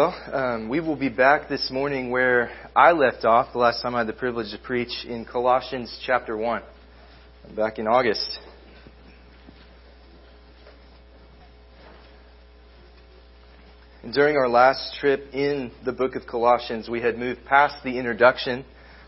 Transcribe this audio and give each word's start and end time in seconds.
Well, 0.00 0.16
um, 0.32 0.70
we 0.70 0.80
will 0.80 0.96
be 0.96 1.10
back 1.10 1.50
this 1.50 1.70
morning 1.70 2.10
where 2.10 2.50
I 2.74 2.92
left 2.92 3.26
off 3.26 3.52
the 3.52 3.58
last 3.58 3.82
time 3.82 3.94
I 3.94 3.98
had 3.98 4.06
the 4.06 4.14
privilege 4.14 4.50
to 4.50 4.58
preach 4.58 5.04
in 5.06 5.26
Colossians 5.26 5.94
chapter 6.06 6.38
1, 6.38 6.62
back 7.54 7.78
in 7.78 7.86
August. 7.86 8.38
During 14.10 14.38
our 14.38 14.48
last 14.48 14.94
trip 14.98 15.34
in 15.34 15.70
the 15.84 15.92
book 15.92 16.14
of 16.14 16.26
Colossians, 16.26 16.88
we 16.88 17.02
had 17.02 17.18
moved 17.18 17.44
past 17.44 17.84
the 17.84 17.98
introduction 17.98 18.64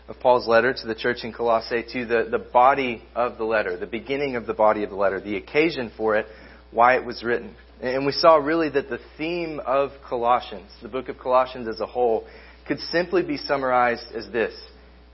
of 0.07 0.19
Paul's 0.19 0.47
letter 0.47 0.75
to 0.75 0.85
the 0.85 0.93
church 0.93 1.23
in 1.23 1.33
Colossae 1.33 1.83
to 1.91 2.05
the, 2.05 2.27
the 2.29 2.37
body 2.53 3.01
of 3.15 3.39
the 3.39 3.45
letter, 3.45 3.77
the 3.77 3.87
beginning 3.87 4.35
of 4.35 4.45
the 4.45 4.53
body 4.53 4.83
of 4.83 4.91
the 4.91 4.95
letter, 4.95 5.19
the 5.19 5.37
occasion 5.37 5.91
for 5.97 6.17
it, 6.17 6.27
why 6.69 6.97
it 6.97 7.03
was 7.03 7.23
written. 7.23 7.55
And 7.83 8.05
we 8.05 8.13
saw 8.13 8.37
really 8.37 8.69
that 8.69 8.89
the 8.89 8.99
theme 9.17 9.59
of 9.59 9.91
Colossians, 10.07 10.71
the 10.81 10.87
book 10.87 11.09
of 11.09 11.19
Colossians 11.19 11.67
as 11.67 11.81
a 11.81 11.85
whole, 11.85 12.25
could 12.65 12.79
simply 12.79 13.23
be 13.23 13.35
summarized 13.35 14.05
as 14.15 14.25
this 14.31 14.53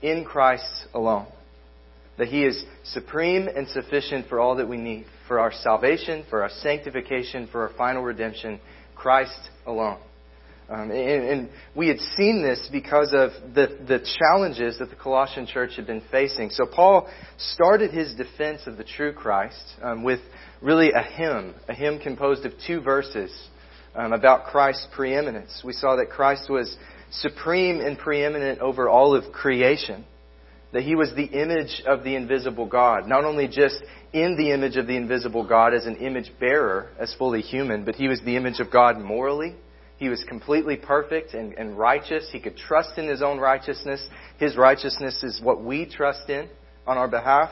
in 0.02 0.24
Christ 0.24 0.86
alone. 0.94 1.26
That 2.16 2.28
He 2.28 2.44
is 2.44 2.64
supreme 2.84 3.48
and 3.48 3.66
sufficient 3.66 4.28
for 4.28 4.38
all 4.38 4.54
that 4.56 4.68
we 4.68 4.76
need, 4.76 5.06
for 5.26 5.40
our 5.40 5.52
salvation, 5.52 6.24
for 6.30 6.44
our 6.44 6.50
sanctification, 6.62 7.48
for 7.50 7.62
our 7.66 7.74
final 7.76 8.04
redemption, 8.04 8.60
Christ 8.94 9.50
alone. 9.66 9.98
Um, 10.68 10.92
and, 10.92 11.24
and, 11.24 11.50
we 11.74 11.88
had 11.88 11.98
seen 12.16 12.44
this 12.44 12.68
because 12.70 13.12
of 13.12 13.30
the, 13.54 13.78
the 13.88 14.06
challenges 14.20 14.78
that 14.78 14.90
the 14.90 14.94
Colossian 14.94 15.44
church 15.48 15.72
had 15.74 15.88
been 15.88 16.02
facing. 16.12 16.50
So 16.50 16.64
Paul 16.64 17.10
started 17.36 17.90
his 17.90 18.14
defense 18.14 18.60
of 18.68 18.76
the 18.76 18.84
true 18.84 19.12
Christ 19.12 19.60
um, 19.82 20.04
with 20.04 20.20
really 20.62 20.92
a 20.92 21.02
hymn, 21.02 21.54
a 21.68 21.74
hymn 21.74 21.98
composed 21.98 22.44
of 22.44 22.52
two 22.66 22.80
verses 22.80 23.30
um, 23.94 24.12
about 24.12 24.46
Christ's 24.46 24.86
preeminence. 24.94 25.62
We 25.64 25.72
saw 25.72 25.96
that 25.96 26.10
Christ 26.10 26.50
was 26.50 26.76
supreme 27.10 27.80
and 27.80 27.98
preeminent 27.98 28.60
over 28.60 28.88
all 28.88 29.14
of 29.14 29.32
creation, 29.32 30.04
that 30.72 30.82
he 30.82 30.94
was 30.94 31.12
the 31.14 31.24
image 31.24 31.82
of 31.86 32.04
the 32.04 32.14
invisible 32.14 32.66
God, 32.66 33.08
not 33.08 33.24
only 33.24 33.48
just 33.48 33.82
in 34.12 34.36
the 34.36 34.52
image 34.52 34.76
of 34.76 34.86
the 34.86 34.96
invisible 34.96 35.46
God 35.46 35.74
as 35.74 35.86
an 35.86 35.96
image 35.96 36.30
bearer, 36.38 36.90
as 36.98 37.14
fully 37.18 37.40
human, 37.40 37.84
but 37.84 37.94
he 37.94 38.08
was 38.08 38.20
the 38.24 38.36
image 38.36 38.60
of 38.60 38.70
God 38.70 38.98
morally. 38.98 39.56
He 39.98 40.08
was 40.08 40.24
completely 40.28 40.76
perfect 40.76 41.34
and, 41.34 41.52
and 41.54 41.76
righteous. 41.76 42.28
He 42.32 42.40
could 42.40 42.56
trust 42.56 42.96
in 42.96 43.06
his 43.06 43.22
own 43.22 43.38
righteousness. 43.38 44.06
His 44.38 44.56
righteousness 44.56 45.22
is 45.22 45.40
what 45.42 45.62
we 45.62 45.84
trust 45.84 46.30
in 46.30 46.48
on 46.86 46.96
our 46.96 47.08
behalf. 47.08 47.50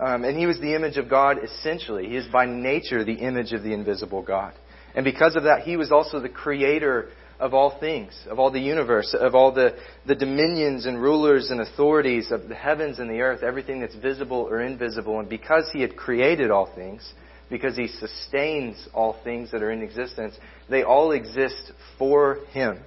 Um, 0.00 0.24
and 0.24 0.36
he 0.36 0.46
was 0.46 0.58
the 0.58 0.74
image 0.74 0.96
of 0.96 1.10
God 1.10 1.36
essentially. 1.44 2.08
He 2.08 2.16
is 2.16 2.26
by 2.26 2.46
nature 2.46 3.04
the 3.04 3.14
image 3.14 3.52
of 3.52 3.62
the 3.62 3.74
invisible 3.74 4.22
God. 4.22 4.54
And 4.94 5.04
because 5.04 5.36
of 5.36 5.44
that, 5.44 5.62
he 5.62 5.76
was 5.76 5.92
also 5.92 6.20
the 6.20 6.28
creator 6.30 7.10
of 7.38 7.54
all 7.54 7.78
things, 7.78 8.18
of 8.28 8.38
all 8.38 8.50
the 8.50 8.60
universe, 8.60 9.14
of 9.18 9.34
all 9.34 9.52
the, 9.52 9.76
the 10.06 10.14
dominions 10.14 10.86
and 10.86 11.00
rulers 11.00 11.50
and 11.50 11.60
authorities 11.60 12.30
of 12.30 12.48
the 12.48 12.54
heavens 12.54 12.98
and 12.98 13.10
the 13.10 13.20
earth, 13.20 13.42
everything 13.42 13.80
that's 13.80 13.94
visible 13.94 14.48
or 14.50 14.62
invisible. 14.62 15.20
And 15.20 15.28
because 15.28 15.70
he 15.72 15.82
had 15.82 15.96
created 15.96 16.50
all 16.50 16.74
things, 16.74 17.12
because 17.50 17.76
he 17.76 17.86
sustains 17.86 18.88
all 18.94 19.18
things 19.22 19.50
that 19.52 19.62
are 19.62 19.70
in 19.70 19.82
existence, 19.82 20.34
they 20.68 20.82
all 20.82 21.12
exist 21.12 21.72
for 21.98 22.40
him. 22.52 22.78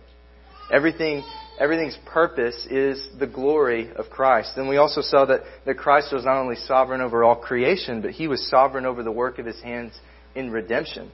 Everything 0.71 1.23
everything's 1.59 1.97
purpose 2.05 2.67
is 2.69 3.07
the 3.19 3.27
glory 3.27 3.91
of 3.95 4.09
Christ. 4.09 4.53
And 4.57 4.67
we 4.67 4.77
also 4.77 5.01
saw 5.01 5.25
that, 5.25 5.41
that 5.65 5.77
Christ 5.77 6.13
was 6.13 6.25
not 6.25 6.37
only 6.37 6.55
sovereign 6.55 7.01
over 7.01 7.23
all 7.23 7.35
creation, 7.35 8.01
but 8.01 8.11
he 8.11 8.27
was 8.27 8.49
sovereign 8.49 8.85
over 8.85 9.03
the 9.03 9.11
work 9.11 9.39
of 9.39 9.45
his 9.45 9.61
hands 9.61 9.93
in 10.35 10.51
redemption. 10.51 11.11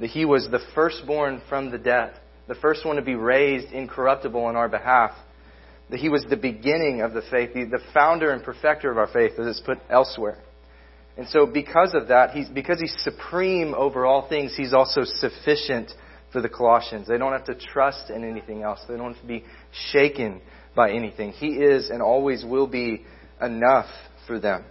That 0.00 0.10
he 0.10 0.24
was 0.24 0.48
the 0.50 0.60
firstborn 0.74 1.42
from 1.48 1.70
the 1.70 1.78
dead, 1.78 2.14
the 2.48 2.54
first 2.56 2.84
one 2.84 2.96
to 2.96 3.02
be 3.02 3.14
raised 3.14 3.72
incorruptible 3.72 4.42
on 4.42 4.56
our 4.56 4.68
behalf. 4.68 5.12
That 5.90 6.00
he 6.00 6.08
was 6.08 6.24
the 6.28 6.36
beginning 6.36 7.02
of 7.02 7.12
the 7.12 7.22
faith, 7.30 7.52
the, 7.54 7.64
the 7.64 7.80
founder 7.92 8.30
and 8.30 8.42
perfecter 8.42 8.90
of 8.90 8.98
our 8.98 9.06
faith, 9.06 9.32
as 9.38 9.46
it's 9.46 9.60
put 9.60 9.78
elsewhere. 9.90 10.38
And 11.16 11.28
so 11.28 11.46
because 11.46 11.94
of 11.94 12.08
that, 12.08 12.30
he's, 12.30 12.48
because 12.48 12.80
he's 12.80 12.94
supreme 12.98 13.74
over 13.74 14.04
all 14.04 14.28
things, 14.28 14.56
he's 14.56 14.72
also 14.74 15.02
sufficient 15.04 15.92
for 16.32 16.40
the 16.40 16.48
Colossians. 16.48 17.06
They 17.06 17.16
don't 17.16 17.32
have 17.32 17.44
to 17.44 17.54
trust 17.54 18.10
in 18.10 18.28
anything 18.28 18.62
else. 18.62 18.80
They 18.88 18.96
don't 18.96 19.12
have 19.12 19.22
to 19.22 19.28
be 19.28 19.44
shaken 19.92 20.40
by 20.74 20.92
anything. 20.92 21.32
He 21.32 21.48
is 21.48 21.90
and 21.90 22.02
always 22.02 22.44
will 22.44 22.66
be 22.66 23.04
enough 23.40 23.86
for 24.26 24.38
them. 24.38 24.64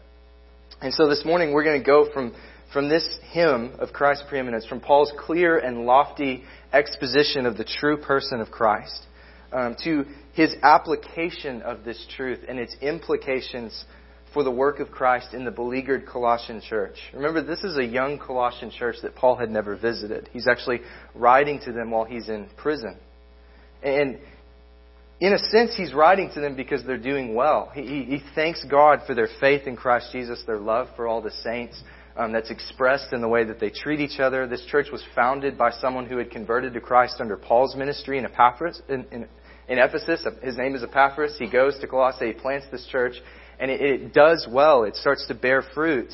And 0.81 0.93
so 0.93 1.07
this 1.07 1.23
morning 1.25 1.53
we're 1.53 1.63
going 1.63 1.79
to 1.79 1.85
go 1.85 2.09
from, 2.13 2.35
from 2.71 2.89
this 2.89 3.07
hymn 3.31 3.73
of 3.79 3.93
Christ's 3.93 4.25
preeminence, 4.27 4.65
from 4.65 4.81
Paul's 4.81 5.13
clear 5.17 5.57
and 5.57 5.85
lofty 5.85 6.43
exposition 6.73 7.45
of 7.45 7.57
the 7.57 7.63
true 7.63 7.97
person 7.97 8.41
of 8.41 8.51
Christ, 8.51 9.05
um, 9.51 9.75
to 9.83 10.05
his 10.33 10.55
application 10.63 11.61
of 11.61 11.83
this 11.83 12.03
truth 12.15 12.39
and 12.47 12.59
its 12.59 12.75
implications 12.81 13.85
for 14.33 14.43
the 14.43 14.51
work 14.51 14.79
of 14.79 14.89
Christ 14.89 15.33
in 15.33 15.45
the 15.45 15.51
beleaguered 15.51 16.07
Colossian 16.07 16.59
church. 16.59 16.97
Remember, 17.13 17.43
this 17.43 17.63
is 17.63 17.77
a 17.77 17.85
young 17.85 18.17
Colossian 18.17 18.71
church 18.71 18.95
that 19.03 19.15
Paul 19.15 19.35
had 19.35 19.51
never 19.51 19.75
visited. 19.75 20.27
He's 20.33 20.47
actually 20.47 20.81
writing 21.13 21.59
to 21.65 21.71
them 21.71 21.91
while 21.91 22.03
he's 22.03 22.29
in 22.29 22.49
prison. 22.57 22.97
And 23.83 24.17
in 25.23 25.31
a 25.31 25.39
sense, 25.39 25.73
he's 25.73 25.93
writing 25.93 26.29
to 26.33 26.41
them 26.41 26.57
because 26.57 26.83
they're 26.83 26.97
doing 26.97 27.33
well. 27.33 27.71
He, 27.73 28.03
he, 28.03 28.21
thanks 28.35 28.65
God 28.69 29.03
for 29.07 29.15
their 29.15 29.29
faith 29.39 29.67
in 29.67 29.77
Christ 29.77 30.09
Jesus, 30.11 30.43
their 30.45 30.59
love 30.59 30.89
for 30.97 31.07
all 31.07 31.21
the 31.21 31.31
saints. 31.31 31.81
Um, 32.17 32.33
that's 32.33 32.51
expressed 32.51 33.13
in 33.13 33.21
the 33.21 33.27
way 33.29 33.45
that 33.45 33.57
they 33.57 33.69
treat 33.69 34.01
each 34.01 34.19
other. 34.19 34.45
This 34.47 34.65
church 34.65 34.87
was 34.91 35.01
founded 35.15 35.57
by 35.57 35.71
someone 35.71 36.07
who 36.07 36.17
had 36.17 36.29
converted 36.29 36.73
to 36.73 36.81
Christ 36.81 37.15
under 37.21 37.37
Paul's 37.37 37.73
ministry 37.73 38.17
in 38.17 38.25
Epaphras, 38.25 38.81
in, 38.89 39.05
in, 39.11 39.27
in 39.69 39.79
Ephesus. 39.79 40.27
His 40.43 40.57
name 40.57 40.75
is 40.75 40.83
Epaphras. 40.83 41.37
He 41.39 41.49
goes 41.49 41.79
to 41.79 41.87
Colossae, 41.87 42.27
he 42.27 42.33
plants 42.33 42.67
this 42.69 42.85
church, 42.91 43.15
and 43.59 43.71
it, 43.71 43.81
it 43.81 44.13
does 44.13 44.45
well. 44.51 44.83
It 44.83 44.97
starts 44.97 45.25
to 45.29 45.33
bear 45.33 45.63
fruit. 45.73 46.11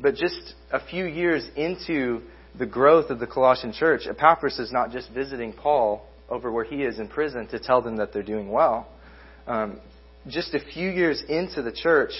But 0.00 0.16
just 0.16 0.54
a 0.72 0.84
few 0.84 1.06
years 1.06 1.48
into 1.54 2.22
the 2.58 2.66
growth 2.66 3.10
of 3.10 3.20
the 3.20 3.28
Colossian 3.28 3.72
church, 3.72 4.02
Epaphras 4.10 4.58
is 4.58 4.72
not 4.72 4.90
just 4.90 5.10
visiting 5.12 5.52
Paul 5.52 6.04
over 6.30 6.50
where 6.50 6.64
he 6.64 6.82
is 6.82 6.98
in 6.98 7.08
prison 7.08 7.46
to 7.48 7.58
tell 7.58 7.82
them 7.82 7.96
that 7.96 8.12
they're 8.12 8.22
doing 8.22 8.50
well. 8.50 8.88
Um, 9.46 9.80
just 10.26 10.54
a 10.54 10.60
few 10.60 10.90
years 10.90 11.22
into 11.28 11.62
the 11.62 11.72
church, 11.72 12.12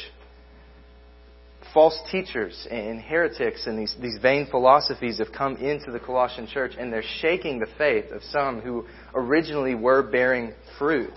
false 1.72 1.98
teachers 2.10 2.66
and 2.70 3.00
heretics 3.00 3.66
and 3.66 3.78
these, 3.78 3.94
these 4.00 4.18
vain 4.20 4.46
philosophies 4.50 5.18
have 5.18 5.32
come 5.32 5.56
into 5.56 5.90
the 5.90 6.00
Colossian 6.00 6.46
church 6.46 6.72
and 6.78 6.92
they're 6.92 7.04
shaking 7.20 7.58
the 7.58 7.68
faith 7.78 8.10
of 8.10 8.22
some 8.24 8.60
who 8.60 8.86
originally 9.14 9.74
were 9.74 10.02
bearing 10.02 10.52
fruit. 10.78 11.14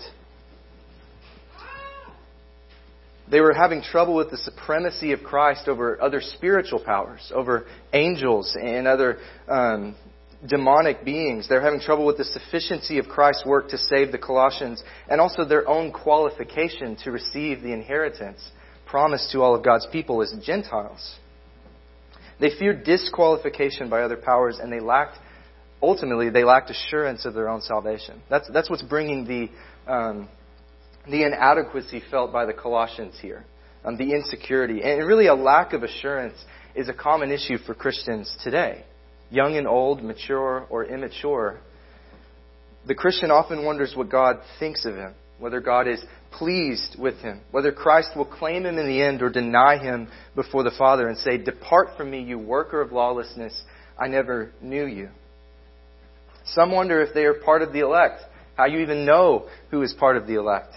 They 3.30 3.40
were 3.40 3.54
having 3.54 3.82
trouble 3.82 4.14
with 4.14 4.30
the 4.30 4.36
supremacy 4.36 5.12
of 5.12 5.22
Christ 5.22 5.66
over 5.66 6.00
other 6.00 6.20
spiritual 6.20 6.84
powers, 6.84 7.32
over 7.34 7.66
angels 7.92 8.54
and 8.60 8.86
other 8.86 9.18
um, 9.48 9.96
demonic 10.46 11.04
beings. 11.04 11.48
They're 11.48 11.62
having 11.62 11.80
trouble 11.80 12.06
with 12.06 12.18
the 12.18 12.24
sufficiency 12.24 12.98
of 12.98 13.08
Christ's 13.08 13.44
work 13.46 13.68
to 13.70 13.78
save 13.78 14.12
the 14.12 14.18
Colossians 14.18 14.82
and 15.08 15.20
also 15.20 15.44
their 15.44 15.66
own 15.68 15.92
qualification 15.92 16.96
to 17.04 17.10
receive 17.10 17.62
the 17.62 17.72
inheritance 17.72 18.40
promised 18.86 19.32
to 19.32 19.42
all 19.42 19.54
of 19.54 19.64
God's 19.64 19.86
people 19.90 20.22
as 20.22 20.34
Gentiles. 20.44 21.16
They 22.40 22.50
feared 22.58 22.84
disqualification 22.84 23.88
by 23.88 24.02
other 24.02 24.16
powers 24.16 24.58
and 24.60 24.72
they 24.72 24.80
lacked, 24.80 25.18
ultimately, 25.82 26.30
they 26.30 26.44
lacked 26.44 26.70
assurance 26.70 27.24
of 27.24 27.34
their 27.34 27.48
own 27.48 27.60
salvation. 27.60 28.20
That's, 28.28 28.48
that's 28.52 28.68
what's 28.68 28.82
bringing 28.82 29.24
the, 29.24 29.92
um, 29.92 30.28
the 31.06 31.24
inadequacy 31.24 32.02
felt 32.10 32.32
by 32.32 32.44
the 32.44 32.52
Colossians 32.52 33.14
here, 33.20 33.44
um, 33.84 33.96
the 33.96 34.12
insecurity, 34.12 34.82
and 34.82 35.06
really 35.06 35.26
a 35.26 35.34
lack 35.34 35.72
of 35.72 35.82
assurance 35.82 36.36
is 36.74 36.88
a 36.88 36.94
common 36.94 37.30
issue 37.30 37.58
for 37.58 37.74
Christians 37.74 38.36
today, 38.42 38.84
young 39.34 39.56
and 39.56 39.66
old, 39.66 40.02
mature 40.02 40.66
or 40.70 40.84
immature. 40.84 41.58
The 42.86 42.94
Christian 42.94 43.30
often 43.30 43.64
wonders 43.64 43.94
what 43.96 44.10
God 44.10 44.36
thinks 44.58 44.84
of 44.84 44.94
him, 44.94 45.14
whether 45.38 45.60
God 45.60 45.88
is 45.88 46.04
pleased 46.32 46.96
with 46.98 47.16
him, 47.18 47.40
whether 47.50 47.72
Christ 47.72 48.10
will 48.16 48.24
claim 48.24 48.66
him 48.66 48.78
in 48.78 48.86
the 48.86 49.02
end 49.02 49.22
or 49.22 49.30
deny 49.30 49.78
him 49.78 50.08
before 50.34 50.62
the 50.62 50.74
Father 50.76 51.08
and 51.08 51.16
say, 51.18 51.38
Depart 51.38 51.96
from 51.96 52.10
me, 52.10 52.22
you 52.22 52.38
worker 52.38 52.80
of 52.80 52.92
lawlessness, 52.92 53.62
I 53.98 54.08
never 54.08 54.50
knew 54.60 54.86
you. 54.86 55.08
Some 56.46 56.72
wonder 56.72 57.00
if 57.00 57.14
they 57.14 57.24
are 57.24 57.34
part 57.34 57.62
of 57.62 57.72
the 57.72 57.80
elect, 57.80 58.20
how 58.56 58.66
you 58.66 58.80
even 58.80 59.06
know 59.06 59.48
who 59.70 59.82
is 59.82 59.94
part 59.98 60.16
of 60.16 60.26
the 60.26 60.34
elect 60.34 60.74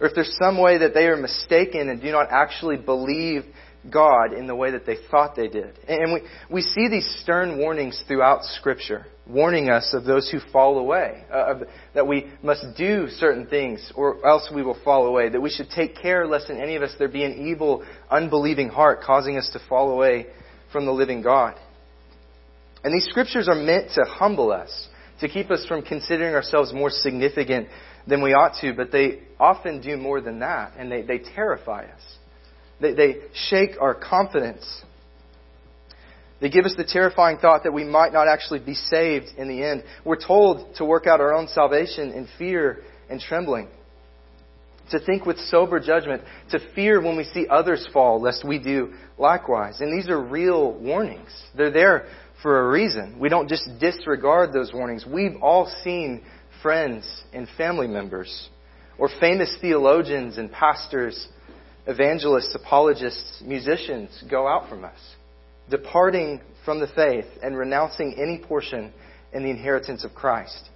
or 0.00 0.08
if 0.08 0.14
there's 0.14 0.36
some 0.38 0.58
way 0.58 0.78
that 0.78 0.94
they 0.94 1.06
are 1.06 1.16
mistaken 1.16 1.88
and 1.88 2.00
do 2.00 2.10
not 2.10 2.28
actually 2.30 2.76
believe 2.76 3.44
God 3.90 4.32
in 4.32 4.46
the 4.46 4.54
way 4.54 4.70
that 4.70 4.86
they 4.86 4.96
thought 5.10 5.36
they 5.36 5.48
did. 5.48 5.78
And 5.86 6.12
we, 6.12 6.20
we 6.50 6.62
see 6.62 6.88
these 6.88 7.06
stern 7.22 7.58
warnings 7.58 8.02
throughout 8.06 8.44
Scripture, 8.44 9.06
warning 9.26 9.68
us 9.70 9.92
of 9.92 10.04
those 10.04 10.30
who 10.30 10.38
fall 10.52 10.78
away, 10.78 11.24
uh, 11.32 11.60
that 11.94 12.06
we 12.06 12.30
must 12.42 12.64
do 12.76 13.08
certain 13.08 13.46
things 13.46 13.92
or 13.94 14.26
else 14.26 14.50
we 14.54 14.62
will 14.62 14.78
fall 14.84 15.06
away, 15.06 15.28
that 15.28 15.40
we 15.40 15.50
should 15.50 15.70
take 15.70 15.96
care 15.96 16.26
lest 16.26 16.50
in 16.50 16.60
any 16.60 16.76
of 16.76 16.82
us 16.82 16.94
there 16.98 17.08
be 17.08 17.24
an 17.24 17.46
evil, 17.46 17.84
unbelieving 18.10 18.68
heart 18.68 19.00
causing 19.02 19.36
us 19.36 19.50
to 19.52 19.60
fall 19.68 19.90
away 19.90 20.26
from 20.72 20.86
the 20.86 20.92
living 20.92 21.22
God. 21.22 21.54
And 22.82 22.92
these 22.92 23.06
Scriptures 23.10 23.48
are 23.48 23.54
meant 23.54 23.92
to 23.94 24.04
humble 24.04 24.52
us, 24.52 24.88
to 25.20 25.28
keep 25.28 25.50
us 25.50 25.64
from 25.66 25.82
considering 25.82 26.34
ourselves 26.34 26.72
more 26.72 26.90
significant 26.90 27.68
than 28.06 28.22
we 28.22 28.32
ought 28.32 28.60
to, 28.60 28.74
but 28.74 28.92
they 28.92 29.20
often 29.40 29.80
do 29.80 29.96
more 29.96 30.20
than 30.20 30.40
that, 30.40 30.72
and 30.76 30.90
they, 30.90 31.02
they 31.02 31.18
terrify 31.18 31.84
us. 31.84 32.02
They, 32.84 32.92
they 32.92 33.16
shake 33.32 33.80
our 33.80 33.94
confidence. 33.94 34.64
They 36.40 36.50
give 36.50 36.66
us 36.66 36.74
the 36.76 36.84
terrifying 36.84 37.38
thought 37.38 37.62
that 37.64 37.72
we 37.72 37.84
might 37.84 38.12
not 38.12 38.28
actually 38.28 38.58
be 38.58 38.74
saved 38.74 39.28
in 39.38 39.48
the 39.48 39.62
end. 39.62 39.84
We're 40.04 40.20
told 40.20 40.76
to 40.76 40.84
work 40.84 41.06
out 41.06 41.20
our 41.20 41.32
own 41.32 41.48
salvation 41.48 42.12
in 42.12 42.28
fear 42.38 42.82
and 43.08 43.18
trembling. 43.18 43.68
To 44.90 44.98
think 45.00 45.24
with 45.24 45.38
sober 45.38 45.80
judgment, 45.80 46.22
to 46.50 46.58
fear 46.74 47.00
when 47.00 47.16
we 47.16 47.24
see 47.24 47.46
others 47.48 47.88
fall, 47.94 48.20
lest 48.20 48.46
we 48.46 48.58
do 48.58 48.92
likewise. 49.16 49.80
And 49.80 49.98
these 49.98 50.10
are 50.10 50.20
real 50.20 50.74
warnings. 50.74 51.30
They're 51.56 51.70
there 51.70 52.08
for 52.42 52.66
a 52.66 52.70
reason. 52.70 53.18
We 53.18 53.30
don't 53.30 53.48
just 53.48 53.66
disregard 53.80 54.52
those 54.52 54.74
warnings. 54.74 55.06
We've 55.06 55.36
all 55.40 55.72
seen 55.82 56.22
friends 56.60 57.06
and 57.32 57.48
family 57.56 57.86
members, 57.86 58.50
or 58.98 59.08
famous 59.18 59.56
theologians 59.62 60.36
and 60.36 60.52
pastors, 60.52 61.28
evangelists, 61.86 62.54
apologists, 62.54 63.42
musicians 63.44 64.24
go 64.30 64.46
out 64.46 64.68
from 64.68 64.84
us, 64.84 64.98
departing 65.70 66.40
from 66.64 66.80
the 66.80 66.88
faith 66.88 67.26
and 67.42 67.56
renouncing 67.56 68.16
any 68.20 68.38
portion 68.38 68.92
in 69.32 69.42
the 69.42 69.50
inheritance 69.50 70.04
of 70.04 70.14
Christ. 70.14 70.70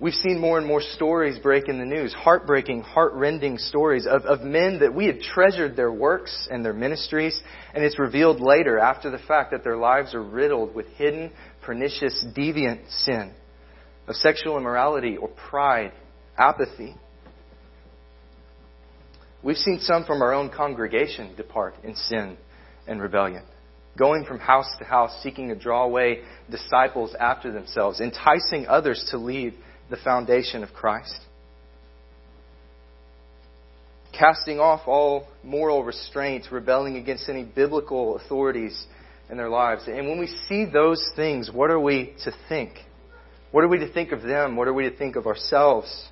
We've 0.00 0.14
seen 0.14 0.38
more 0.38 0.56
and 0.56 0.66
more 0.66 0.80
stories 0.80 1.38
break 1.38 1.68
in 1.68 1.78
the 1.78 1.84
news, 1.84 2.14
heartbreaking, 2.14 2.80
heartrending 2.80 3.58
stories 3.58 4.06
of, 4.06 4.22
of 4.22 4.40
men 4.40 4.78
that 4.80 4.94
we 4.94 5.04
had 5.04 5.20
treasured 5.20 5.76
their 5.76 5.92
works 5.92 6.48
and 6.50 6.64
their 6.64 6.72
ministries, 6.72 7.38
and 7.74 7.84
it's 7.84 7.98
revealed 7.98 8.40
later, 8.40 8.78
after 8.78 9.10
the 9.10 9.18
fact, 9.18 9.50
that 9.50 9.62
their 9.62 9.76
lives 9.76 10.14
are 10.14 10.22
riddled 10.22 10.74
with 10.74 10.86
hidden, 10.94 11.30
pernicious, 11.62 12.24
deviant 12.34 12.80
sin 13.04 13.34
of 14.08 14.16
sexual 14.16 14.56
immorality 14.56 15.18
or 15.18 15.28
pride, 15.28 15.92
apathy. 16.38 16.96
We've 19.42 19.56
seen 19.56 19.80
some 19.80 20.04
from 20.04 20.20
our 20.22 20.34
own 20.34 20.50
congregation 20.50 21.34
depart 21.36 21.74
in 21.82 21.94
sin 21.94 22.36
and 22.86 23.00
rebellion, 23.00 23.42
going 23.98 24.24
from 24.26 24.38
house 24.38 24.70
to 24.78 24.84
house, 24.84 25.18
seeking 25.22 25.48
to 25.48 25.54
draw 25.54 25.84
away 25.84 26.20
disciples 26.50 27.14
after 27.18 27.50
themselves, 27.50 28.00
enticing 28.00 28.66
others 28.66 29.06
to 29.10 29.18
leave 29.18 29.54
the 29.88 29.96
foundation 29.96 30.62
of 30.62 30.72
Christ. 30.72 31.18
Casting 34.12 34.60
off 34.60 34.86
all 34.86 35.26
moral 35.42 35.84
restraints, 35.84 36.52
rebelling 36.52 36.96
against 36.96 37.28
any 37.28 37.44
biblical 37.44 38.16
authorities 38.16 38.86
in 39.30 39.38
their 39.38 39.48
lives. 39.48 39.84
And 39.86 40.08
when 40.08 40.18
we 40.18 40.26
see 40.48 40.66
those 40.70 41.02
things, 41.16 41.50
what 41.50 41.70
are 41.70 41.80
we 41.80 42.14
to 42.24 42.32
think? 42.48 42.72
What 43.52 43.64
are 43.64 43.68
we 43.68 43.78
to 43.78 43.92
think 43.92 44.12
of 44.12 44.22
them? 44.22 44.56
What 44.56 44.68
are 44.68 44.74
we 44.74 44.90
to 44.90 44.96
think 44.96 45.16
of 45.16 45.26
ourselves? 45.26 46.08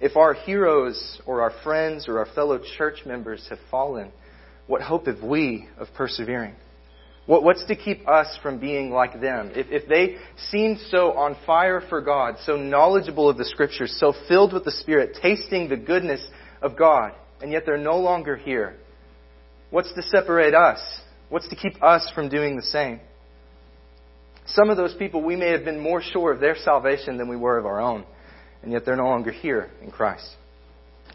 If 0.00 0.16
our 0.16 0.34
heroes 0.34 1.20
or 1.26 1.42
our 1.42 1.52
friends 1.62 2.06
or 2.08 2.18
our 2.18 2.26
fellow 2.34 2.60
church 2.76 3.00
members 3.04 3.44
have 3.50 3.58
fallen, 3.70 4.12
what 4.66 4.82
hope 4.82 5.06
have 5.06 5.22
we 5.22 5.68
of 5.78 5.88
persevering? 5.94 6.54
What, 7.26 7.42
what's 7.42 7.64
to 7.66 7.76
keep 7.76 8.08
us 8.08 8.38
from 8.42 8.58
being 8.58 8.90
like 8.90 9.20
them? 9.20 9.52
If, 9.54 9.66
if 9.70 9.88
they 9.88 10.16
seemed 10.50 10.78
so 10.88 11.12
on 11.12 11.36
fire 11.44 11.82
for 11.88 12.00
God, 12.00 12.36
so 12.44 12.56
knowledgeable 12.56 13.28
of 13.28 13.36
the 13.36 13.44
Scriptures, 13.44 13.94
so 14.00 14.14
filled 14.28 14.54
with 14.54 14.64
the 14.64 14.70
Spirit, 14.70 15.18
tasting 15.20 15.68
the 15.68 15.76
goodness 15.76 16.26
of 16.62 16.76
God, 16.76 17.12
and 17.42 17.52
yet 17.52 17.64
they're 17.66 17.76
no 17.76 17.98
longer 17.98 18.36
here, 18.36 18.76
what's 19.70 19.92
to 19.92 20.02
separate 20.02 20.54
us? 20.54 20.80
What's 21.28 21.48
to 21.48 21.56
keep 21.56 21.82
us 21.82 22.10
from 22.14 22.30
doing 22.30 22.56
the 22.56 22.62
same? 22.62 23.00
Some 24.46 24.70
of 24.70 24.78
those 24.78 24.94
people, 24.94 25.22
we 25.22 25.36
may 25.36 25.50
have 25.50 25.64
been 25.64 25.78
more 25.78 26.00
sure 26.00 26.32
of 26.32 26.40
their 26.40 26.56
salvation 26.56 27.18
than 27.18 27.28
we 27.28 27.36
were 27.36 27.58
of 27.58 27.66
our 27.66 27.80
own, 27.80 28.06
and 28.62 28.72
yet 28.72 28.84
they're 28.84 28.96
no 28.96 29.08
longer 29.08 29.30
here 29.30 29.70
in 29.82 29.90
Christ. 29.90 30.28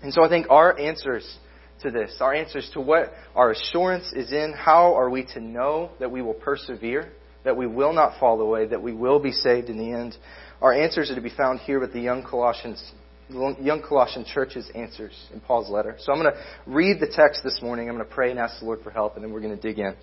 And 0.01 0.13
so 0.13 0.23
I 0.23 0.29
think 0.29 0.47
our 0.49 0.77
answers 0.77 1.37
to 1.83 1.91
this. 1.91 2.17
Our 2.19 2.33
answers 2.33 2.69
to 2.73 2.81
what 2.81 3.13
our 3.35 3.51
assurance 3.51 4.11
is 4.13 4.31
in. 4.31 4.53
How 4.57 4.95
are 4.95 5.09
we 5.09 5.25
to 5.33 5.39
know 5.39 5.91
that 5.99 6.11
we 6.11 6.21
will 6.21 6.33
persevere, 6.33 7.11
that 7.43 7.55
we 7.55 7.67
will 7.67 7.93
not 7.93 8.19
fall 8.19 8.41
away, 8.41 8.65
that 8.67 8.81
we 8.81 8.93
will 8.93 9.19
be 9.19 9.31
saved 9.31 9.69
in 9.69 9.77
the 9.77 9.91
end? 9.91 10.17
Our 10.61 10.73
answers 10.73 11.11
are 11.11 11.15
to 11.15 11.21
be 11.21 11.29
found 11.29 11.59
here 11.59 11.79
with 11.79 11.93
the 11.93 11.99
young 11.99 12.23
Colossians, 12.23 12.91
young 13.29 13.83
Colossian 13.87 14.25
church's 14.25 14.69
answers 14.73 15.13
in 15.33 15.41
Paul's 15.41 15.69
letter. 15.69 15.95
So 15.99 16.11
I'm 16.11 16.21
going 16.21 16.33
to 16.33 16.39
read 16.65 16.99
the 16.99 17.11
text 17.13 17.43
this 17.43 17.59
morning. 17.61 17.89
I'm 17.89 17.95
going 17.95 18.07
to 18.07 18.13
pray 18.13 18.31
and 18.31 18.39
ask 18.39 18.59
the 18.59 18.65
Lord 18.65 18.81
for 18.81 18.91
help, 18.91 19.15
and 19.15 19.23
then 19.23 19.31
we're 19.31 19.41
going 19.41 19.55
to 19.55 19.61
dig 19.61 19.79
in. 19.79 19.93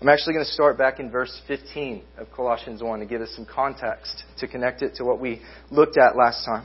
I'm 0.00 0.08
actually 0.08 0.34
going 0.34 0.44
to 0.44 0.52
start 0.52 0.78
back 0.78 1.00
in 1.00 1.10
verse 1.10 1.42
15 1.48 2.04
of 2.18 2.30
Colossians 2.30 2.82
1 2.82 3.00
to 3.00 3.06
give 3.06 3.20
us 3.20 3.30
some 3.34 3.44
context 3.44 4.22
to 4.38 4.46
connect 4.46 4.82
it 4.82 4.94
to 4.96 5.04
what 5.04 5.20
we 5.20 5.42
looked 5.70 5.98
at 5.98 6.16
last 6.16 6.44
time. 6.44 6.64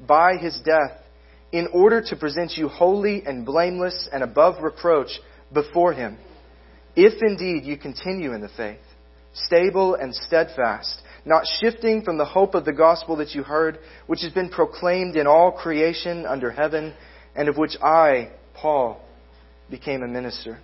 by 0.00 0.36
his 0.36 0.60
death 0.64 1.00
in 1.52 1.68
order 1.72 2.02
to 2.02 2.16
present 2.16 2.52
you 2.56 2.68
holy 2.68 3.22
and 3.24 3.46
blameless 3.46 4.08
and 4.12 4.22
above 4.22 4.62
reproach 4.62 5.08
before 5.52 5.92
Him, 5.92 6.18
if 6.94 7.22
indeed 7.22 7.64
you 7.64 7.76
continue 7.76 8.32
in 8.32 8.40
the 8.40 8.50
faith, 8.56 8.80
stable 9.32 9.94
and 9.94 10.14
steadfast, 10.14 11.00
not 11.24 11.44
shifting 11.60 12.02
from 12.02 12.18
the 12.18 12.24
hope 12.24 12.54
of 12.54 12.64
the 12.64 12.72
gospel 12.72 13.16
that 13.16 13.34
you 13.34 13.42
heard, 13.42 13.78
which 14.06 14.22
has 14.22 14.32
been 14.32 14.48
proclaimed 14.48 15.16
in 15.16 15.26
all 15.26 15.52
creation 15.52 16.26
under 16.26 16.50
heaven, 16.50 16.94
and 17.34 17.48
of 17.48 17.56
which 17.56 17.76
I, 17.82 18.32
Paul, 18.54 19.00
became 19.70 20.02
a 20.02 20.08
minister. 20.08 20.58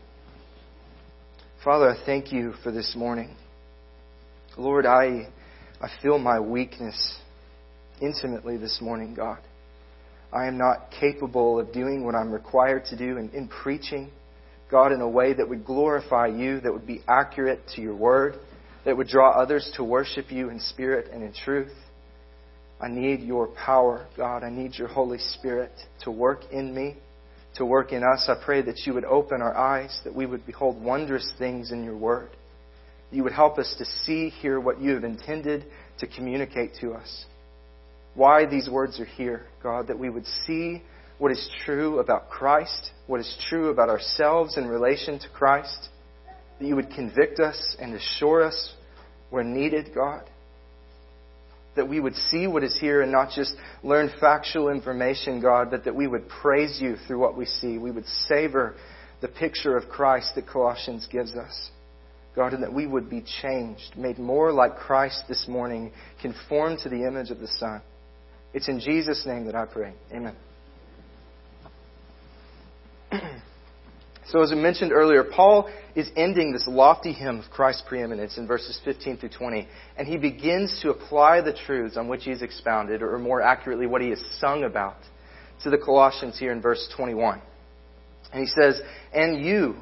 Father, 1.65 1.91
I 1.91 2.05
thank 2.05 2.33
you 2.33 2.55
for 2.63 2.73
this 2.73 2.95
morning. 2.97 3.37
Lord, 4.57 4.85
I, 4.85 5.29
I 5.81 5.89
feel 6.03 6.19
my 6.19 6.41
weakness 6.41 7.17
intimately 8.03 8.57
this 8.57 8.81
morning, 8.81 9.15
God. 9.15 9.39
I 10.33 10.47
am 10.47 10.59
not 10.59 10.91
capable 10.99 11.61
of 11.61 11.73
doing 11.73 12.05
what 12.05 12.15
I'm 12.15 12.33
required 12.33 12.87
to 12.87 12.97
do 12.97 13.19
in, 13.19 13.31
in 13.31 13.49
preaching, 13.49 14.11
God, 14.71 14.93
in 14.93 15.01
a 15.01 15.09
way 15.09 15.35
that 15.35 15.49
would 15.49 15.65
glorify 15.65 16.29
you, 16.29 16.61
that 16.61 16.73
would 16.73 16.87
be 16.87 17.03
accurate 17.07 17.61
to 17.77 17.83
your 17.83 17.95
word, 17.95 18.37
that 18.85 18.97
would 18.97 19.09
draw 19.09 19.31
others 19.31 19.71
to 19.77 19.85
worship 19.85 20.33
you 20.33 20.49
in 20.49 20.59
spirit 20.59 21.11
and 21.13 21.23
in 21.23 21.33
truth. 21.33 21.73
I 22.81 22.89
need 22.89 23.21
your 23.21 23.49
power, 23.49 24.07
God. 24.17 24.43
I 24.43 24.51
need 24.51 24.75
your 24.75 24.89
Holy 24.89 25.19
Spirit 25.19 25.73
to 26.01 26.11
work 26.11 26.41
in 26.51 26.75
me, 26.75 26.97
to 27.57 27.67
work 27.67 27.93
in 27.93 28.03
us. 28.03 28.29
I 28.29 28.43
pray 28.43 28.63
that 28.63 28.81
you 28.87 28.95
would 28.95 29.05
open 29.05 29.43
our 29.43 29.57
eyes, 29.57 30.01
that 30.05 30.15
we 30.15 30.27
would 30.27 30.47
behold 30.47 30.83
wondrous 30.83 31.31
things 31.39 31.71
in 31.71 31.85
your 31.85 31.97
word. 31.97 32.31
You 33.13 33.23
would 33.25 33.35
help 33.35 33.59
us 33.59 33.73
to 33.79 33.85
see, 33.85 34.31
hear 34.31 34.59
what 34.59 34.81
you 34.81 34.95
have 34.95 35.05
intended 35.05 35.67
to 35.99 36.07
communicate 36.07 36.73
to 36.81 36.95
us 36.95 37.27
why 38.15 38.47
these 38.47 38.69
words 38.69 39.01
are 39.01 39.05
here, 39.05 39.47
God, 39.63 39.89
that 39.89 39.99
we 39.99 40.11
would 40.11 40.27
see 40.47 40.83
what 41.19 41.33
is 41.33 41.49
true 41.65 41.99
about 41.99 42.31
Christ, 42.31 42.91
what 43.07 43.21
is 43.21 43.37
true 43.49 43.71
about 43.71 43.89
ourselves 43.89 44.57
in 44.57 44.67
relation 44.67 45.19
to 45.21 45.29
Christ, 45.29 45.89
that 46.59 46.67
you 46.67 46.77
would 46.77 46.91
convict 46.91 47.41
us 47.41 47.77
and 47.81 47.95
assure 47.95 48.43
us 48.43 48.75
where 49.31 49.45
needed, 49.45 49.95
God. 49.95 50.25
That 51.77 51.89
we 51.89 52.01
would 52.01 52.17
see 52.17 52.47
what 52.47 52.65
is 52.65 52.77
here 52.79 53.01
and 53.01 53.11
not 53.11 53.31
just 53.35 53.55
learn 53.83 54.11
factual 54.21 54.69
information, 54.69 55.41
God, 55.41 55.71
but 55.71 55.85
that 55.85 55.95
we 55.95 56.07
would 56.07 56.29
praise 56.29 56.79
you 56.81 56.97
through 57.07 57.19
what 57.19 57.37
we 57.37 57.47
see. 57.47 57.79
We 57.79 57.91
would 57.91 58.07
savor 58.07 58.75
the 59.23 59.29
picture 59.29 59.77
of 59.77 59.89
Christ 59.89 60.35
that 60.35 60.47
Colossians 60.47 61.09
gives 61.11 61.33
us. 61.33 61.71
God, 62.35 62.53
and 62.53 62.63
that 62.63 62.73
we 62.73 62.87
would 62.87 63.09
be 63.09 63.25
changed, 63.43 63.97
made 63.97 64.19
more 64.19 64.53
like 64.53 64.77
Christ 64.77 65.25
this 65.29 65.47
morning, 65.49 65.93
conformed 66.21 66.81
to 66.81 66.89
the 66.89 67.07
image 67.07 67.31
of 67.31 67.39
the 67.39 67.49
Son. 67.49 67.81
It's 68.55 68.69
in 68.69 68.81
Jesus' 68.81 69.25
name 69.27 69.47
that 69.47 69.55
I 69.55 69.65
pray. 69.65 69.95
Amen. 70.13 70.37
so, 74.27 74.43
as 74.43 74.53
I 74.53 74.55
mentioned 74.55 74.93
earlier, 74.93 75.25
Paul 75.25 75.71
is 75.95 76.11
ending 76.17 76.53
this 76.53 76.67
lofty 76.67 77.13
hymn 77.13 77.41
of 77.41 77.51
Christ's 77.51 77.85
preeminence 77.89 78.39
in 78.39 78.47
verses 78.47 78.81
15 78.85 79.19
through 79.19 79.31
20, 79.31 79.67
and 79.97 80.07
he 80.07 80.17
begins 80.17 80.81
to 80.83 80.91
apply 80.91 81.41
the 81.41 81.53
truths 81.53 81.97
on 81.97 82.09
which 82.09 82.25
he's 82.25 82.43
expounded, 82.43 83.03
or 83.03 83.19
more 83.19 83.41
accurately, 83.43 83.87
what 83.87 84.03
he 84.03 84.11
has 84.11 84.23
sung 84.39 84.65
about, 84.65 84.97
to 85.63 85.71
the 85.71 85.79
Colossians 85.79 86.39
here 86.39 86.53
in 86.53 86.61
verse 86.61 86.89
21. 86.97 87.41
And 88.33 88.41
he 88.41 88.47
says, 88.47 88.81
And 89.13 89.45
you, 89.45 89.77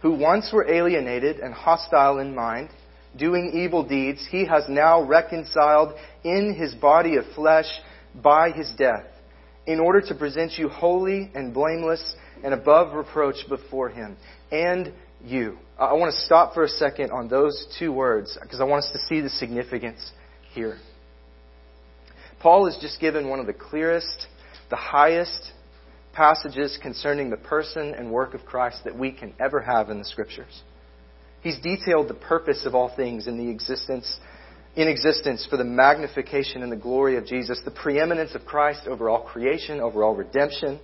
who 0.00 0.12
once 0.12 0.50
were 0.52 0.68
alienated 0.70 1.38
and 1.38 1.54
hostile 1.54 2.18
in 2.18 2.34
mind, 2.34 2.70
doing 3.16 3.52
evil 3.54 3.86
deeds, 3.86 4.26
he 4.30 4.46
has 4.46 4.64
now 4.68 5.02
reconciled 5.02 5.94
in 6.24 6.54
his 6.54 6.74
body 6.74 7.16
of 7.16 7.24
flesh 7.34 7.66
by 8.14 8.50
his 8.50 8.70
death, 8.76 9.06
in 9.66 9.80
order 9.80 10.00
to 10.00 10.14
present 10.14 10.58
you 10.58 10.68
holy 10.68 11.30
and 11.34 11.54
blameless 11.54 12.14
and 12.42 12.52
above 12.52 12.94
reproach 12.94 13.36
before 13.48 13.88
him. 13.88 14.16
And 14.50 14.92
you. 15.24 15.58
I 15.78 15.92
want 15.94 16.12
to 16.12 16.20
stop 16.20 16.54
for 16.54 16.64
a 16.64 16.68
second 16.68 17.10
on 17.10 17.28
those 17.28 17.66
two 17.78 17.92
words 17.92 18.36
because 18.42 18.60
I 18.60 18.64
want 18.64 18.84
us 18.84 18.90
to 18.92 18.98
see 19.08 19.20
the 19.20 19.30
significance 19.30 20.10
here. 20.52 20.78
Paul 22.40 22.66
has 22.66 22.76
just 22.80 23.00
given 23.00 23.28
one 23.28 23.38
of 23.38 23.46
the 23.46 23.52
clearest, 23.52 24.26
the 24.68 24.76
highest 24.76 25.52
passages 26.12 26.78
concerning 26.82 27.30
the 27.30 27.36
person 27.36 27.94
and 27.94 28.10
work 28.10 28.34
of 28.34 28.44
Christ 28.44 28.84
that 28.84 28.98
we 28.98 29.12
can 29.12 29.32
ever 29.40 29.60
have 29.60 29.90
in 29.90 29.98
the 29.98 30.04
Scriptures. 30.04 30.62
He's 31.42 31.58
detailed 31.60 32.08
the 32.08 32.14
purpose 32.14 32.66
of 32.66 32.74
all 32.74 32.94
things 32.94 33.26
in 33.26 33.38
the 33.38 33.50
existence 33.50 34.18
in 34.74 34.88
existence 34.88 35.46
for 35.48 35.56
the 35.56 35.64
magnification 35.64 36.62
and 36.62 36.72
the 36.72 36.76
glory 36.76 37.16
of 37.16 37.26
Jesus, 37.26 37.60
the 37.64 37.70
preeminence 37.70 38.34
of 38.34 38.46
Christ 38.46 38.86
over 38.86 39.10
all 39.10 39.22
creation, 39.22 39.80
over 39.80 40.02
all 40.02 40.14
redemption. 40.14 40.80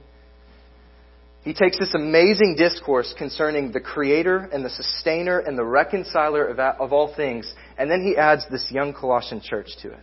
He 1.42 1.54
takes 1.54 1.78
this 1.78 1.95
amazing 1.95 2.57
discourse 2.59 3.14
concerning 3.16 3.73
the 3.73 3.80
creator 3.80 4.49
and 4.52 4.62
the 4.62 4.71
sustainer 4.71 5.38
and 5.38 5.57
the 5.57 5.64
reconciler 5.64 6.45
of, 6.45 6.92
all 6.92 7.14
things, 7.16 7.50
and 7.78 7.90
then 7.90 8.02
he 8.02 8.16
adds 8.16 8.45
this 8.50 8.66
young 8.71 8.92
Colossian 8.92 9.40
church 9.40 9.68
to 9.83 9.92
it. 9.92 10.00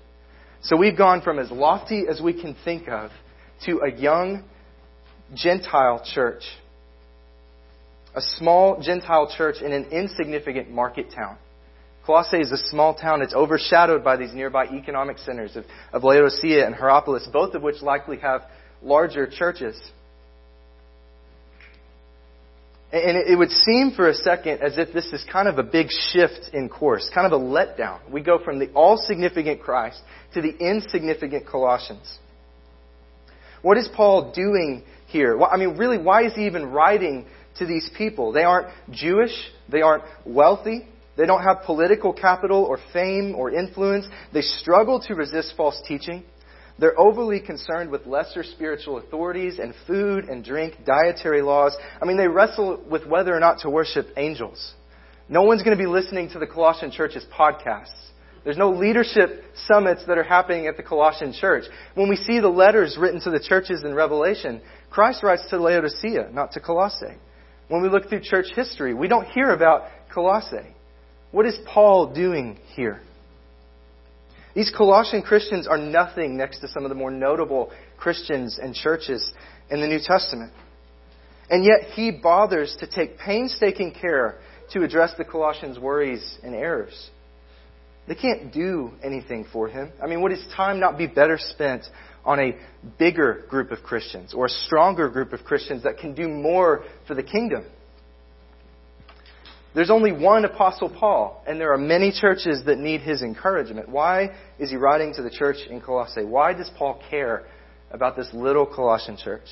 So 0.62 0.76
we've 0.76 0.98
gone 0.98 1.22
from 1.22 1.38
as 1.38 1.52
lofty 1.52 2.06
as 2.10 2.20
we 2.20 2.34
can 2.34 2.56
think 2.66 2.88
of 2.88 3.12
to 3.66 3.82
a 3.82 3.92
young 3.92 4.44
Gentile 5.36 6.04
church. 6.14 6.42
A 8.16 8.22
small 8.38 8.82
Gentile 8.82 9.32
church 9.38 9.58
in 9.62 9.72
an 9.72 9.86
insignificant 9.92 10.72
market 10.72 11.12
town. 11.14 11.38
Colossae 12.06 12.38
is 12.38 12.52
a 12.52 12.58
small 12.58 12.94
town. 12.94 13.22
It's 13.22 13.34
overshadowed 13.34 14.04
by 14.04 14.16
these 14.18 14.34
nearby 14.34 14.66
economic 14.66 15.18
centers 15.18 15.56
of, 15.56 15.66
of 15.92 16.04
Laodicea 16.04 16.66
and 16.66 16.76
Hierapolis, 16.76 17.28
both 17.34 17.56
of 17.56 17.64
which 17.64 17.82
likely 17.82 18.18
have 18.18 18.42
larger 18.84 19.28
churches. 19.28 19.76
And 22.92 23.18
it 23.18 23.38
would 23.38 23.50
seem 23.50 23.92
for 23.92 24.08
a 24.08 24.14
second 24.14 24.62
as 24.62 24.78
if 24.78 24.94
this 24.94 25.08
is 25.08 25.26
kind 25.30 25.48
of 25.48 25.58
a 25.58 25.64
big 25.64 25.88
shift 25.90 26.52
in 26.54 26.70
course, 26.70 27.10
kind 27.14 27.26
of 27.26 27.34
a 27.34 27.44
letdown. 27.44 28.00
We 28.10 28.22
go 28.22 28.38
from 28.38 28.60
the 28.60 28.72
all 28.74 28.98
significant 28.98 29.62
Christ 29.62 30.00
to 30.36 30.42
the 30.42 30.56
insignificant 30.60 31.48
Colossians. 31.48 32.20
What 33.64 33.78
is 33.78 33.90
Paul 33.94 34.32
doing 34.34 34.84
here? 35.08 35.42
I 35.42 35.58
mean, 35.58 35.76
really, 35.78 35.98
why 35.98 36.26
is 36.26 36.34
he 36.36 36.46
even 36.46 36.68
writing 36.68 37.26
to 37.58 37.66
these 37.66 37.90
people? 37.98 38.32
They 38.32 38.44
aren't 38.44 38.68
Jewish, 38.92 39.34
they 39.68 39.82
aren't 39.82 40.04
wealthy, 40.24 40.88
they 41.18 41.26
don't 41.26 41.44
have 41.44 41.64
political 41.66 42.14
capital 42.14 42.64
or 42.64 42.80
fame 42.92 43.36
or 43.36 43.52
influence, 43.52 44.06
they 44.34 44.42
struggle 44.42 45.00
to 45.02 45.16
resist 45.16 45.54
false 45.56 45.82
teaching. 45.88 46.24
They're 46.78 47.00
overly 47.00 47.40
concerned 47.40 47.90
with 47.90 48.06
lesser 48.06 48.44
spiritual 48.44 48.98
authorities 48.98 49.60
and 49.60 49.74
food 49.88 50.26
and 50.26 50.44
drink, 50.44 50.80
dietary 50.86 51.42
laws. 51.42 51.76
I 52.02 52.06
mean, 52.06 52.18
they 52.18 52.28
wrestle 52.28 52.84
with 52.90 53.06
whether 53.06 53.36
or 53.36 53.40
not 53.40 53.60
to 53.60 53.70
worship 53.70 54.08
angels. 54.18 54.74
No 55.30 55.44
one's 55.44 55.64
going 55.64 55.78
to 55.78 55.82
be 55.82 55.90
listening 55.90 56.30
to 56.32 56.40
the 56.40 56.48
Colossian 56.48 56.92
church's 56.92 57.26
podcasts. 57.34 58.06
There's 58.44 58.58
no 58.58 58.72
leadership 58.72 59.44
summits 59.68 60.04
that 60.06 60.20
are 60.20 60.24
happening 60.24 60.68
at 60.68 60.78
the 60.78 60.84
Colossian 60.84 61.34
church. 61.34 61.64
When 61.96 62.10
we 62.10 62.16
see 62.16 62.40
the 62.40 62.50
letters 62.50 62.96
written 63.00 63.20
to 63.22 63.32
the 63.32 63.40
churches 63.40 63.84
in 63.84 63.96
Revelation, 63.96 64.62
Christ 64.92 65.24
writes 65.24 65.48
to 65.50 65.58
Laodicea, 65.58 66.30
not 66.32 66.52
to 66.52 66.60
Colossae. 66.60 67.18
When 67.70 67.82
we 67.82 67.90
look 67.90 68.08
through 68.08 68.22
church 68.22 68.48
history, 68.56 68.94
we 68.94 69.08
don't 69.08 69.26
hear 69.30 69.50
about 69.50 69.86
Colossae. 70.14 70.75
What 71.36 71.46
is 71.46 71.58
Paul 71.66 72.14
doing 72.14 72.58
here? 72.78 73.02
These 74.54 74.72
Colossian 74.74 75.22
Christians 75.22 75.68
are 75.68 75.78
nothing 75.78 76.38
next 76.38 76.60
to 76.60 76.70
some 76.70 76.86
of 76.86 76.90
the 76.90 76.96
more 76.96 77.12
notable 77.12 77.74
Christians 77.98 78.58
and 78.58 78.74
churches 78.74 79.34
in 79.70 79.82
the 79.82 79.88
New 79.88 80.00
Testament. 80.02 80.54
And 81.50 81.66
yet 81.66 81.90
he 81.92 82.10
bothers 82.12 82.78
to 82.80 82.88
take 82.88 83.18
painstaking 83.18 83.92
care 83.92 84.38
to 84.72 84.84
address 84.84 85.12
the 85.18 85.26
Colossians' 85.26 85.78
worries 85.78 86.38
and 86.42 86.56
errors. 86.56 87.10
They 88.08 88.16
can't 88.16 88.54
do 88.54 88.94
anything 89.04 89.46
for 89.52 89.68
him. 89.68 89.92
I 90.02 90.08
mean, 90.08 90.22
would 90.22 90.32
his 90.32 90.46
time 90.56 90.80
not 90.80 90.98
be 90.98 91.06
better 91.06 91.38
spent 91.38 91.84
on 92.24 92.40
a 92.40 92.58
bigger 92.98 93.44
group 93.50 93.72
of 93.72 93.84
Christians 93.84 94.34
or 94.34 94.46
a 94.46 94.50
stronger 94.50 95.10
group 95.10 95.34
of 95.34 95.44
Christians 95.44 95.84
that 95.84 95.98
can 95.98 96.16
do 96.16 96.30
more 96.30 96.86
for 97.08 97.14
the 97.14 97.24
kingdom? 97.24 97.66
There's 99.76 99.90
only 99.90 100.14
one 100.14 100.46
Apostle 100.46 100.90
Paul, 100.90 101.44
and 101.46 101.60
there 101.60 101.74
are 101.74 101.78
many 101.78 102.14
churches 102.14 102.64
that 102.66 102.80
need 102.80 103.02
his 103.02 103.22
encouragement. 103.22 103.90
Why 103.90 104.32
is 104.58 104.70
he 104.70 104.78
writing 104.78 105.14
to 105.16 105.22
the 105.22 105.30
church 105.30 105.58
in 105.70 105.82
Colossae? 105.82 106.24
Why 106.24 106.54
does 106.54 106.72
Paul 106.78 107.02
care 107.10 107.44
about 107.92 108.16
this 108.16 108.30
little 108.34 108.66
Colossian 108.66 109.18
church? 109.18 109.44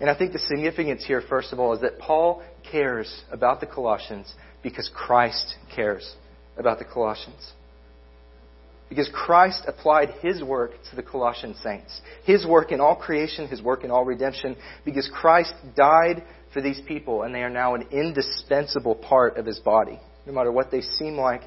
And 0.00 0.10
I 0.10 0.18
think 0.18 0.32
the 0.32 0.40
significance 0.40 1.04
here, 1.06 1.22
first 1.28 1.52
of 1.52 1.60
all, 1.60 1.72
is 1.74 1.80
that 1.82 2.00
Paul 2.00 2.42
cares 2.68 3.22
about 3.30 3.60
the 3.60 3.66
Colossians 3.66 4.34
because 4.64 4.90
Christ 4.92 5.54
cares 5.74 6.16
about 6.56 6.80
the 6.80 6.84
Colossians. 6.84 7.52
Because 8.88 9.08
Christ 9.14 9.62
applied 9.68 10.10
his 10.22 10.42
work 10.42 10.72
to 10.90 10.96
the 10.96 11.02
Colossian 11.02 11.54
saints. 11.62 12.00
His 12.24 12.44
work 12.44 12.72
in 12.72 12.80
all 12.80 12.96
creation, 12.96 13.46
his 13.46 13.62
work 13.62 13.84
in 13.84 13.92
all 13.92 14.04
redemption. 14.04 14.56
Because 14.84 15.08
Christ 15.14 15.54
died 15.76 16.24
for 16.54 16.62
these 16.62 16.80
people 16.86 17.24
and 17.24 17.34
they 17.34 17.42
are 17.42 17.50
now 17.50 17.74
an 17.74 17.82
indispensable 17.90 18.94
part 18.94 19.36
of 19.36 19.44
his 19.44 19.58
body, 19.58 19.98
no 20.24 20.32
matter 20.32 20.50
what 20.50 20.70
they 20.70 20.80
seem 20.80 21.16
like 21.16 21.42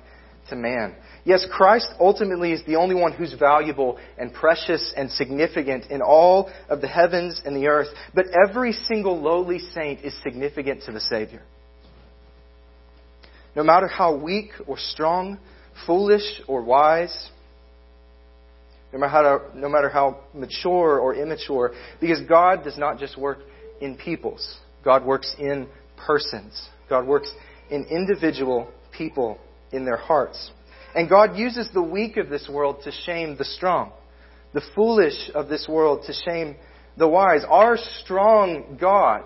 to 0.50 0.56
man. 0.56 0.96
Yes, 1.26 1.46
Christ 1.50 1.88
ultimately 2.00 2.52
is 2.52 2.64
the 2.66 2.76
only 2.76 2.94
one 2.94 3.14
who's 3.14 3.34
valuable 3.34 3.98
and 4.18 4.34
precious 4.34 4.94
and 4.96 5.10
significant 5.10 5.86
in 5.90 6.02
all 6.02 6.52
of 6.70 6.82
the 6.82 6.88
heavens 6.88 7.42
and 7.46 7.56
the 7.56 7.68
earth, 7.68 7.88
but 8.14 8.26
every 8.48 8.74
single 8.74 9.20
lowly 9.20 9.60
saint 9.74 10.02
is 10.02 10.14
significant 10.22 10.84
to 10.84 10.92
the 10.92 11.00
Savior. 11.00 11.42
No 13.56 13.64
matter 13.64 13.88
how 13.88 14.16
weak 14.16 14.52
or 14.68 14.78
strong, 14.78 15.40
foolish 15.86 16.42
or 16.48 16.62
wise, 16.62 17.30
no 18.94 19.00
matter, 19.00 19.12
how, 19.12 19.42
no 19.56 19.70
matter 19.70 19.90
how 19.90 20.22
mature 20.34 21.00
or 21.00 21.16
immature, 21.16 21.74
because 22.00 22.22
God 22.22 22.64
does 22.64 22.78
not 22.78 23.00
just 23.00 23.18
work 23.18 23.40
in 23.82 23.98
peoples. 23.98 24.58
God 24.84 25.06
works 25.06 25.36
in 25.40 25.68
persons. 25.98 26.70
God 26.90 27.06
works 27.06 27.32
in 27.70 27.86
individual 27.86 28.70
people 28.92 29.38
in 29.72 29.86
their 29.86 29.98
hearts. 29.98 30.52
And 30.96 31.10
God 31.10 31.38
uses 31.38 31.70
the 31.74 31.82
weak 31.82 32.18
of 32.18 32.30
this 32.30 32.50
world 32.52 32.82
to 32.84 32.92
shame 32.92 33.36
the 33.38 33.46
strong, 33.46 33.92
the 34.54 34.62
foolish 34.74 35.30
of 35.36 35.50
this 35.50 35.68
world 35.70 36.04
to 36.08 36.14
shame 36.14 36.56
the 36.98 37.08
wise. 37.08 37.44
Our 37.48 37.78
strong 38.02 38.78
God 38.80 39.26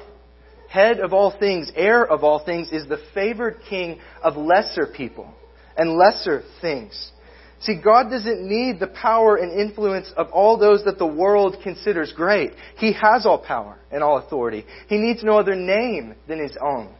head 0.72 1.00
of 1.00 1.13
all 1.13 1.38
things, 1.38 1.72
heir 1.75 2.05
of 2.05 2.24
all 2.24 2.43
things, 2.43 2.72
is 2.72 2.88
the 2.88 3.01
favored 3.13 3.58
king 3.70 4.00
of 4.24 4.38
lesser 4.38 4.88
people 4.88 5.29
and 5.77 5.98
lesser 5.98 6.43
things. 6.62 7.12
See, 7.61 7.75
God 7.75 8.09
doesn't 8.09 8.41
need 8.41 8.79
the 8.79 8.87
power 8.87 9.35
and 9.35 9.51
influence 9.51 10.11
of 10.17 10.29
all 10.31 10.57
those 10.57 10.83
that 10.85 10.97
the 10.97 11.05
world 11.05 11.57
considers 11.61 12.11
great. 12.11 12.53
He 12.77 12.93
has 12.93 13.25
all 13.25 13.37
power 13.37 13.77
and 13.91 14.03
all 14.03 14.17
authority. 14.17 14.65
He 14.87 14.97
needs 14.97 15.23
no 15.23 15.37
other 15.37 15.55
name 15.55 16.15
than 16.27 16.39
His 16.39 16.57
own. 16.59 16.91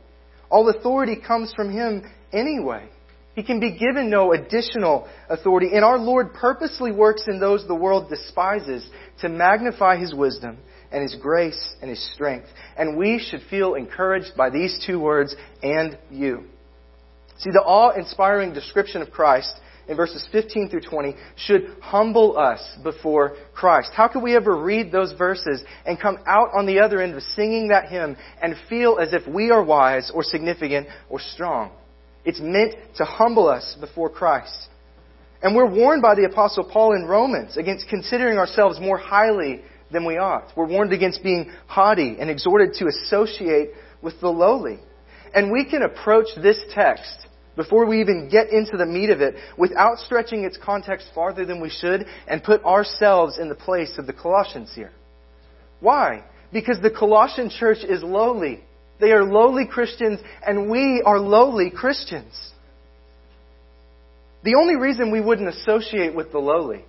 All 0.51 0.69
authority 0.69 1.15
comes 1.15 1.51
from 1.55 1.71
Him 1.71 2.03
anyway. 2.31 2.87
He 3.33 3.41
can 3.41 3.59
be 3.59 3.75
given 3.75 4.11
no 4.11 4.33
additional 4.33 5.07
authority. 5.29 5.69
And 5.73 5.83
our 5.83 5.97
Lord 5.97 6.33
purposely 6.33 6.91
works 6.91 7.23
in 7.27 7.39
those 7.39 7.65
the 7.67 7.73
world 7.73 8.09
despises 8.09 8.87
to 9.21 9.29
magnify 9.29 9.97
His 9.97 10.13
wisdom 10.13 10.57
and 10.91 11.01
His 11.01 11.15
grace 11.15 11.75
and 11.81 11.89
His 11.89 12.13
strength. 12.13 12.49
And 12.77 12.97
we 12.97 13.17
should 13.17 13.41
feel 13.49 13.73
encouraged 13.73 14.37
by 14.37 14.51
these 14.51 14.83
two 14.85 14.99
words, 14.99 15.35
and 15.63 15.97
you. 16.11 16.43
See, 17.39 17.49
the 17.49 17.61
awe 17.61 17.97
inspiring 17.97 18.53
description 18.53 19.01
of 19.01 19.09
Christ 19.09 19.59
in 19.88 19.97
verses 19.97 20.27
15 20.31 20.69
through 20.69 20.81
20 20.81 21.15
should 21.35 21.75
humble 21.81 22.38
us 22.38 22.61
before 22.83 23.35
Christ. 23.53 23.91
How 23.93 24.07
could 24.07 24.23
we 24.23 24.35
ever 24.35 24.55
read 24.55 24.91
those 24.91 25.13
verses 25.13 25.63
and 25.85 26.00
come 26.00 26.17
out 26.27 26.50
on 26.53 26.65
the 26.65 26.79
other 26.79 27.01
end 27.01 27.15
of 27.15 27.23
singing 27.23 27.69
that 27.69 27.89
hymn 27.89 28.15
and 28.41 28.55
feel 28.69 28.97
as 29.00 29.13
if 29.13 29.27
we 29.27 29.51
are 29.51 29.63
wise 29.63 30.11
or 30.13 30.23
significant 30.23 30.88
or 31.09 31.19
strong? 31.19 31.71
It's 32.23 32.39
meant 32.39 32.75
to 32.97 33.05
humble 33.05 33.47
us 33.47 33.75
before 33.79 34.09
Christ. 34.09 34.69
And 35.41 35.55
we're 35.55 35.69
warned 35.69 36.03
by 36.03 36.13
the 36.15 36.25
Apostle 36.25 36.69
Paul 36.71 36.93
in 36.93 37.05
Romans 37.05 37.57
against 37.57 37.88
considering 37.89 38.38
ourselves 38.38 38.79
more 38.79 38.97
highly 38.97 39.61
than 39.91 40.05
we 40.05 40.17
ought. 40.17 40.51
We're 40.55 40.67
warned 40.67 40.93
against 40.93 41.23
being 41.23 41.51
haughty 41.67 42.17
and 42.19 42.29
exhorted 42.29 42.73
to 42.75 42.88
associate 42.88 43.71
with 44.01 44.19
the 44.21 44.29
lowly. 44.29 44.79
And 45.33 45.51
we 45.51 45.65
can 45.65 45.81
approach 45.81 46.27
this 46.41 46.59
text 46.73 47.27
before 47.61 47.85
we 47.85 48.01
even 48.01 48.27
get 48.27 48.49
into 48.49 48.75
the 48.75 48.87
meat 48.87 49.11
of 49.11 49.21
it 49.21 49.35
without 49.55 49.99
stretching 49.99 50.45
its 50.45 50.57
context 50.57 51.07
farther 51.13 51.45
than 51.45 51.61
we 51.61 51.69
should 51.69 52.07
and 52.27 52.43
put 52.43 52.63
ourselves 52.63 53.37
in 53.37 53.49
the 53.49 53.55
place 53.55 53.99
of 53.99 54.07
the 54.07 54.13
Colossians 54.13 54.71
here. 54.73 54.91
Why? 55.79 56.23
Because 56.51 56.79
the 56.81 56.89
Colossian 56.89 57.51
church 57.51 57.83
is 57.87 58.01
lowly. 58.01 58.63
They 58.99 59.11
are 59.11 59.23
lowly 59.23 59.67
Christians 59.67 60.19
and 60.45 60.71
we 60.71 61.03
are 61.05 61.19
lowly 61.19 61.69
Christians. 61.69 62.33
The 64.43 64.55
only 64.55 64.75
reason 64.75 65.11
we 65.11 65.21
wouldn't 65.21 65.49
associate 65.49 66.15
with 66.15 66.31
the 66.31 66.39
lowly, 66.39 66.83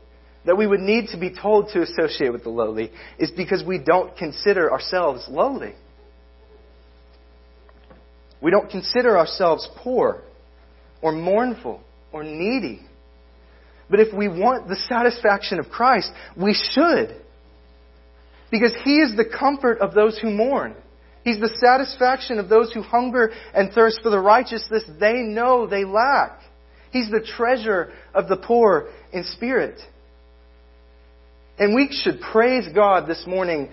that 0.47 0.57
we 0.57 0.67
would 0.67 0.81
need 0.81 1.09
to 1.09 1.19
be 1.19 1.35
told 1.35 1.69
to 1.75 1.83
associate 1.83 2.33
with 2.33 2.45
the 2.45 2.51
lowly, 2.51 2.93
is 3.19 3.31
because 3.31 3.63
we 3.63 3.77
don't 3.77 4.17
consider 4.17 4.73
ourselves 4.73 5.27
lowly. 5.29 5.75
We 8.41 8.51
don't 8.51 8.71
consider 8.71 9.19
ourselves 9.19 9.69
poor 9.77 10.23
or 11.03 11.13
mournful 11.13 11.81
or 12.13 12.23
needy. 12.23 12.81
But 13.91 14.01
if 14.01 14.15
we 14.15 14.29
want 14.29 14.69
the 14.69 14.77
satisfaction 14.77 15.59
of 15.59 15.69
Christ, 15.69 16.11
we 16.37 16.55
should. 16.55 17.15
Because 18.51 18.75
He 18.85 18.97
is 18.97 19.17
the 19.17 19.27
comfort 19.27 19.79
of 19.81 19.93
those 19.95 20.19
who 20.19 20.31
mourn. 20.31 20.75
He's 21.25 21.41
the 21.41 21.55
satisfaction 21.61 22.39
of 22.39 22.49
those 22.49 22.73
who 22.73 22.83
hunger 22.83 23.33
and 23.55 23.73
thirst 23.73 24.01
for 24.03 24.11
the 24.11 24.19
righteousness 24.19 24.83
they 24.99 25.19
know 25.23 25.67
they 25.67 25.85
lack. 25.85 26.41
He's 26.91 27.11
the 27.11 27.21
treasure 27.21 27.93
of 28.15 28.29
the 28.29 28.37
poor 28.37 28.89
in 29.13 29.25
spirit. 29.25 29.81
And 31.59 31.75
we 31.75 31.91
should 31.93 32.21
praise 32.21 32.67
God 32.75 33.07
this 33.07 33.25
morning 33.27 33.71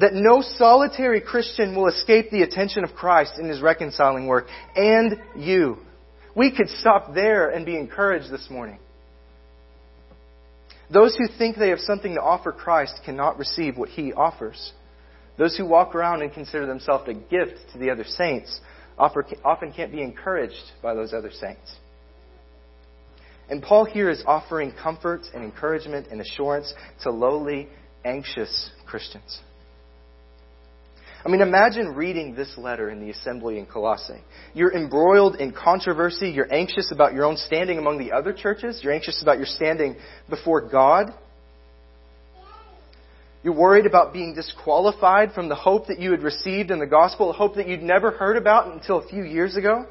that 0.00 0.14
no 0.14 0.42
solitary 0.42 1.20
Christian 1.20 1.76
will 1.76 1.88
escape 1.88 2.30
the 2.30 2.42
attention 2.42 2.82
of 2.82 2.94
Christ 2.94 3.34
in 3.38 3.48
his 3.48 3.60
reconciling 3.60 4.26
work, 4.26 4.46
and 4.74 5.20
you. 5.36 5.78
We 6.36 6.54
could 6.54 6.68
stop 6.68 7.14
there 7.14 7.50
and 7.50 7.64
be 7.64 7.76
encouraged 7.76 8.30
this 8.30 8.48
morning. 8.50 8.78
Those 10.92 11.16
who 11.16 11.26
think 11.38 11.56
they 11.56 11.70
have 11.70 11.78
something 11.80 12.14
to 12.14 12.20
offer 12.20 12.52
Christ 12.52 13.00
cannot 13.04 13.38
receive 13.38 13.76
what 13.76 13.88
he 13.88 14.12
offers. 14.12 14.72
Those 15.38 15.56
who 15.56 15.66
walk 15.66 15.94
around 15.94 16.22
and 16.22 16.32
consider 16.32 16.66
themselves 16.66 17.08
a 17.08 17.14
gift 17.14 17.58
to 17.72 17.78
the 17.78 17.90
other 17.90 18.04
saints 18.04 18.60
often 18.98 19.72
can't 19.72 19.90
be 19.90 20.02
encouraged 20.02 20.72
by 20.82 20.94
those 20.94 21.12
other 21.12 21.30
saints. 21.30 21.76
And 23.48 23.62
Paul 23.62 23.84
here 23.84 24.10
is 24.10 24.22
offering 24.26 24.72
comfort 24.72 25.22
and 25.34 25.44
encouragement 25.44 26.08
and 26.10 26.20
assurance 26.20 26.72
to 27.02 27.10
lowly, 27.10 27.68
anxious 28.04 28.70
Christians. 28.86 29.40
I 31.24 31.30
mean, 31.30 31.40
imagine 31.40 31.94
reading 31.94 32.34
this 32.34 32.52
letter 32.58 32.90
in 32.90 33.00
the 33.00 33.10
assembly 33.10 33.58
in 33.58 33.64
Colossae. 33.64 34.22
You're 34.52 34.74
embroiled 34.74 35.36
in 35.36 35.52
controversy. 35.52 36.28
You're 36.28 36.52
anxious 36.52 36.92
about 36.92 37.14
your 37.14 37.24
own 37.24 37.38
standing 37.38 37.78
among 37.78 37.98
the 37.98 38.12
other 38.12 38.34
churches. 38.34 38.80
You're 38.82 38.92
anxious 38.92 39.22
about 39.22 39.38
your 39.38 39.46
standing 39.46 39.96
before 40.28 40.68
God. 40.68 41.14
You're 43.42 43.56
worried 43.56 43.86
about 43.86 44.12
being 44.12 44.34
disqualified 44.34 45.32
from 45.32 45.48
the 45.48 45.54
hope 45.54 45.86
that 45.86 45.98
you 45.98 46.10
had 46.10 46.22
received 46.22 46.70
in 46.70 46.78
the 46.78 46.86
gospel, 46.86 47.30
a 47.30 47.32
hope 47.32 47.54
that 47.54 47.68
you'd 47.68 47.82
never 47.82 48.10
heard 48.10 48.36
about 48.36 48.72
until 48.72 48.98
a 48.98 49.08
few 49.08 49.24
years 49.24 49.56
ago. 49.56 49.86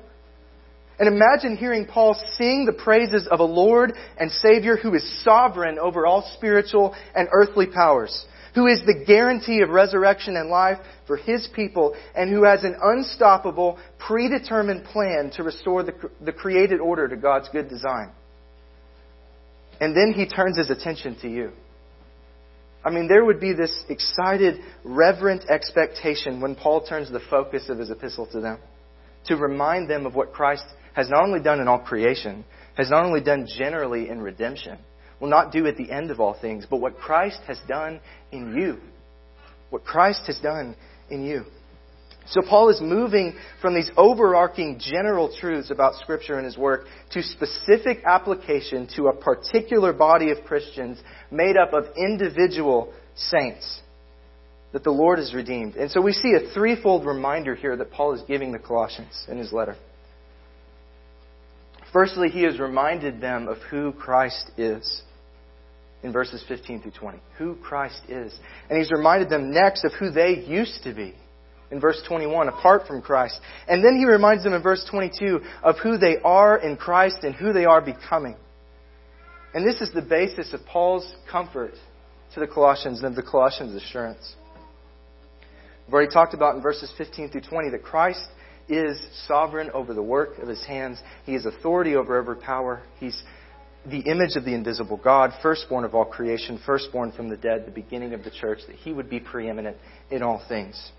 And 1.00 1.08
imagine 1.08 1.58
hearing 1.58 1.88
Paul 1.88 2.16
sing 2.38 2.66
the 2.66 2.74
praises 2.74 3.28
of 3.30 3.40
a 3.40 3.44
Lord 3.44 3.94
and 4.20 4.32
Savior 4.32 4.78
who 4.78 4.94
is 4.94 5.24
sovereign 5.24 5.80
over 5.80 6.06
all 6.06 6.32
spiritual 6.36 6.96
and 7.16 7.28
earthly 7.32 7.66
powers 7.66 8.26
who 8.56 8.68
is 8.68 8.82
the 8.86 9.04
guarantee 9.06 9.62
of 9.62 9.70
resurrection 9.70 10.36
and 10.36 10.50
life 10.50 10.78
for 11.08 11.18
his 11.18 11.48
people, 11.56 11.96
and 12.16 12.30
who 12.30 12.44
has 12.44 12.64
an 12.64 12.76
unstoppable, 12.82 13.78
predetermined 14.00 14.86
plan 14.86 15.32
to 15.36 15.44
restore 15.44 15.84
the, 15.84 15.94
the 16.22 16.32
created 16.32 16.80
order 16.80 17.08
to 17.08 17.16
God's 17.16 17.50
good 17.50 17.68
design. 17.68 18.12
And 19.82 19.96
then 19.96 20.14
he 20.16 20.28
turns 20.28 20.58
his 20.58 20.70
attention 20.70 21.18
to 21.22 21.30
you. 21.30 21.52
I 22.86 22.90
mean, 22.90 23.08
there 23.08 23.26
would 23.26 23.40
be 23.40 23.54
this 23.54 23.84
excited, 23.90 24.60
reverent 24.84 25.50
expectation 25.50 26.42
when 26.42 26.56
Paul 26.56 26.86
turns 26.86 27.12
the 27.12 27.22
focus 27.30 27.70
of 27.70 27.80
his 27.80 27.90
epistle 27.90 28.28
to 28.34 28.42
them 28.42 28.60
to 29.26 29.36
remind 29.38 29.90
them 29.90 30.06
of 30.06 30.16
what 30.16 30.34
Christ 30.34 30.66
has 30.94 31.10
not 31.10 31.24
only 31.24 31.40
done 31.40 31.60
in 31.60 31.68
all 31.68 31.80
creation, 31.80 32.44
has 32.76 32.90
not 32.90 33.06
only 33.06 33.22
done 33.22 33.48
generally 33.58 34.10
in 34.10 34.22
redemption, 34.22 34.78
will 35.24 35.30
not 35.30 35.54
do 35.54 35.66
at 35.68 35.78
the 35.78 35.90
end 35.90 36.12
of 36.12 36.20
all 36.20 36.36
things, 36.42 36.68
but 36.70 36.82
what 36.82 36.98
Christ 36.98 37.40
has 37.48 37.58
done 37.66 38.02
in 38.34 38.58
you. 38.58 38.78
What 39.70 39.86
Christ 39.86 40.24
has 40.28 40.38
done 40.40 40.76
in 41.10 41.24
you. 41.24 41.46
So 42.26 42.42
Paul 42.42 42.68
is 42.70 42.82
moving 42.82 43.34
from 43.62 43.74
these 43.74 43.90
overarching 43.96 44.82
general 44.82 45.34
truths 45.40 45.72
about 45.72 45.96
Scripture 46.02 46.36
and 46.36 46.44
his 46.44 46.58
work 46.58 46.88
to 47.12 47.24
specific 47.24 48.00
application 48.06 48.90
to 48.98 49.08
a 49.08 49.16
particular 49.16 49.94
body 49.94 50.30
of 50.30 50.44
Christians 50.44 51.02
made 51.32 51.56
up 51.56 51.72
of 51.72 51.86
individual 51.96 52.94
saints 53.16 53.80
that 54.74 54.84
the 54.84 54.92
Lord 54.92 55.20
has 55.20 55.34
redeemed. 55.34 55.76
And 55.78 55.90
so 55.90 56.02
we 56.02 56.12
see 56.12 56.34
a 56.34 56.54
threefold 56.54 57.06
reminder 57.06 57.56
here 57.56 57.78
that 57.78 57.92
Paul 57.92 58.14
is 58.14 58.22
giving 58.28 58.52
the 58.52 58.60
Colossians 58.60 59.26
in 59.30 59.38
his 59.38 59.54
letter. 59.54 59.78
Firstly, 61.94 62.28
he 62.28 62.44
has 62.44 62.60
reminded 62.60 63.22
them 63.22 63.48
of 63.48 63.60
who 63.70 63.94
Christ 63.94 64.52
is 64.58 65.04
in 66.04 66.12
verses 66.12 66.44
15 66.48 66.82
through 66.82 66.92
20. 66.92 67.20
Who 67.38 67.56
Christ 67.56 68.02
is. 68.10 68.38
And 68.70 68.78
he's 68.78 68.92
reminded 68.92 69.30
them 69.30 69.52
next 69.52 69.84
of 69.86 69.94
who 69.94 70.12
they 70.12 70.44
used 70.46 70.84
to 70.84 70.94
be 70.94 71.16
in 71.72 71.80
verse 71.80 72.02
21, 72.08 72.50
apart 72.50 72.86
from 72.88 73.02
Christ. 73.02 73.40
And 73.68 73.84
then 73.84 73.98
he 73.98 74.06
reminds 74.06 74.44
them 74.44 74.54
in 74.54 74.62
verse 74.62 74.86
22 74.90 75.40
of 75.64 75.76
who 75.80 75.98
they 75.98 76.18
are 76.24 76.58
in 76.58 76.78
Christ 76.78 77.18
and 77.24 77.34
who 77.34 77.52
they 77.52 77.66
are 77.66 77.82
becoming. 77.82 78.36
And 79.54 79.66
this 79.66 79.82
is 79.82 79.92
the 79.94 80.02
basis 80.02 80.54
of 80.54 80.66
Paul's 80.66 81.16
comfort 81.30 81.74
to 82.34 82.40
the 82.40 82.48
Colossians 82.48 83.00
and 83.00 83.08
of 83.08 83.16
the 83.16 83.30
Colossians' 83.30 83.82
assurance. 83.82 84.36
We've 85.88 85.94
already 85.94 86.12
talked 86.12 86.34
about 86.34 86.56
in 86.56 86.62
verses 86.62 86.94
15 86.98 87.30
through 87.30 87.42
20 87.42 87.70
that 87.72 87.84
Christ 87.84 88.26
is 88.70 89.00
sovereign 89.28 89.70
over 89.72 89.94
the 89.94 90.02
work 90.02 90.38
of 90.40 90.48
his 90.48 90.64
hands. 90.66 91.00
He 91.26 91.34
has 91.34 91.46
authority 91.46 91.96
over 91.96 92.16
every 92.16 92.38
power. 92.38 92.82
He's 93.00 93.22
the 93.86 94.00
image 94.00 94.36
of 94.36 94.46
the 94.46 94.54
invisible 94.54 94.98
God, 94.98 95.34
firstborn 95.42 95.84
of 95.84 95.94
all 95.94 96.06
creation, 96.06 96.60
firstborn 96.66 97.12
from 97.12 97.30
the 97.30 97.38
dead, 97.38 97.66
the 97.66 97.72
beginning 97.72 98.14
of 98.14 98.24
the 98.24 98.32
church, 98.32 98.60
that 98.68 98.78
he 98.78 98.94
would 98.94 99.10
be 99.10 99.20
preeminent 99.20 99.78
in 100.10 100.24
all 100.24 100.44
things. 100.48 100.92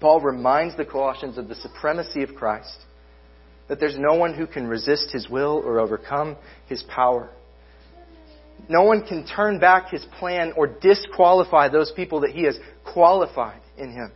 Paul 0.00 0.20
reminds 0.20 0.76
the 0.76 0.84
Colossians 0.84 1.38
of 1.38 1.48
the 1.48 1.54
supremacy 1.54 2.22
of 2.22 2.34
Christ, 2.34 2.76
that 3.68 3.78
there's 3.80 3.96
no 3.96 4.14
one 4.14 4.34
who 4.34 4.46
can 4.46 4.66
resist 4.66 5.10
his 5.12 5.28
will 5.28 5.62
or 5.64 5.78
overcome 5.78 6.36
his 6.66 6.82
power. 6.82 7.30
No 8.68 8.82
one 8.82 9.06
can 9.06 9.26
turn 9.26 9.58
back 9.58 9.90
his 9.90 10.04
plan 10.18 10.52
or 10.56 10.66
disqualify 10.66 11.68
those 11.68 11.92
people 11.92 12.20
that 12.20 12.30
he 12.30 12.44
has 12.44 12.58
qualified 12.84 13.60
in 13.78 13.92
him. 13.92 14.12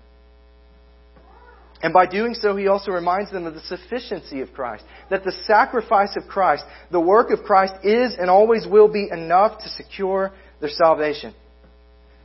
And 1.83 1.93
by 1.93 2.07
doing 2.07 2.35
so, 2.35 2.57
he 2.57 2.67
also 2.67 2.91
reminds 2.91 3.31
them 3.31 3.47
of 3.47 3.55
the 3.55 3.61
sufficiency 3.61 4.41
of 4.41 4.53
Christ. 4.53 4.85
That 5.11 5.25
the 5.25 5.37
sacrifice 5.47 6.17
of 6.17 6.29
Christ, 6.29 6.65
the 6.91 7.01
work 7.01 7.31
of 7.31 7.45
Christ 7.45 7.75
is 7.85 8.17
and 8.19 8.29
always 8.29 8.67
will 8.67 8.89
be 8.89 9.09
enough 9.11 9.59
to 9.63 9.69
secure 9.69 10.33
their 10.61 10.71
salvation. 10.71 11.35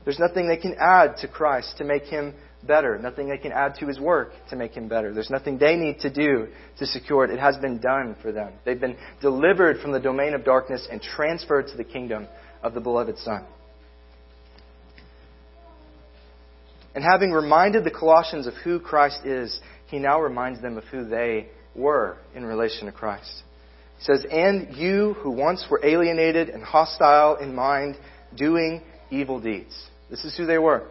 There's 0.05 0.19
nothing 0.19 0.47
they 0.47 0.57
can 0.57 0.75
add 0.79 1.17
to 1.17 1.27
Christ 1.27 1.77
to 1.77 1.83
make 1.83 2.03
him 2.03 2.33
better. 2.65 2.97
Nothing 2.97 3.29
they 3.29 3.37
can 3.37 3.51
add 3.51 3.75
to 3.79 3.85
his 3.85 3.99
work 3.99 4.31
to 4.49 4.55
make 4.55 4.73
him 4.73 4.87
better. 4.87 5.13
There's 5.13 5.29
nothing 5.29 5.57
they 5.57 5.75
need 5.75 5.99
to 5.99 6.09
do 6.09 6.47
to 6.79 6.85
secure 6.85 7.23
it. 7.23 7.29
It 7.29 7.39
has 7.39 7.57
been 7.57 7.79
done 7.79 8.15
for 8.21 8.31
them. 8.31 8.53
They've 8.65 8.79
been 8.79 8.97
delivered 9.21 9.79
from 9.81 9.91
the 9.91 9.99
domain 9.99 10.33
of 10.33 10.43
darkness 10.43 10.87
and 10.91 11.01
transferred 11.01 11.67
to 11.67 11.77
the 11.77 11.83
kingdom 11.83 12.27
of 12.63 12.73
the 12.73 12.81
beloved 12.81 13.17
Son. 13.19 13.45
And 16.95 17.03
having 17.03 17.31
reminded 17.31 17.83
the 17.83 17.91
Colossians 17.91 18.47
of 18.47 18.53
who 18.63 18.79
Christ 18.79 19.25
is, 19.25 19.59
he 19.87 19.99
now 19.99 20.21
reminds 20.21 20.61
them 20.61 20.77
of 20.77 20.83
who 20.85 21.05
they 21.05 21.49
were 21.75 22.17
in 22.35 22.45
relation 22.45 22.85
to 22.85 22.91
Christ. 22.91 23.43
He 23.99 24.05
says, 24.05 24.25
And 24.29 24.75
you 24.75 25.13
who 25.19 25.31
once 25.31 25.65
were 25.69 25.83
alienated 25.83 26.49
and 26.49 26.63
hostile 26.63 27.37
in 27.37 27.55
mind, 27.55 27.95
doing 28.35 28.81
evil 29.09 29.39
deeds. 29.39 29.73
This 30.09 30.23
is 30.25 30.35
who 30.37 30.45
they 30.45 30.57
were, 30.57 30.87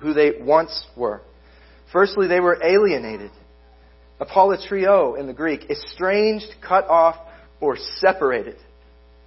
who 0.00 0.12
they 0.12 0.32
once 0.40 0.86
were. 0.96 1.22
Firstly, 1.92 2.26
they 2.26 2.40
were 2.40 2.62
alienated. 2.62 3.30
Apollotrio 4.20 5.18
in 5.18 5.26
the 5.26 5.32
Greek, 5.32 5.70
estranged, 5.70 6.46
cut 6.66 6.86
off, 6.88 7.16
or 7.60 7.76
separated. 7.96 8.56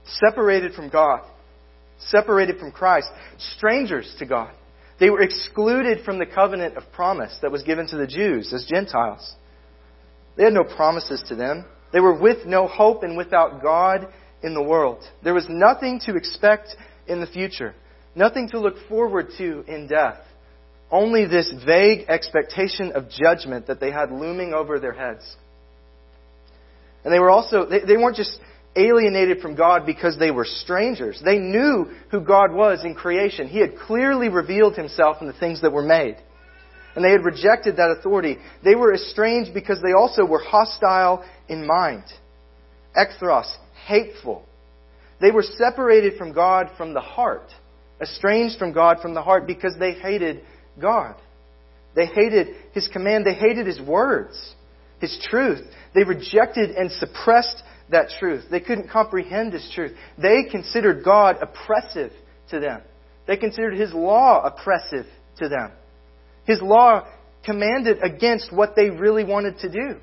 Separated 0.06 0.73
from 0.73 0.89
God. 0.89 1.21
Separated 1.99 2.60
from 2.60 2.71
Christ. 2.71 3.08
Strangers 3.56 4.13
to 4.19 4.25
God. 4.25 4.54
They 4.99 5.10
were 5.10 5.21
excluded 5.21 6.05
from 6.05 6.19
the 6.19 6.25
covenant 6.25 6.77
of 6.77 6.91
promise 6.91 7.38
that 7.41 7.51
was 7.51 7.63
given 7.63 7.88
to 7.88 7.97
the 7.97 8.08
Jews 8.08 8.53
as 8.53 8.65
Gentiles. 8.65 9.36
They 10.38 10.43
had 10.43 10.53
no 10.53 10.63
promises 10.63 11.23
to 11.27 11.36
them. 11.36 11.65
They 11.91 11.99
were 11.99 12.17
with 12.19 12.45
no 12.45 12.67
hope 12.67 13.03
and 13.03 13.17
without 13.17 13.62
God 13.62 14.08
in 14.41 14.53
the 14.53 14.62
world. 14.62 15.03
There 15.23 15.34
was 15.34 15.47
nothing 15.49 15.99
to 16.05 16.15
expect 16.15 16.75
in 17.08 17.19
the 17.19 17.27
future, 17.27 17.73
nothing 18.15 18.49
to 18.49 18.60
look 18.60 18.75
forward 18.88 19.27
to 19.38 19.63
in 19.67 19.88
death. 19.88 20.19
Only 20.91 21.25
this 21.25 21.51
vague 21.65 22.05
expectation 22.08 22.91
of 22.93 23.10
judgment 23.10 23.67
that 23.67 23.79
they 23.79 23.91
had 23.91 24.12
looming 24.12 24.53
over 24.53 24.79
their 24.79 24.93
heads. 24.93 25.36
And 27.03 27.13
they 27.13 27.19
were 27.19 27.29
also, 27.29 27.65
they, 27.65 27.79
they 27.79 27.97
weren't 27.97 28.15
just 28.15 28.39
alienated 28.76 29.40
from 29.40 29.56
God 29.56 29.86
because 29.86 30.18
they 30.18 30.32
were 30.32 30.46
strangers. 30.46 31.22
They 31.24 31.38
knew 31.38 31.92
who 32.12 32.22
God 32.22 32.54
was 32.54 32.84
in 32.84 32.94
creation. 32.94 33.48
He 33.48 33.60
had 33.60 33.78
clearly 33.78 34.30
revealed 34.30 34.76
himself 34.76 35.18
in 35.22 35.28
the 35.28 35.34
things 35.34 35.62
that 35.62 35.72
were 35.72 35.82
made. 35.82 36.18
And 36.96 37.04
they 37.04 37.12
had 37.12 37.26
rejected 37.26 37.78
that 37.78 37.96
authority. 37.98 38.38
They 38.64 38.76
were 38.76 38.94
estranged 38.94 39.54
because 39.54 39.82
they 39.82 39.94
also 39.94 40.26
were 40.26 40.40
hostile 40.40 41.26
in 41.48 41.66
mind. 41.66 42.04
Ekthros, 42.98 43.54
hateful. 43.86 44.46
They 45.22 45.32
were 45.32 45.44
separated 45.44 46.18
from 46.18 46.34
God 46.34 46.70
from 46.78 46.94
the 46.94 47.02
heart. 47.02 47.52
Estranged 48.02 48.58
from 48.58 48.74
God 48.74 49.00
from 49.02 49.14
the 49.14 49.22
heart 49.22 49.48
because 49.48 49.76
they 49.80 49.94
hated 49.94 50.42
God. 50.82 51.16
They 51.96 52.06
hated 52.06 52.56
His 52.74 52.88
command. 52.90 53.26
They 53.26 53.34
hated 53.34 53.68
His 53.68 53.82
words, 53.82 54.54
His 55.00 55.18
truth. 55.30 55.66
They 55.94 56.04
rejected 56.04 56.72
and 56.72 56.92
suppressed 56.92 57.64
that 57.91 58.10
truth. 58.19 58.45
They 58.50 58.60
couldn't 58.60 58.89
comprehend 58.89 59.54
this 59.54 59.69
truth. 59.74 59.95
They 60.17 60.43
considered 60.50 61.04
God 61.04 61.38
oppressive 61.41 62.12
to 62.50 62.60
them. 62.60 62.82
They 63.28 63.38
considered 63.38 63.78
His 63.78 63.93
law 63.93 64.43
oppressive 64.43 65.06
to 65.38 65.50
them. 65.50 65.71
His 66.45 66.62
law 66.62 67.08
commanded 67.43 67.98
against 68.04 68.52
what 68.52 68.76
they 68.76 68.89
really 68.89 69.24
wanted 69.24 69.60
to 69.60 69.69
do. 69.69 69.98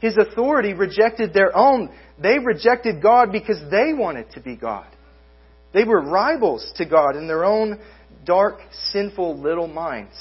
His 0.00 0.16
authority 0.16 0.72
rejected 0.72 1.34
their 1.34 1.54
own. 1.56 1.90
They 2.20 2.38
rejected 2.38 3.02
God 3.02 3.32
because 3.32 3.60
they 3.70 3.92
wanted 3.92 4.30
to 4.32 4.40
be 4.40 4.56
God. 4.56 4.86
They 5.72 5.84
were 5.84 6.00
rivals 6.00 6.72
to 6.76 6.86
God 6.86 7.16
in 7.16 7.28
their 7.28 7.44
own 7.44 7.80
dark, 8.24 8.58
sinful 8.92 9.40
little 9.40 9.68
minds. 9.68 10.14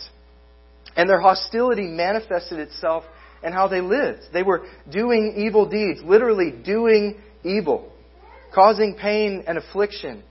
And 0.95 1.09
their 1.09 1.21
hostility 1.21 1.87
manifested 1.87 2.59
itself 2.59 3.03
in 3.43 3.53
how 3.53 3.67
they 3.67 3.81
lived. 3.81 4.21
They 4.33 4.43
were 4.43 4.65
doing 4.91 5.35
evil 5.37 5.69
deeds, 5.69 6.01
literally 6.03 6.51
doing 6.51 7.17
evil, 7.43 7.91
causing 8.53 8.95
pain 8.95 9.43
and 9.47 9.57
affliction, 9.57 10.23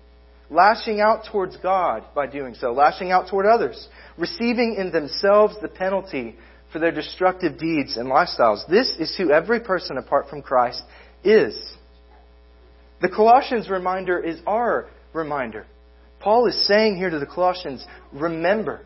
lashing 0.51 1.01
out 1.01 1.27
towards 1.31 1.57
God 1.59 2.05
by 2.15 2.27
doing 2.27 2.55
so, 2.55 2.73
lashing 2.73 3.11
out 3.11 3.29
toward 3.29 3.47
others, 3.47 3.89
receiving 4.17 4.77
in 4.79 4.93
themselves 4.93 5.57
the 5.61 5.69
penalty 5.69 6.37
for 6.73 6.79
their 6.79 6.93
destructive 6.93 7.59
deeds 7.59 7.97
and 7.97 8.09
lifestyles. 8.09 8.67
This 8.69 8.91
is 8.99 9.17
who 9.17 9.31
every 9.31 9.61
person 9.61 9.97
apart 9.97 10.29
from 10.29 10.43
Christ 10.43 10.83
is. 11.25 11.57
The 13.01 13.09
Colossians 13.09 13.71
reminder 13.71 14.19
is 14.19 14.41
our 14.47 14.89
reminder. 15.13 15.67
Paul 16.21 16.47
is 16.47 16.67
saying 16.67 16.97
here 16.97 17.11
to 17.11 17.19
the 17.19 17.27
Colossians, 17.27 17.85
remember. 18.13 18.81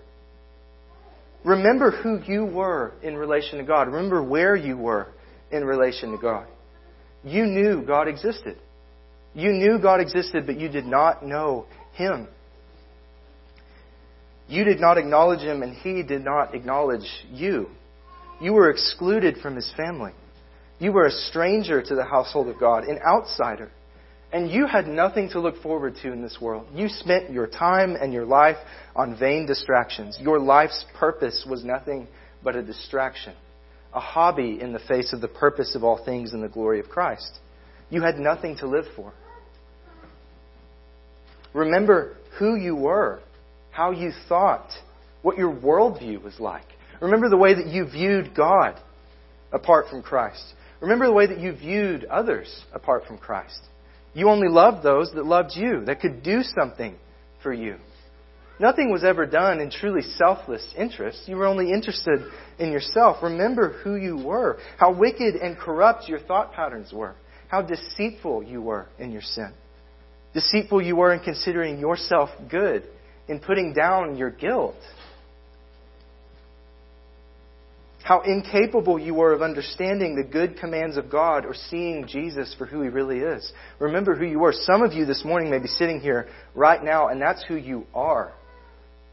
Remember 1.45 1.91
who 1.91 2.21
you 2.27 2.45
were 2.45 2.93
in 3.03 3.17
relation 3.17 3.59
to 3.59 3.65
God. 3.65 3.89
Remember 3.89 4.23
where 4.23 4.55
you 4.55 4.77
were 4.77 5.09
in 5.51 5.65
relation 5.65 6.13
to 6.13 6.19
God. 6.19 6.47
You 7.25 7.47
knew 7.47 7.83
God 7.85 8.09
existed. 8.09 8.57
You 9.35 9.53
knew 9.53 9.79
God 9.79 10.01
existed, 10.01 10.47
but 10.47 10.59
you 10.59 10.69
did 10.69 10.87
not 10.87 11.25
know 11.25 11.67
Him. 11.95 12.29
You 14.49 14.65
did 14.65 14.81
not 14.81 14.99
acknowledge 14.99 15.41
Him, 15.41 15.63
and 15.63 15.75
He 15.75 16.03
did 16.03 16.25
not 16.25 16.55
acknowledge 16.55 17.09
you. 17.31 17.69
You 18.41 18.53
were 18.53 18.71
excluded 18.71 19.39
from 19.39 19.57
His 19.57 19.73
family. 19.77 20.13
You 20.79 20.93
were 20.93 21.07
a 21.07 21.13
stranger 21.13 21.81
to 21.81 21.95
the 21.95 22.05
household 22.05 22.49
of 22.49 22.59
God, 22.59 22.85
an 22.85 22.99
outsider. 23.07 23.71
And 24.33 24.51
you 24.51 24.67
had 24.67 24.87
nothing 24.87 25.29
to 25.31 25.41
look 25.41 25.63
forward 25.63 25.95
to 26.03 26.13
in 26.13 26.23
this 26.23 26.39
world. 26.41 26.67
You 26.75 26.89
spent 26.89 27.31
your 27.31 27.47
time 27.47 27.97
and 28.01 28.13
your 28.13 28.25
life 28.25 28.57
on 28.95 29.19
vain 29.19 29.47
distractions. 29.47 30.19
Your 30.21 30.39
life's 30.39 30.85
purpose 30.99 31.47
was 31.49 31.65
nothing 31.65 32.07
but 32.43 32.57
a 32.57 32.63
distraction, 32.63 33.35
a 33.93 34.01
hobby 34.01 34.59
in 34.61 34.73
the 34.73 34.79
face 34.81 35.13
of 35.13 35.21
the 35.21 35.29
purpose 35.29 35.75
of 35.75 35.85
all 35.85 36.05
things 36.05 36.33
in 36.35 36.41
the 36.41 36.49
glory 36.49 36.81
of 36.81 36.89
Christ. 36.89 37.39
You 37.91 38.03
had 38.03 38.19
nothing 38.19 38.57
to 38.59 38.67
live 38.67 38.87
for. 38.97 39.13
Remember 41.55 42.17
who 42.39 42.57
you 42.57 42.75
were, 42.75 43.21
how 43.71 43.91
you 43.91 44.13
thought, 44.29 44.71
what 45.23 45.37
your 45.37 45.55
worldview 45.55 46.23
was 46.23 46.39
like. 46.41 46.65
Remember 47.01 47.29
the 47.29 47.37
way 47.37 47.55
that 47.55 47.67
you 47.67 47.85
viewed 47.85 48.35
God 48.35 48.79
apart 49.53 49.87
from 49.91 50.03
Christ. 50.03 50.55
Remember 50.81 51.07
the 51.07 51.13
way 51.13 51.27
that 51.27 51.39
you 51.39 51.53
viewed 51.53 52.05
others 52.05 52.65
apart 52.73 53.05
from 53.07 53.19
Christ. 53.19 53.61
You 54.15 54.29
only 54.29 54.49
loved 54.49 54.83
those 54.83 55.11
that 55.15 55.25
loved 55.25 55.53
you, 55.55 55.85
that 55.87 56.01
could 56.01 56.23
do 56.23 56.43
something 56.43 56.95
for 57.43 57.53
you. 57.53 57.77
Nothing 58.63 58.93
was 58.93 59.03
ever 59.03 59.27
done 59.27 59.59
in 59.59 59.73
truly 59.73 60.03
selfless 60.03 60.65
interest. 60.79 61.23
You 61.27 61.35
were 61.35 61.47
only 61.47 61.73
interested 61.73 62.21
in 62.61 62.71
yourself. 62.71 63.21
Remember 63.21 63.73
who 63.83 63.97
you 63.97 64.17
were, 64.17 64.61
how 64.79 64.97
wicked 64.97 65.35
and 65.35 65.59
corrupt 65.59 66.09
your 66.09 66.21
thought 66.21 66.53
patterns 66.53 66.93
were, 66.93 67.17
how 67.49 67.63
deceitful 67.63 68.45
you 68.45 68.63
were 68.63 68.87
in 69.01 69.11
your 69.11 69.21
sin. 69.21 69.53
Deceitful 70.33 70.81
you 70.81 70.95
were 70.95 71.13
in 71.13 71.19
considering 71.19 71.81
yourself 71.81 72.31
good, 72.49 72.85
in 73.27 73.41
putting 73.41 73.73
down 73.73 74.17
your 74.17 74.31
guilt, 74.31 74.77
how 78.05 78.21
incapable 78.21 78.97
you 78.97 79.15
were 79.15 79.33
of 79.33 79.43
understanding 79.43 80.15
the 80.15 80.23
good 80.23 80.57
commands 80.61 80.97
of 80.97 81.11
God 81.11 81.45
or 81.45 81.55
seeing 81.55 82.07
Jesus 82.07 82.55
for 82.57 82.67
who 82.67 82.83
He 82.83 82.89
really 82.91 83.19
is. 83.19 83.53
Remember 83.81 84.15
who 84.15 84.25
you 84.25 84.39
were. 84.39 84.53
Some 84.53 84.85
of 84.85 84.93
you 84.93 85.05
this 85.05 85.25
morning 85.25 85.51
may 85.51 85.59
be 85.59 85.67
sitting 85.67 85.99
here 85.99 86.29
right 86.55 86.83
now, 86.83 87.09
and 87.09 87.21
that's 87.21 87.43
who 87.49 87.57
you 87.57 87.87
are. 87.93 88.33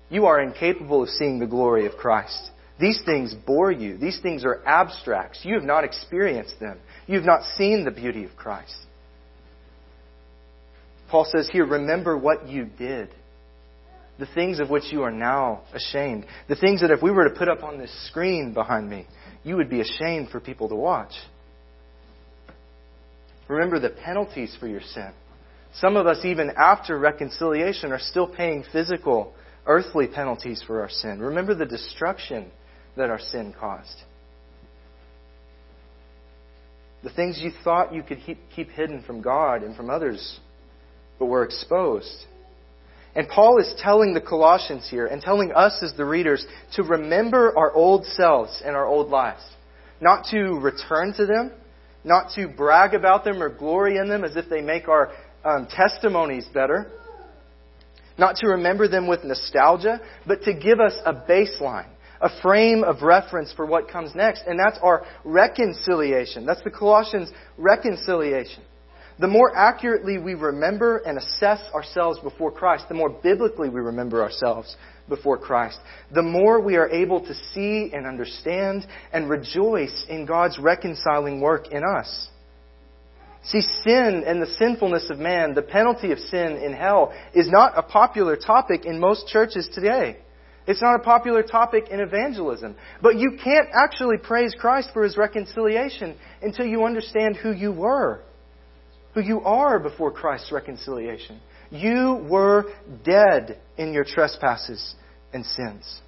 You 0.10 0.26
are 0.26 0.42
incapable 0.42 1.04
of 1.04 1.10
seeing 1.10 1.40
the 1.40 1.48
glory 1.48 1.86
of 1.86 1.94
Christ. 1.94 2.52
These 2.80 3.02
things 3.06 3.34
bore 3.46 3.72
you. 3.72 3.98
These 3.98 4.20
things 4.22 4.46
are 4.46 4.62
abstracts. 4.66 5.42
You 5.44 5.56
have 5.56 5.64
not 5.64 5.84
experienced 5.84 6.60
them. 6.60 6.80
You 7.08 7.16
have 7.18 7.26
not 7.26 7.44
seen 7.58 7.84
the 7.84 7.92
beauty 7.92 8.24
of 8.24 8.36
Christ. 8.36 8.76
Paul 11.10 11.26
says 11.26 11.50
here, 11.52 11.66
remember 11.66 12.18
what 12.18 12.48
you 12.48 12.66
did 12.66 13.10
the 14.20 14.28
things 14.36 14.60
of 14.60 14.70
which 14.70 14.92
you 14.92 15.02
are 15.02 15.12
now 15.12 15.62
ashamed. 15.74 16.26
The 16.50 16.56
things 16.56 16.82
that 16.82 16.92
if 16.92 17.02
we 17.02 17.10
were 17.10 17.30
to 17.30 17.36
put 17.36 17.48
up 17.48 17.64
on 17.64 17.80
this 17.80 18.08
screen 18.08 18.54
behind 18.54 18.90
me, 18.90 19.08
you 19.44 19.56
would 19.56 19.70
be 19.70 19.82
ashamed 19.82 20.30
for 20.30 20.40
people 20.42 20.68
to 20.70 20.76
watch. 20.76 21.14
Remember 23.48 23.80
the 23.80 23.90
penalties 23.90 24.56
for 24.60 24.68
your 24.68 24.82
sin. 24.82 25.12
Some 25.76 25.96
of 25.96 26.06
us, 26.06 26.26
even 26.26 26.52
after 26.58 27.00
reconciliation, 27.00 27.92
are 27.92 28.00
still 28.00 28.28
paying 28.28 28.64
physical, 28.72 29.34
earthly 29.70 30.08
penalties 30.08 30.62
for 30.66 30.82
our 30.82 30.90
sin. 30.90 31.20
Remember 31.20 31.54
the 31.54 31.66
destruction 31.66 32.52
that 32.98 33.10
our 33.10 33.20
sin 33.20 33.54
caused. 33.58 33.96
The 37.04 37.12
things 37.12 37.40
you 37.40 37.52
thought 37.64 37.94
you 37.94 38.04
could 38.04 38.20
keep 38.54 38.72
hidden 38.72 39.04
from 39.04 39.22
God 39.22 39.64
and 39.64 39.78
from 39.78 39.90
others, 39.90 40.40
but 41.18 41.28
were 41.28 41.46
exposed. 41.46 42.26
And 43.16 43.28
Paul 43.30 43.60
is 43.60 43.74
telling 43.78 44.14
the 44.14 44.22
Colossians 44.22 44.88
here 44.90 45.06
and 45.06 45.22
telling 45.22 45.52
us 45.54 45.82
as 45.82 45.94
the 45.96 46.04
readers 46.04 46.46
to 46.74 46.84
remember 46.84 47.58
our 47.58 47.72
old 47.72 48.06
selves 48.06 48.62
and 48.66 48.76
our 48.76 48.86
old 48.86 49.10
lives. 49.10 49.42
Not 50.02 50.26
to 50.32 50.60
return 50.60 51.14
to 51.18 51.26
them, 51.26 51.52
not 52.04 52.32
to 52.36 52.48
brag 52.48 52.94
about 52.96 53.24
them 53.24 53.42
or 53.42 53.50
glory 53.50 53.98
in 53.98 54.10
them 54.10 54.24
as 54.24 54.36
if 54.36 54.50
they 54.50 54.62
make 54.62 54.88
our 54.88 55.12
um, 55.46 55.68
testimonies 55.70 56.48
better, 56.54 56.92
not 58.20 58.36
to 58.38 58.48
remember 58.48 58.88
them 58.88 59.08
with 59.08 59.24
nostalgia, 59.24 60.00
but 60.28 60.44
to 60.44 60.54
give 60.54 60.80
us 60.80 60.94
a 61.06 61.14
baseline, 61.14 61.90
a 62.22 62.30
frame 62.42 62.84
of 62.84 63.02
reference 63.02 63.52
for 63.54 63.66
what 63.66 63.90
comes 63.90 64.14
next. 64.14 64.44
And 64.46 64.60
that's 64.60 64.78
our 64.84 65.06
reconciliation. 65.24 66.46
That's 66.46 66.64
the 66.64 66.72
Colossians' 66.72 67.32
reconciliation 67.58 68.64
the 69.20 69.28
more 69.28 69.56
accurately 69.56 70.18
we 70.18 70.34
remember 70.34 70.98
and 71.00 71.18
assess 71.18 71.60
ourselves 71.74 72.20
before 72.20 72.52
Christ, 72.52 72.86
the 72.88 72.96
more 72.96 73.10
biblically 73.10 73.68
we 73.68 73.82
remember 73.82 74.24
ourselves 74.24 74.78
before 75.10 75.38
Christ, 75.38 75.78
the 76.14 76.22
more 76.22 76.62
we 76.62 76.78
are 76.78 76.90
able 76.90 77.20
to 77.26 77.34
see 77.34 77.92
and 77.94 78.08
understand 78.08 78.88
and 79.12 79.30
rejoice 79.30 80.06
in 80.08 80.26
God's 80.26 80.58
reconciling 80.58 81.42
work 81.42 81.68
in 81.72 81.84
us. 81.84 82.30
See, 83.44 83.62
sin 83.62 84.24
and 84.28 84.42
the 84.42 84.54
sinfulness 84.58 85.10
of 85.10 85.18
man, 85.18 85.54
the 85.54 85.62
penalty 85.62 86.12
of 86.12 86.20
sin 86.20 86.58
in 86.58 86.74
hell, 86.74 87.14
is 87.34 87.50
not 87.50 87.78
a 87.78 87.82
popular 87.82 88.36
topic 88.36 88.86
in 88.86 89.00
most 89.00 89.28
churches 89.28 89.70
today. 89.74 90.18
It's 90.68 90.82
not 90.82 90.96
a 90.96 91.04
popular 91.04 91.42
topic 91.42 91.88
in 91.90 92.00
evangelism. 92.00 92.76
But 93.02 93.18
you 93.18 93.40
can't 93.44 93.70
actually 93.74 94.18
praise 94.18 94.54
Christ 94.60 94.90
for 94.94 95.04
his 95.04 95.18
reconciliation 95.18 96.16
until 96.42 96.66
you 96.66 96.86
understand 96.86 97.38
who 97.38 97.52
you 97.52 97.72
were 97.72 98.22
who 99.14 99.22
you 99.22 99.42
are 99.42 99.80
before 99.80 100.12
Christ's 100.12 100.52
reconciliation. 100.52 101.40
You 101.72 102.26
were 102.30 102.66
dead 103.04 103.60
in 103.78 103.94
your 103.94 104.04
trespasses 104.04 104.96
and 105.34 105.46
sins. 105.46 106.02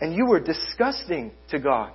And 0.00 0.14
you 0.14 0.26
were 0.26 0.40
disgusting 0.40 1.32
to 1.50 1.58
God. 1.58 1.92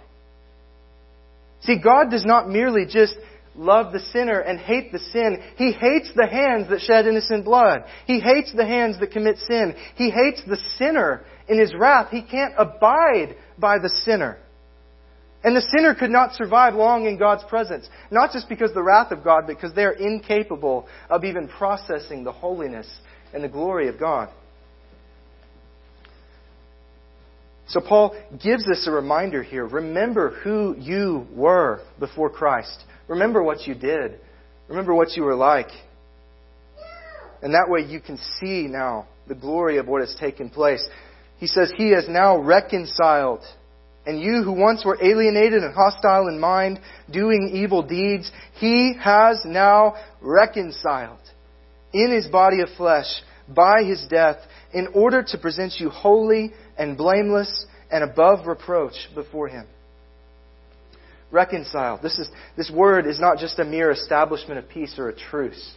See, 1.61 1.79
God 1.81 2.11
does 2.11 2.25
not 2.25 2.47
merely 2.47 2.85
just 2.85 3.15
love 3.57 3.93
the 3.93 3.99
sinner 3.99 4.39
and 4.39 4.59
hate 4.59 4.91
the 4.91 4.99
sin. 4.99 5.41
He 5.57 5.71
hates 5.71 6.11
the 6.15 6.27
hands 6.27 6.69
that 6.69 6.81
shed 6.81 7.07
innocent 7.07 7.45
blood. 7.45 7.85
He 8.05 8.19
hates 8.19 8.51
the 8.53 8.65
hands 8.65 8.99
that 8.99 9.11
commit 9.11 9.37
sin. 9.39 9.75
He 9.95 10.09
hates 10.09 10.41
the 10.47 10.57
sinner 10.77 11.25
in 11.47 11.59
his 11.59 11.73
wrath. 11.77 12.09
He 12.11 12.21
can't 12.21 12.53
abide 12.57 13.35
by 13.57 13.79
the 13.79 13.89
sinner. 13.89 14.37
And 15.43 15.55
the 15.55 15.67
sinner 15.75 15.93
could 15.93 16.09
not 16.09 16.33
survive 16.33 16.73
long 16.73 17.05
in 17.05 17.19
God's 17.19 17.43
presence, 17.43 17.87
not 18.09 18.31
just 18.31 18.49
because 18.49 18.71
of 18.71 18.75
the 18.75 18.83
wrath 18.83 19.11
of 19.11 19.23
God, 19.23 19.43
but 19.45 19.55
because 19.55 19.75
they 19.75 19.83
are 19.83 19.91
incapable 19.91 20.87
of 21.07 21.23
even 21.23 21.47
processing 21.47 22.23
the 22.23 22.31
holiness 22.31 22.87
and 23.31 23.43
the 23.43 23.47
glory 23.47 23.87
of 23.87 23.99
God. 23.99 24.29
So 27.67 27.79
Paul 27.79 28.15
gives 28.43 28.67
us 28.67 28.87
a 28.87 28.91
reminder 28.91 29.41
here. 29.43 29.65
Remember 29.65 30.31
who 30.43 30.75
you 30.77 31.27
were 31.31 31.81
before 31.99 32.29
Christ. 32.29 32.83
Remember 33.07 33.43
what 33.43 33.67
you 33.67 33.75
did. 33.75 34.19
Remember 34.67 34.93
what 34.93 35.15
you 35.15 35.23
were 35.23 35.35
like. 35.35 35.69
And 37.41 37.53
that 37.53 37.67
way 37.67 37.81
you 37.81 37.99
can 37.99 38.17
see 38.39 38.67
now 38.67 39.07
the 39.27 39.35
glory 39.35 39.77
of 39.77 39.87
what 39.87 40.01
has 40.01 40.15
taken 40.19 40.49
place. 40.49 40.83
He 41.37 41.47
says, 41.47 41.71
He 41.77 41.91
has 41.91 42.07
now 42.07 42.37
reconciled. 42.37 43.41
And 44.07 44.21
you 44.21 44.43
who 44.43 44.51
once 44.51 44.85
were 44.85 44.97
alienated 45.01 45.63
and 45.63 45.73
hostile 45.73 46.27
in 46.27 46.39
mind, 46.39 46.79
doing 47.11 47.51
evil 47.53 47.83
deeds, 47.83 48.31
He 48.55 48.93
has 48.99 49.41
now 49.45 49.95
reconciled 50.21 51.19
in 51.93 52.11
His 52.11 52.27
body 52.27 52.61
of 52.61 52.69
flesh 52.77 53.21
by 53.47 53.83
His 53.83 54.05
death 54.09 54.37
in 54.73 54.87
order 54.93 55.23
to 55.23 55.37
present 55.37 55.73
you 55.79 55.89
holy 55.89 56.53
and 56.77 56.97
blameless 56.97 57.65
and 57.91 58.03
above 58.03 58.47
reproach 58.47 59.09
before 59.13 59.47
Him 59.47 59.67
reconciled. 61.35 62.01
This, 62.01 62.17
is, 62.17 62.27
this 62.57 62.71
word 62.71 63.05
is 63.05 63.19
not 63.19 63.37
just 63.37 63.59
a 63.59 63.65
mere 63.65 63.91
establishment 63.91 64.57
of 64.57 64.67
peace 64.67 64.95
or 64.97 65.09
a 65.09 65.15
truce. 65.15 65.73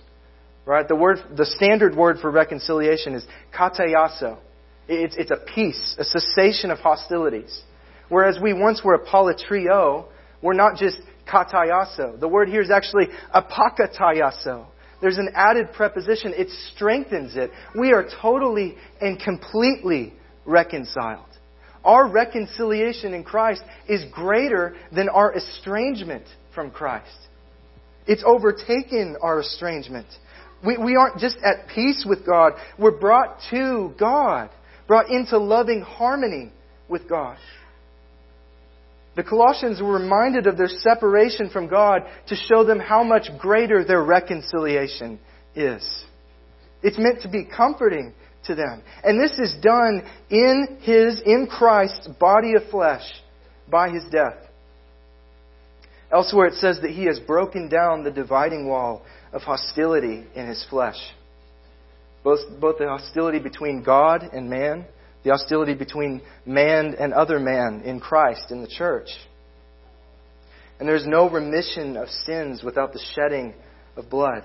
Right? 0.65 0.87
The, 0.87 0.97
word, 0.97 1.19
the 1.37 1.45
standard 1.45 1.97
word 1.97 2.19
for 2.21 2.31
reconciliation 2.31 3.15
is 3.15 3.27
katayaso. 3.55 4.39
It's, 4.87 5.17
it's 5.17 5.31
a 5.31 5.45
peace, 5.55 5.97
a 5.99 6.05
cessation 6.05 6.71
of 6.71 6.79
hostilities. 6.79 7.63
Whereas 8.09 8.39
we 8.43 8.55
once 8.55 8.83
were 8.83 8.99
apolatrio, 8.99 10.07
we're 10.41 10.55
not 10.55 10.77
just 10.77 10.99
katayaso. 11.31 12.19
The 12.19 12.29
word 12.29 12.49
here 12.49 12.63
is 12.63 12.71
actually 12.71 13.09
apakatayaso. 13.35 14.67
There's 15.01 15.19
an 15.19 15.31
added 15.35 15.73
preposition. 15.75 16.33
It 16.37 16.49
strengthens 16.75 17.37
it. 17.37 17.51
We 17.79 17.93
are 17.93 18.07
totally 18.21 18.77
and 19.01 19.21
completely 19.21 20.15
reconciled. 20.45 21.28
Our 21.89 22.07
reconciliation 22.07 23.15
in 23.15 23.25
Christ 23.25 23.63
is 23.89 24.05
greater 24.13 24.77
than 24.95 25.09
our 25.09 25.35
estrangement 25.35 26.25
from 26.55 26.71
Christ. 26.71 27.17
It's 28.07 28.23
overtaken 28.27 29.17
our 29.23 29.41
estrangement. 29.41 30.07
We, 30.67 30.77
we 30.77 30.97
aren't 30.97 31.19
just 31.19 31.39
at 31.39 31.69
peace 31.75 32.05
with 32.07 32.27
God, 32.27 32.53
we're 32.79 32.99
brought 32.99 33.39
to 33.51 33.95
God, 33.99 34.51
brought 34.87 35.09
into 35.09 35.39
loving 35.39 35.81
harmony 35.81 36.53
with 36.91 37.09
God. 37.09 37.39
The 39.17 39.25
Colossians 39.25 39.81
were 39.81 39.99
reminded 39.99 40.47
of 40.47 40.59
their 40.59 40.69
separation 40.69 41.49
from 41.49 41.69
God 41.69 42.03
to 42.27 42.37
show 42.37 42.65
them 42.65 42.81
how 42.81 43.03
much 43.03 43.29
greater 43.39 43.83
their 43.83 44.03
reconciliation 44.03 45.19
is. 45.57 46.05
It's 46.83 46.99
meant 46.99 47.23
to 47.23 47.29
be 47.29 47.47
comforting 47.47 48.13
to 48.49 48.55
them. 48.55 48.83
And 49.05 49.21
this 49.21 49.39
is 49.39 49.55
done 49.63 50.03
in 50.29 50.79
His, 50.83 51.23
in 51.25 51.47
Christ's 51.47 52.09
body 52.19 52.55
of 52.55 52.69
flesh 52.71 53.05
by 53.71 53.91
His 53.91 54.05
death. 54.11 54.37
Elsewhere 56.11 56.47
it 56.47 56.55
says 56.55 56.81
that 56.83 56.91
He 56.91 57.05
has 57.05 57.21
broken 57.21 57.69
down 57.69 58.03
the 58.03 58.11
dividing 58.11 58.69
wall 58.69 59.03
of 59.33 59.43
hostility 59.43 60.27
in 60.35 60.47
His 60.47 60.67
flesh. 60.69 60.99
Both, 62.25 62.41
both 62.61 62.79
the 62.79 62.89
hostility 62.89 63.39
between 63.39 63.83
God 63.83 64.23
and 64.33 64.51
man, 64.51 64.87
the 65.23 65.31
hostility 65.31 65.75
between 65.75 66.23
man 66.45 66.97
and 66.99 67.13
other 67.13 67.39
man 67.39 67.83
in 67.85 68.01
Christ, 68.01 68.51
in 68.51 68.63
the 68.63 68.69
church. 68.69 69.09
And 70.79 70.89
there's 70.89 71.07
no 71.07 71.29
remission 71.29 71.97
of 71.97 72.09
sins 72.09 72.63
without 72.63 72.93
the 72.93 73.05
shedding 73.15 73.55
of 73.97 74.09
blood. 74.09 74.45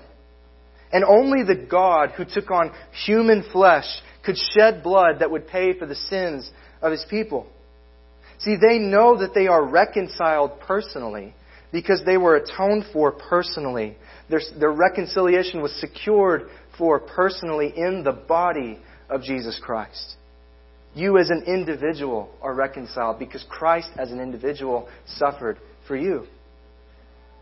And 0.94 1.02
only 1.02 1.42
the 1.42 1.56
God 1.56 2.12
who 2.12 2.24
took 2.24 2.52
on 2.52 2.72
human 3.04 3.42
flesh 3.50 3.84
could 4.24 4.38
shed 4.38 4.84
blood 4.84 5.18
that 5.18 5.30
would 5.30 5.48
pay 5.48 5.76
for 5.76 5.86
the 5.86 5.96
sins 5.96 6.48
of 6.80 6.92
his 6.92 7.04
people. 7.10 7.48
See, 8.38 8.54
they 8.56 8.78
know 8.78 9.18
that 9.18 9.34
they 9.34 9.48
are 9.48 9.64
reconciled 9.64 10.60
personally 10.60 11.34
because 11.72 12.02
they 12.06 12.16
were 12.16 12.36
atoned 12.36 12.84
for 12.92 13.10
personally. 13.10 13.96
Their, 14.30 14.40
their 14.56 14.70
reconciliation 14.70 15.62
was 15.62 15.72
secured 15.80 16.48
for 16.78 17.00
personally 17.00 17.72
in 17.76 18.04
the 18.04 18.12
body 18.12 18.78
of 19.10 19.22
Jesus 19.22 19.60
Christ. 19.60 20.14
You 20.94 21.18
as 21.18 21.28
an 21.28 21.42
individual 21.48 22.30
are 22.40 22.54
reconciled 22.54 23.18
because 23.18 23.44
Christ 23.48 23.90
as 23.98 24.12
an 24.12 24.20
individual 24.20 24.88
suffered 25.06 25.58
for 25.88 25.96
you. 25.96 26.28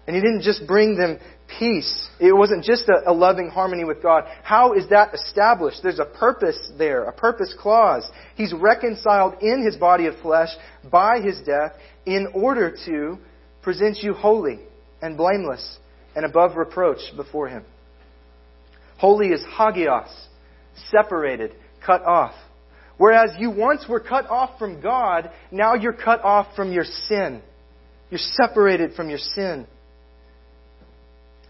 And 0.07 0.17
he 0.17 0.23
didn't 0.23 0.43
just 0.43 0.67
bring 0.67 0.97
them 0.97 1.19
peace. 1.59 2.09
It 2.19 2.33
wasn't 2.33 2.65
just 2.65 2.89
a, 2.89 3.11
a, 3.11 3.13
loving 3.13 3.49
harmony 3.49 3.85
with 3.85 4.03
God. 4.03 4.25
How 4.43 4.73
is 4.73 4.89
that 4.91 5.15
established? 5.15 5.79
There's 5.83 6.01
a 6.01 6.05
purpose 6.05 6.73
there, 6.77 7.05
a 7.05 7.13
purpose 7.13 7.55
clause. 7.59 8.09
He's 8.35 8.53
reconciled 8.53 9.35
in 9.43 9.65
his 9.65 9.77
body 9.77 10.07
of 10.07 10.15
flesh 10.21 10.49
by 10.91 11.21
his 11.21 11.39
death 11.45 11.73
in 12.07 12.29
order 12.35 12.77
to 12.87 13.19
present 13.63 13.99
you 14.03 14.13
holy 14.13 14.61
and 15.01 15.17
blameless 15.17 15.79
and 16.17 16.25
above 16.25 16.57
reproach 16.57 17.01
before 17.17 17.49
him. 17.49 17.65
Holy 18.99 19.29
is 19.29 19.45
hagios, 19.57 20.11
separated, 20.91 21.55
cut 21.85 22.03
off. 22.03 22.35
Whereas 22.99 23.31
you 23.39 23.51
once 23.51 23.87
were 23.89 24.01
cut 24.01 24.27
off 24.29 24.59
from 24.59 24.81
God, 24.81 25.31
now 25.51 25.75
you're 25.75 25.93
cut 25.93 26.23
off 26.23 26.55
from 26.55 26.73
your 26.73 26.85
sin. 26.85 27.43
You're 28.11 28.19
separated 28.19 28.95
from 28.95 29.09
your 29.09 29.19
sin 29.19 29.67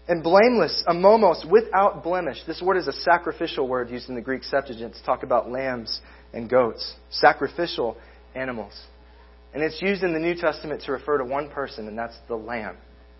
and 0.07 0.21
blameless, 0.21 0.83
amomos, 0.87 1.45
without 1.49 2.03
blemish. 2.03 2.37
This 2.45 2.61
word 2.61 2.77
is 2.77 2.87
a 2.87 2.93
sacrificial 2.93 3.67
word 3.67 3.89
used 3.89 4.09
in 4.09 4.15
the 4.15 4.21
Greek 4.21 4.43
Septuagint 4.43 4.95
to 4.95 5.03
talk 5.03 5.23
about 5.23 5.49
lambs 5.49 6.01
and 6.33 6.49
goats, 6.49 6.95
sacrificial 7.09 7.97
animals. 8.35 8.73
And 9.53 9.63
it's 9.63 9.81
used 9.81 10.03
in 10.03 10.13
the 10.13 10.19
New 10.19 10.35
Testament 10.35 10.81
to 10.83 10.91
refer 10.91 11.19
to 11.19 11.25
one 11.25 11.49
person, 11.49 11.87
and 11.87 11.97
that's 11.97 12.17
the 12.27 12.35
Lamb, 12.35 12.75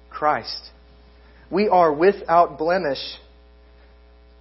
Christ. 0.10 0.72
We 1.50 1.70
are 1.70 1.94
without 1.94 2.58
blemish, 2.58 2.98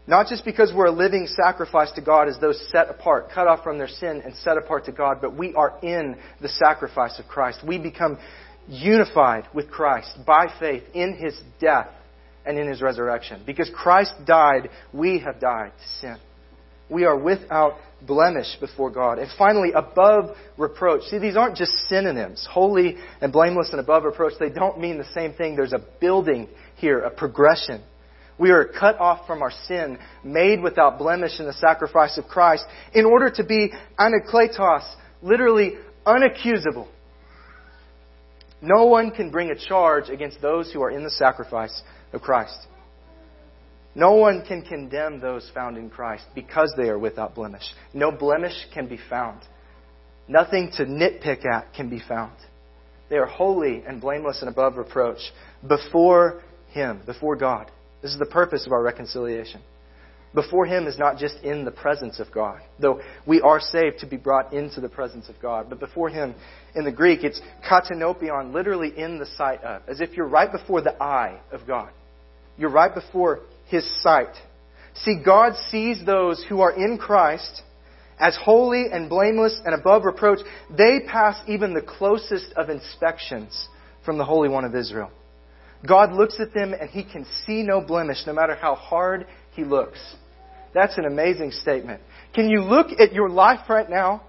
not 0.07 0.26
just 0.26 0.44
because 0.44 0.72
we're 0.74 0.87
a 0.87 0.90
living 0.90 1.28
sacrifice 1.28 1.92
to 1.92 2.00
God 2.00 2.28
as 2.28 2.40
those 2.40 2.61
set 2.70 2.88
apart, 2.88 3.28
cut 3.33 3.46
off 3.46 3.62
from 3.62 3.78
their 3.78 3.88
sin 3.88 4.22
and 4.24 4.35
set 4.37 4.57
apart 4.57 4.87
to 4.87 4.92
God, 4.92 5.18
but 5.20 5.37
we 5.37 5.55
are 5.55 5.78
in 5.83 6.16
the 6.40 6.48
sacrifice 6.48 7.20
of 7.20 7.28
Christ. 7.28 7.61
We 7.64 7.78
become 7.78 8.18
unified 8.66 9.44
with 9.55 9.70
Christ 9.70 10.18
by 10.26 10.52
faith 10.59 10.83
in 10.94 11.14
His 11.14 11.40
death 11.61 11.88
and 12.44 12.59
in 12.59 12.68
his 12.68 12.83
resurrection. 12.83 13.42
Because 13.46 13.70
Christ 13.74 14.12
died, 14.26 14.70
we 14.92 15.20
have 15.20 15.40
died 15.40 15.72
to 15.78 15.88
sin. 16.00 16.16
We 16.90 17.05
are 17.05 17.16
without 17.16 17.76
blemish 18.07 18.57
before 18.61 18.90
God. 18.90 19.18
And 19.18 19.31
finally, 19.38 19.70
above 19.74 20.37
reproach. 20.59 21.05
See, 21.05 21.18
these 21.18 21.37
aren't 21.37 21.57
just 21.57 21.72
synonyms. 21.88 22.46
Holy 22.50 22.96
and 23.20 23.33
blameless 23.33 23.70
and 23.70 23.81
above 23.81 24.05
reproach, 24.05 24.35
they 24.38 24.50
don't 24.50 24.78
mean 24.78 24.98
the 24.98 25.12
same 25.14 25.33
thing. 25.33 25.57
There's 25.57 25.72
a 25.72 25.85
building 26.00 26.48
here, 26.76 27.00
a 27.00 27.11
progression. 27.11 27.83
We 28.38 28.50
are 28.50 28.64
cut 28.64 28.98
off 28.98 29.26
from 29.26 29.42
our 29.42 29.52
sin, 29.66 29.98
made 30.24 30.61
without 30.61 30.98
blemish 30.98 31.38
in 31.38 31.46
the 31.46 31.52
sacrifice 31.52 32.18
of 32.18 32.26
Christ, 32.26 32.64
in 32.92 33.05
order 33.05 33.31
to 33.31 33.44
be 33.44 33.72
anakletos, 33.98 34.83
literally 35.22 35.74
unaccusable. 36.05 36.88
No 38.61 38.87
one 38.87 39.11
can 39.11 39.31
bring 39.31 39.50
a 39.50 39.57
charge 39.57 40.09
against 40.09 40.40
those 40.40 40.72
who 40.72 40.83
are 40.83 40.90
in 40.90 41.02
the 41.02 41.11
sacrifice 41.11 41.83
of 42.12 42.20
Christ. 42.20 42.66
No 43.94 44.12
one 44.12 44.44
can 44.46 44.62
condemn 44.62 45.20
those 45.20 45.51
found 45.55 45.77
in 45.77 45.90
Christ 45.90 46.25
because 46.35 46.72
they 46.77 46.88
are 46.88 46.98
without 46.98 47.35
blemish. 47.35 47.64
No 47.92 48.11
blemish 48.11 48.55
can 48.72 48.87
be 48.87 48.98
found. 49.11 49.40
Nothing 50.29 50.70
to 50.77 50.85
nitpick 50.85 51.44
at 51.44 51.75
can 51.75 51.90
be 51.90 52.01
found. 52.01 52.33
They 53.11 53.16
are 53.16 53.27
holy 53.27 53.83
and 53.87 54.01
blameless 54.01 54.40
and 54.40 54.48
above 54.48 54.79
reproach 54.79 55.18
before 55.68 56.42
Him, 56.68 57.03
before 57.05 57.37
God. 57.37 57.70
This 58.01 58.12
is 58.12 58.18
the 58.18 58.27
purpose 58.27 58.64
of 58.64 58.72
our 58.72 58.83
reconciliation. 58.83 59.61
Before 60.35 60.64
Him 60.64 60.87
is 60.87 60.98
not 60.98 61.18
just 61.18 61.37
in 61.42 61.66
the 61.66 61.70
presence 61.70 62.18
of 62.18 62.33
God, 62.33 62.61
though 62.79 63.03
we 63.27 63.42
are 63.42 63.61
saved 63.61 63.98
to 63.98 64.07
be 64.07 64.16
brought 64.16 64.55
into 64.55 64.81
the 64.81 64.88
presence 64.88 65.29
of 65.29 65.35
God, 65.42 65.66
but 65.68 65.79
before 65.79 66.09
Him 66.09 66.35
in 66.75 66.85
the 66.85 66.92
Greek, 66.92 67.22
it's 67.22 67.42
katanopion, 67.68 68.55
literally 68.55 68.96
in 68.96 69.18
the 69.18 69.27
sight 69.37 69.62
of, 69.62 69.83
as 69.87 70.01
if 70.01 70.16
you're 70.16 70.27
right 70.27 70.51
before 70.51 70.81
the 70.81 71.01
eye 71.03 71.38
of 71.53 71.66
God. 71.66 71.90
You're 72.62 72.70
right 72.70 72.94
before 72.94 73.40
His 73.66 73.85
sight. 74.03 74.37
See, 74.94 75.20
God 75.25 75.55
sees 75.68 76.01
those 76.07 76.44
who 76.48 76.61
are 76.61 76.70
in 76.70 76.96
Christ 76.96 77.62
as 78.20 78.38
holy 78.40 78.87
and 78.92 79.09
blameless 79.09 79.61
and 79.64 79.75
above 79.75 80.05
reproach. 80.05 80.38
They 80.70 81.01
pass 81.01 81.42
even 81.48 81.75
the 81.75 81.83
closest 81.83 82.53
of 82.53 82.70
inspections 82.70 83.66
from 84.05 84.16
the 84.16 84.25
Holy 84.25 84.48
One 84.48 84.64
of 84.64 84.77
Israel. 84.77 85.11
God 85.85 86.12
looks 86.12 86.38
at 86.38 86.55
them 86.55 86.72
and 86.72 86.88
he 86.88 87.03
can 87.03 87.27
see 87.44 87.64
no 87.64 87.81
blemish 87.81 88.18
no 88.29 88.33
matter 88.33 88.55
how 88.55 88.77
hard 88.77 89.27
he 89.57 89.64
looks. 89.64 89.98
That's 90.72 90.96
an 90.98 91.05
amazing 91.05 91.51
statement. 91.51 92.01
Can 92.33 92.48
you 92.48 92.61
look 92.61 92.92
at 93.01 93.12
your 93.12 93.29
life 93.29 93.68
right 93.68 93.90
now 93.90 94.22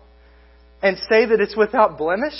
and 0.81 0.97
say 1.07 1.27
that 1.27 1.39
it's 1.39 1.55
without 1.55 1.99
blemish? 1.99 2.33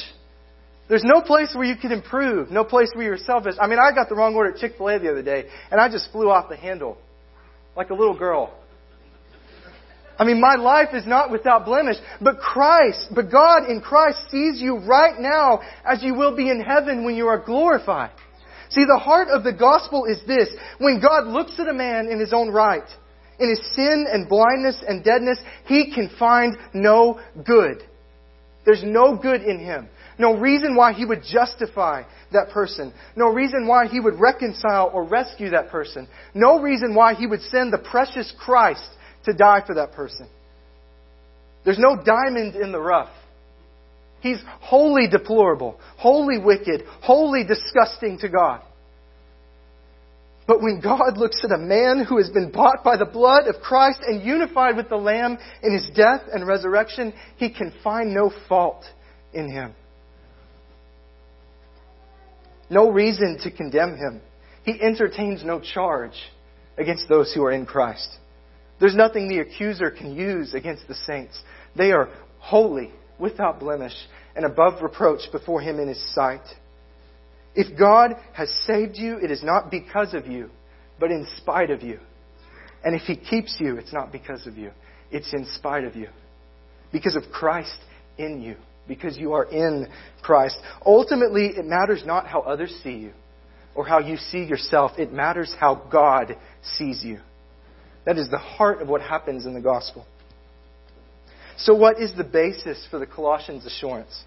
There's 0.90 1.04
no 1.04 1.22
place 1.22 1.54
where 1.56 1.66
you 1.66 1.76
can 1.76 1.92
improve, 1.92 2.52
no 2.52 2.64
place 2.64 2.90
where 2.94 3.06
you're 3.06 3.18
selfish. 3.18 3.56
I 3.60 3.68
mean, 3.68 3.80
I 3.80 3.94
got 3.96 4.10
the 4.10 4.16
wrong 4.16 4.36
order 4.36 4.52
at 4.52 4.58
Chick 4.58 4.74
fil 4.78 4.90
A 4.90 5.00
the 5.00 5.10
other 5.10 5.24
day, 5.24 5.46
and 5.72 5.80
I 5.80 5.90
just 5.90 6.12
flew 6.12 6.30
off 6.30 6.50
the 6.50 6.58
handle 6.58 6.98
like 7.76 7.90
a 7.90 7.94
little 7.94 8.18
girl. 8.18 8.54
I 10.18 10.26
mean, 10.26 10.40
my 10.40 10.56
life 10.56 10.90
is 10.94 11.08
not 11.08 11.32
without 11.32 11.66
blemish, 11.66 11.98
but 12.22 12.38
Christ, 12.38 13.08
but 13.16 13.32
God 13.32 13.70
in 13.70 13.82
Christ 13.82 14.20
sees 14.30 14.62
you 14.62 14.78
right 14.78 15.20
now 15.20 15.62
as 15.86 16.04
you 16.04 16.14
will 16.14 16.36
be 16.36 16.50
in 16.50 16.62
heaven 16.62 17.04
when 17.04 17.16
you 17.16 17.28
are 17.28 17.40
glorified. 17.44 18.12
See, 18.70 18.86
the 18.86 19.00
heart 19.00 19.30
of 19.30 19.44
the 19.44 19.54
gospel 19.54 20.06
is 20.06 20.20
this. 20.28 20.50
When 20.78 21.00
God 21.02 21.28
looks 21.28 21.60
at 21.60 21.68
a 21.68 21.74
man 21.74 22.08
in 22.08 22.20
his 22.20 22.34
own 22.34 22.50
right, 22.50 22.88
in 23.40 23.50
his 23.50 23.62
sin 23.76 24.06
and 24.12 24.30
blindness 24.30 24.84
and 24.88 25.04
deadness, 25.04 25.40
he 25.66 25.92
can 25.94 26.10
find 26.20 26.58
no 26.74 27.20
good. 27.46 27.84
There's 28.66 28.84
no 28.84 29.16
good 29.16 29.42
in 29.42 29.60
him. 29.60 29.90
No 30.18 30.38
reason 30.38 30.76
why 30.76 30.94
he 30.94 31.06
would 31.06 31.24
justify 31.24 32.04
that 32.32 32.50
person. 32.50 32.94
No 33.16 33.28
reason 33.28 33.68
why 33.68 33.88
he 33.88 34.00
would 34.00 34.20
reconcile 34.20 34.92
or 34.94 35.04
rescue 35.04 35.50
that 35.52 35.70
person. 35.70 36.08
No 36.34 36.60
reason 36.60 36.94
why 36.94 37.16
he 37.16 37.28
would 37.28 37.42
send 37.42 37.74
the 37.74 37.78
precious 37.78 38.32
Christ 38.38 38.88
to 39.26 39.34
die 39.34 39.64
for 39.66 39.76
that 39.76 39.94
person. 39.94 40.28
There's 41.66 41.80
no 41.80 41.96
diamond 41.96 42.56
in 42.56 42.72
the 42.72 42.80
rough. 42.80 43.12
He's 44.22 44.42
wholly 44.62 45.08
deplorable, 45.08 45.80
wholly 45.98 46.38
wicked, 46.38 46.84
wholly 47.02 47.44
disgusting 47.44 48.18
to 48.20 48.30
God. 48.30 48.62
But 50.46 50.62
when 50.62 50.82
God 50.82 51.18
looks 51.18 51.42
at 51.44 51.52
a 51.52 51.58
man 51.58 52.06
who 52.08 52.18
has 52.18 52.30
been 52.30 52.52
bought 52.52 52.84
by 52.84 52.98
the 52.98 53.06
blood 53.06 53.48
of 53.48 53.62
Christ 53.62 54.02
and 54.06 54.22
unified 54.22 54.76
with 54.76 54.90
the 54.90 54.98
Lamb 54.98 55.38
in 55.62 55.74
his 55.74 55.90
death 55.96 56.22
and 56.34 56.46
resurrection, 56.46 57.14
he 57.38 57.50
can 57.50 57.74
find 57.84 58.14
no 58.14 58.32
fault 58.50 58.84
in 59.34 59.50
him. 59.50 59.74
No 62.74 62.90
reason 62.90 63.38
to 63.44 63.52
condemn 63.52 63.98
him. 63.98 64.20
He 64.64 64.82
entertains 64.82 65.44
no 65.46 65.60
charge 65.60 66.18
against 66.76 67.08
those 67.08 67.32
who 67.32 67.44
are 67.44 67.52
in 67.52 67.68
Christ. 67.68 68.10
There's 68.80 68.96
nothing 68.96 69.28
the 69.28 69.40
accuser 69.40 69.92
can 69.92 70.16
use 70.16 70.56
against 70.56 70.88
the 70.88 70.96
saints. 70.96 71.40
They 71.78 71.92
are 71.92 72.10
holy, 72.40 72.92
without 73.20 73.60
blemish, 73.60 73.94
and 74.36 74.44
above 74.44 74.82
reproach 74.82 75.32
before 75.32 75.62
him 75.62 75.80
in 75.80 75.88
his 75.88 76.04
sight. 76.16 76.42
If 77.54 77.78
God 77.78 78.16
has 78.34 78.50
saved 78.66 78.98
you, 78.98 79.20
it 79.20 79.30
is 79.30 79.44
not 79.44 79.70
because 79.70 80.16
of 80.16 80.26
you, 80.26 80.50
but 81.00 81.12
in 81.12 81.28
spite 81.38 81.70
of 81.70 81.84
you. 81.84 82.00
And 82.84 82.96
if 82.96 83.04
He 83.04 83.16
keeps 83.16 83.58
you, 83.60 83.78
it's 83.78 83.94
not 83.94 84.12
because 84.12 84.48
of 84.48 84.58
you, 84.58 84.72
it's 85.12 85.32
in 85.32 85.46
spite 85.46 85.84
of 85.84 85.96
you. 85.96 86.08
Because 86.92 87.16
of 87.16 87.32
Christ 87.32 87.78
in 88.18 88.42
you. 88.42 88.56
Because 88.88 89.18
you 89.18 89.34
are 89.34 89.46
in 89.46 89.88
Christ. 90.22 90.58
Ultimately, 90.86 91.48
it 91.48 91.66
matters 91.66 92.04
not 92.06 92.28
how 92.28 92.42
others 92.42 92.74
see 92.84 92.94
you 92.94 93.14
or 93.76 93.86
how 93.86 94.00
you 94.00 94.18
see 94.18 94.44
yourself. 94.44 94.92
It 94.98 95.12
matters 95.12 95.54
how 95.60 95.76
God 95.92 96.36
sees 96.78 97.04
you. 97.04 97.20
That 98.06 98.18
is 98.18 98.30
the 98.30 98.38
heart 98.38 98.82
of 98.82 98.90
what 98.90 99.02
happens 99.02 99.46
in 99.46 99.54
the 99.54 99.62
gospel. 99.62 100.06
So, 101.58 101.74
what 101.74 102.02
is 102.02 102.12
the 102.18 102.24
basis 102.24 102.86
for 102.90 103.00
the 103.00 103.06
Colossians' 103.06 103.66
assurance? 103.66 104.24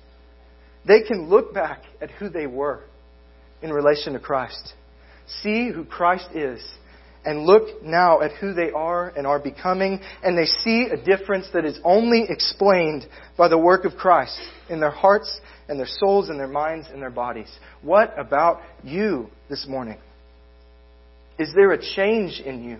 They 0.86 1.02
can 1.02 1.28
look 1.28 1.52
back 1.52 1.82
at 2.00 2.10
who 2.12 2.28
they 2.28 2.46
were 2.46 2.84
in 3.60 3.72
relation 3.72 4.12
to 4.12 4.20
Christ. 4.20 4.74
See 5.42 5.70
who 5.70 5.84
Christ 5.84 6.28
is 6.34 6.64
and 7.26 7.44
look 7.44 7.82
now 7.82 8.20
at 8.20 8.32
who 8.32 8.54
they 8.54 8.70
are 8.70 9.08
and 9.08 9.26
are 9.26 9.40
becoming, 9.40 10.00
and 10.22 10.38
they 10.38 10.46
see 10.46 10.88
a 10.90 10.96
difference 10.96 11.48
that 11.52 11.64
is 11.64 11.78
only 11.84 12.24
explained 12.28 13.04
by 13.36 13.48
the 13.48 13.58
work 13.58 13.84
of 13.84 13.96
Christ 13.96 14.38
in 14.70 14.80
their 14.80 14.90
hearts 14.90 15.40
and 15.68 15.78
their 15.78 15.88
souls 15.88 16.28
and 16.28 16.38
their 16.38 16.48
minds 16.48 16.86
and 16.90 17.02
their 17.02 17.10
bodies. 17.10 17.50
What 17.82 18.18
about 18.18 18.62
you 18.84 19.28
this 19.50 19.66
morning? 19.68 19.98
Is 21.38 21.52
there 21.54 21.72
a 21.72 21.78
change 21.94 22.40
in 22.40 22.64
you? 22.64 22.78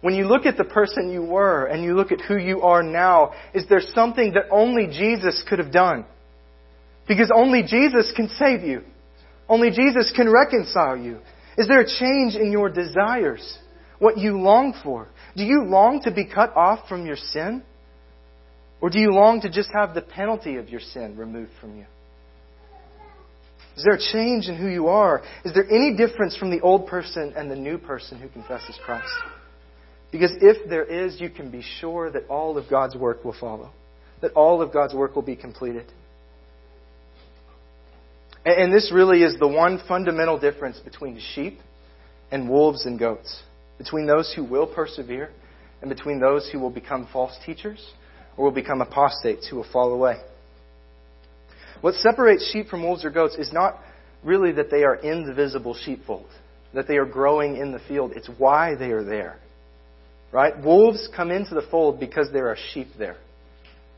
When 0.00 0.14
you 0.14 0.26
look 0.26 0.46
at 0.46 0.56
the 0.56 0.64
person 0.64 1.12
you 1.12 1.22
were 1.22 1.66
and 1.66 1.84
you 1.84 1.94
look 1.94 2.12
at 2.12 2.20
who 2.20 2.36
you 2.36 2.62
are 2.62 2.82
now, 2.82 3.32
is 3.54 3.64
there 3.68 3.82
something 3.94 4.32
that 4.34 4.44
only 4.50 4.86
Jesus 4.86 5.44
could 5.48 5.58
have 5.58 5.72
done? 5.72 6.04
Because 7.06 7.30
only 7.34 7.62
Jesus 7.62 8.12
can 8.14 8.28
save 8.38 8.62
you. 8.62 8.82
Only 9.48 9.70
Jesus 9.70 10.12
can 10.14 10.30
reconcile 10.30 10.96
you. 10.96 11.18
Is 11.58 11.68
there 11.68 11.80
a 11.80 11.86
change 11.86 12.34
in 12.34 12.50
your 12.50 12.70
desires? 12.70 13.58
What 13.98 14.18
you 14.18 14.40
long 14.40 14.74
for? 14.82 15.08
Do 15.36 15.44
you 15.44 15.64
long 15.64 16.00
to 16.02 16.10
be 16.10 16.26
cut 16.26 16.56
off 16.56 16.88
from 16.88 17.06
your 17.06 17.16
sin? 17.16 17.62
Or 18.80 18.90
do 18.90 18.98
you 18.98 19.12
long 19.12 19.40
to 19.42 19.50
just 19.50 19.70
have 19.72 19.94
the 19.94 20.02
penalty 20.02 20.56
of 20.56 20.68
your 20.68 20.80
sin 20.80 21.16
removed 21.16 21.52
from 21.60 21.78
you? 21.78 21.86
Is 23.76 23.84
there 23.84 23.94
a 23.94 24.12
change 24.12 24.48
in 24.48 24.56
who 24.56 24.68
you 24.68 24.88
are? 24.88 25.22
Is 25.44 25.54
there 25.54 25.70
any 25.70 25.96
difference 25.96 26.36
from 26.36 26.50
the 26.50 26.60
old 26.60 26.86
person 26.86 27.32
and 27.36 27.50
the 27.50 27.56
new 27.56 27.78
person 27.78 28.20
who 28.20 28.28
confesses 28.28 28.78
Christ? 28.84 29.08
Because 30.10 30.32
if 30.42 30.68
there 30.68 30.84
is, 30.84 31.20
you 31.20 31.30
can 31.30 31.50
be 31.50 31.62
sure 31.80 32.10
that 32.10 32.28
all 32.28 32.58
of 32.58 32.68
God's 32.68 32.96
work 32.96 33.24
will 33.24 33.36
follow, 33.38 33.70
that 34.20 34.32
all 34.32 34.60
of 34.60 34.72
God's 34.72 34.94
work 34.94 35.14
will 35.14 35.22
be 35.22 35.36
completed. 35.36 35.86
And 38.44 38.72
this 38.72 38.90
really 38.92 39.22
is 39.22 39.36
the 39.38 39.48
one 39.48 39.80
fundamental 39.86 40.38
difference 40.38 40.80
between 40.80 41.20
sheep 41.34 41.58
and 42.30 42.48
wolves 42.48 42.86
and 42.86 42.98
goats, 42.98 43.42
between 43.78 44.06
those 44.06 44.32
who 44.34 44.44
will 44.44 44.66
persevere 44.66 45.30
and 45.80 45.88
between 45.88 46.18
those 46.18 46.48
who 46.50 46.58
will 46.58 46.70
become 46.70 47.08
false 47.12 47.36
teachers 47.46 47.84
or 48.36 48.44
will 48.46 48.52
become 48.52 48.80
apostates 48.80 49.48
who 49.48 49.56
will 49.56 49.66
fall 49.72 49.92
away. 49.92 50.16
What 51.82 51.94
separates 51.94 52.50
sheep 52.52 52.68
from 52.68 52.82
wolves 52.82 53.04
or 53.04 53.10
goats 53.10 53.36
is 53.36 53.52
not 53.52 53.78
really 54.24 54.52
that 54.52 54.70
they 54.70 54.84
are 54.84 54.94
in 54.96 55.24
the 55.26 55.34
visible 55.34 55.74
sheepfold, 55.74 56.28
that 56.74 56.88
they 56.88 56.96
are 56.96 57.06
growing 57.06 57.56
in 57.56 57.72
the 57.72 57.80
field. 57.80 58.12
It's 58.14 58.30
why 58.38 58.74
they 58.74 58.90
are 58.90 59.04
there. 59.04 59.38
Right? 60.32 60.58
Wolves 60.64 61.08
come 61.14 61.30
into 61.30 61.54
the 61.54 61.66
fold 61.70 62.00
because 62.00 62.28
there 62.32 62.48
are 62.48 62.56
sheep 62.72 62.88
there. 62.98 63.16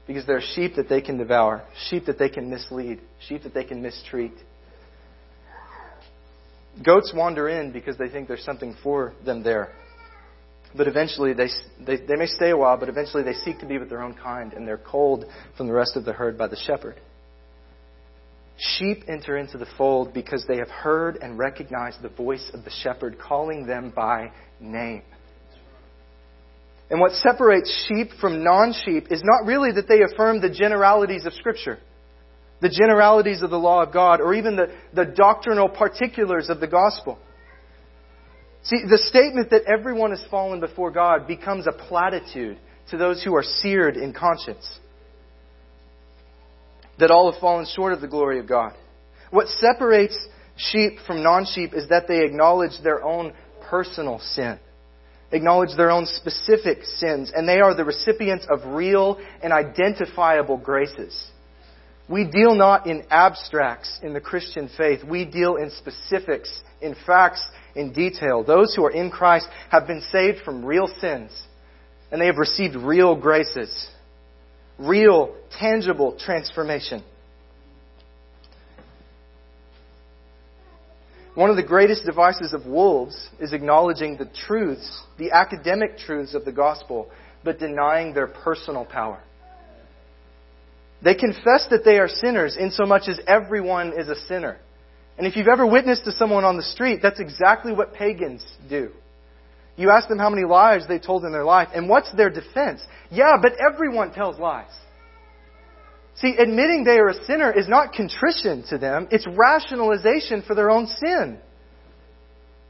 Because 0.07 0.27
there 0.27 0.37
are 0.37 0.43
sheep 0.55 0.77
that 0.77 0.88
they 0.88 1.01
can 1.01 1.17
devour, 1.17 1.64
sheep 1.88 2.07
that 2.07 2.19
they 2.19 2.29
can 2.29 2.51
mislead, 2.51 3.01
sheep 3.27 3.43
that 3.45 3.55
they 3.55 3.64
can 3.64 3.83
mistreat. 3.83 4.35
Goats 6.85 7.12
wander 7.14 7.49
in 7.49 7.73
because 7.73 7.97
they 7.97 8.09
think 8.09 8.29
there's 8.29 8.45
something 8.45 8.77
for 8.83 9.14
them 9.25 9.43
there. 9.43 9.73
But 10.77 10.88
eventually, 10.88 11.33
they, 11.33 11.49
they, 11.87 11.97
they 12.05 12.17
may 12.17 12.27
stay 12.27 12.51
a 12.51 12.57
while, 12.57 12.77
but 12.77 12.88
eventually 12.88 13.23
they 13.23 13.33
seek 13.33 13.61
to 13.61 13.67
be 13.67 13.79
with 13.79 13.88
their 13.88 14.03
own 14.03 14.14
kind, 14.14 14.53
and 14.53 14.67
they're 14.67 14.77
cold 14.77 15.25
from 15.57 15.69
the 15.69 15.73
rest 15.73 15.97
of 15.97 16.05
the 16.05 16.12
herd 16.12 16.37
by 16.37 16.49
the 16.49 16.57
shepherd. 16.57 17.01
Sheep 18.57 19.05
enter 19.09 19.37
into 19.37 19.57
the 19.57 19.67
fold 19.79 20.12
because 20.12 20.45
they 20.47 20.57
have 20.57 20.69
heard 20.69 21.17
and 21.17 21.38
recognized 21.38 22.03
the 22.03 22.09
voice 22.09 22.51
of 22.53 22.64
the 22.64 22.71
shepherd 22.71 23.19
calling 23.19 23.67
them 23.67 23.93
by 23.95 24.33
name. 24.61 25.03
And 26.95 27.01
what 27.01 27.11
separates 27.11 27.88
sheep 27.88 28.11
from 28.20 28.45
non 28.45 28.72
sheep 28.72 29.09
is 29.11 29.20
not 29.24 29.47
really 29.47 29.72
that 29.72 29.88
they 29.88 30.03
affirm 30.03 30.40
the 30.40 30.49
generalities 30.49 31.26
of 31.26 31.32
Scripture, 31.32 31.80
the 32.61 32.68
generalities 32.68 33.42
of 33.42 33.51
the 33.51 33.59
law 33.59 33.82
of 33.82 33.92
God, 33.92 34.20
or 34.20 34.32
even 34.32 34.55
the, 34.55 34.72
the 34.95 35.05
doctrinal 35.05 35.68
particulars 35.68 36.49
of 36.51 36.61
the 36.61 36.68
gospel. 36.68 37.18
See, 38.62 38.76
the 38.88 38.99
statement 39.09 39.51
that 39.51 39.62
everyone 39.66 40.11
has 40.11 40.22
fallen 40.30 40.61
before 40.61 40.92
God 40.92 41.26
becomes 41.26 41.66
a 41.66 41.72
platitude 41.72 42.59
to 42.92 42.97
those 42.97 43.24
who 43.24 43.34
are 43.34 43.42
seared 43.42 43.97
in 43.97 44.12
conscience. 44.12 44.78
That 47.01 47.11
all 47.11 47.32
have 47.32 47.40
fallen 47.40 47.66
short 47.74 47.92
of 47.92 48.03
the 48.03 48.07
glory 48.07 48.38
of 48.38 48.47
God. 48.47 48.72
What 49.32 49.49
separates 49.49 50.16
sheep 50.57 50.99
from 51.09 51.24
non 51.24 51.45
sheep 51.45 51.74
is 51.74 51.88
that 51.88 52.07
they 52.07 52.24
acknowledge 52.24 52.80
their 52.84 53.03
own 53.03 53.32
personal 53.68 54.20
sin 54.20 54.61
acknowledge 55.33 55.77
their 55.77 55.91
own 55.91 56.07
specific 56.07 56.85
sins, 56.85 57.33
and 57.35 57.49
they 57.49 57.61
are 57.61 57.75
the 57.75 57.85
recipients 57.85 58.47
of 58.49 58.75
real 58.75 59.18
and 59.43 59.53
identifiable 59.53 60.57
graces. 60.57 61.31
We 62.09 62.25
deal 62.25 62.55
not 62.55 62.87
in 62.87 63.05
abstracts 63.11 63.99
in 64.03 64.12
the 64.12 64.20
Christian 64.20 64.68
faith. 64.77 65.03
We 65.03 65.25
deal 65.25 65.57
in 65.57 65.70
specifics, 65.70 66.62
in 66.83 66.95
facts, 67.07 67.45
in 67.75 67.93
detail. 67.93 68.45
Those 68.45 68.75
who 68.75 68.85
are 68.85 68.91
in 68.91 69.11
Christ 69.11 69.49
have 69.70 69.87
been 69.87 70.03
saved 70.12 70.41
from 70.45 70.64
real 70.64 70.87
sins, 71.01 71.31
and 72.12 72.20
they 72.20 72.27
have 72.27 72.37
received 72.37 72.77
real 72.77 73.16
graces, 73.16 73.89
real, 74.79 75.35
tangible 75.59 76.16
transformation. 76.18 77.03
One 81.35 81.51
of 81.51 81.57
the 81.57 81.64
greatest 81.64 82.05
devices 82.05 82.53
of 82.53 82.64
wolves 82.66 83.28
is 83.41 83.53
acknowledging 83.53 84.16
the 84.16 84.30
truths, 84.47 85.03
the 85.18 85.32
academic 85.32 85.99
truths 85.99 86.35
of 86.35 86.45
the 86.45 86.53
gospel, 86.53 87.11
but 87.43 87.59
denying 87.59 88.14
their 88.14 88.28
personal 88.28 88.85
power. 88.85 89.20
They 91.03 91.14
confess 91.14 91.66
that 91.70 91.82
they 91.85 91.99
are 91.99 92.09
sinners 92.09 92.57
insomuch 92.57 93.09
as 93.09 93.20
everyone 93.26 93.93
is 93.99 94.09
a 94.09 94.16
sinner. 94.26 94.59
And 95.18 95.26
if 95.26 95.37
you've 95.37 95.49
ever 95.49 95.66
witnessed 95.66 96.05
to 96.05 96.12
someone 96.12 96.45
on 96.45 96.57
the 96.57 96.62
street, 96.62 97.01
that's 97.03 97.20
exactly 97.20 97.72
what 97.72 97.95
pagans 97.95 98.45
do. 98.68 98.91
You 99.76 99.91
ask 99.91 100.09
them 100.09 100.18
how 100.18 100.30
many 100.30 100.47
lies 100.47 100.87
they 100.89 101.01
told 101.01 101.24
in 101.24 101.32
their 101.32 101.45
life, 101.45 101.68
and 101.74 101.89
what's 101.89 102.12
their 102.12 102.30
defense? 102.30 102.80
Yeah, 103.11 103.37
but 103.43 103.53
everyone 103.61 104.12
tells 104.12 104.39
lies. 104.39 104.70
See, 106.17 106.37
admitting 106.39 106.85
they 106.85 106.99
are 106.99 107.09
a 107.09 107.25
sinner 107.25 107.53
is 107.53 107.69
not 107.69 107.93
contrition 107.93 108.65
to 108.69 108.79
them, 108.79 109.09
it's 109.11 109.27
rationalization 109.27 110.43
for 110.43 110.55
their 110.55 110.71
own 110.71 110.87
sin. 110.87 111.39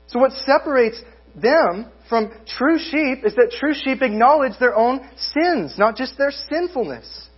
So 0.06 0.18
what 0.18 0.32
separates 0.32 1.00
them 1.34 1.90
from 2.08 2.32
true 2.58 2.78
sheep 2.78 3.24
is 3.24 3.34
that 3.34 3.54
true 3.58 3.74
sheep 3.74 4.02
acknowledge 4.02 4.58
their 4.58 4.74
own 4.74 5.00
sins, 5.16 5.74
not 5.78 5.96
just 5.96 6.16
their 6.16 6.30
sinfulness. 6.30 7.28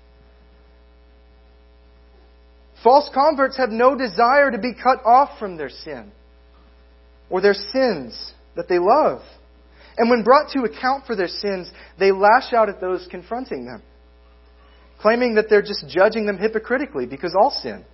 False 2.84 3.10
converts 3.12 3.56
have 3.56 3.70
no 3.70 3.96
desire 3.96 4.50
to 4.50 4.58
be 4.58 4.72
cut 4.74 5.04
off 5.04 5.38
from 5.38 5.56
their 5.56 5.70
sin 5.70 6.12
or 7.30 7.40
their 7.40 7.54
sins 7.54 8.32
that 8.54 8.68
they 8.68 8.78
love. 8.78 9.22
And 9.96 10.10
when 10.10 10.22
brought 10.22 10.50
to 10.52 10.60
account 10.60 11.06
for 11.06 11.16
their 11.16 11.28
sins, 11.28 11.70
they 11.98 12.12
lash 12.12 12.52
out 12.52 12.68
at 12.68 12.80
those 12.80 13.06
confronting 13.10 13.64
them, 13.64 13.82
claiming 15.00 15.34
that 15.34 15.46
they're 15.48 15.62
just 15.62 15.86
judging 15.88 16.26
them 16.26 16.38
hypocritically 16.38 17.06
because 17.06 17.34
all 17.38 17.50
sin, 17.50 17.84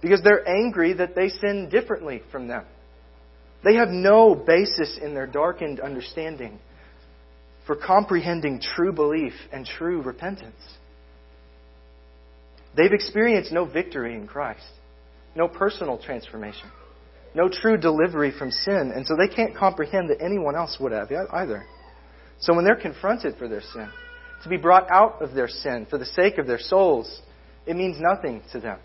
because 0.00 0.20
they're 0.22 0.46
angry 0.48 0.94
that 0.94 1.14
they 1.14 1.28
sin 1.28 1.68
differently 1.70 2.22
from 2.30 2.48
them. 2.48 2.64
They 3.64 3.76
have 3.76 3.88
no 3.88 4.34
basis 4.34 4.98
in 5.00 5.14
their 5.14 5.26
darkened 5.26 5.80
understanding 5.80 6.58
for 7.66 7.76
comprehending 7.76 8.60
true 8.60 8.92
belief 8.92 9.34
and 9.52 9.64
true 9.64 10.02
repentance. 10.02 10.60
They've 12.76 12.92
experienced 12.92 13.52
no 13.52 13.64
victory 13.64 14.14
in 14.14 14.26
Christ, 14.26 14.66
no 15.36 15.46
personal 15.46 15.98
transformation, 15.98 16.70
no 17.34 17.48
true 17.48 17.76
delivery 17.76 18.32
from 18.36 18.50
sin, 18.50 18.92
and 18.94 19.06
so 19.06 19.14
they 19.16 19.32
can't 19.32 19.54
comprehend 19.54 20.10
that 20.10 20.20
anyone 20.20 20.56
else 20.56 20.76
would 20.80 20.92
have 20.92 21.10
either. 21.32 21.64
So 22.40 22.54
when 22.54 22.64
they're 22.64 22.74
confronted 22.74 23.36
for 23.36 23.46
their 23.46 23.60
sin, 23.60 23.88
to 24.42 24.48
be 24.48 24.56
brought 24.56 24.90
out 24.90 25.22
of 25.22 25.34
their 25.34 25.48
sin 25.48 25.86
for 25.88 25.98
the 25.98 26.06
sake 26.06 26.38
of 26.38 26.46
their 26.46 26.58
souls, 26.58 27.20
it 27.66 27.76
means 27.76 27.98
nothing 28.00 28.42
to 28.52 28.60
them. 28.60 28.78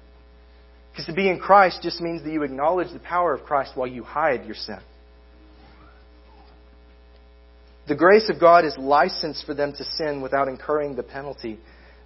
Because 0.92 1.06
to 1.06 1.14
be 1.14 1.30
in 1.30 1.40
Christ 1.40 1.80
just 1.82 2.02
means 2.02 2.24
that 2.24 2.32
you 2.32 2.44
acknowledge 2.44 2.92
the 2.92 3.00
power 3.00 3.34
of 3.34 3.44
Christ 3.44 3.72
while 3.76 3.88
you 3.88 4.04
hide 4.04 4.46
your 4.46 4.56
sin. 4.56 4.80
The 7.88 7.96
grace 7.96 8.30
of 8.30 8.40
God 8.40 8.66
is 8.66 8.76
license 8.78 9.44
for 9.46 9.54
them 9.54 9.74
to 9.74 9.84
sin 9.84 10.22
without 10.22 10.48
incurring 10.48 10.96
the 10.96 11.04
penalty 11.04 11.60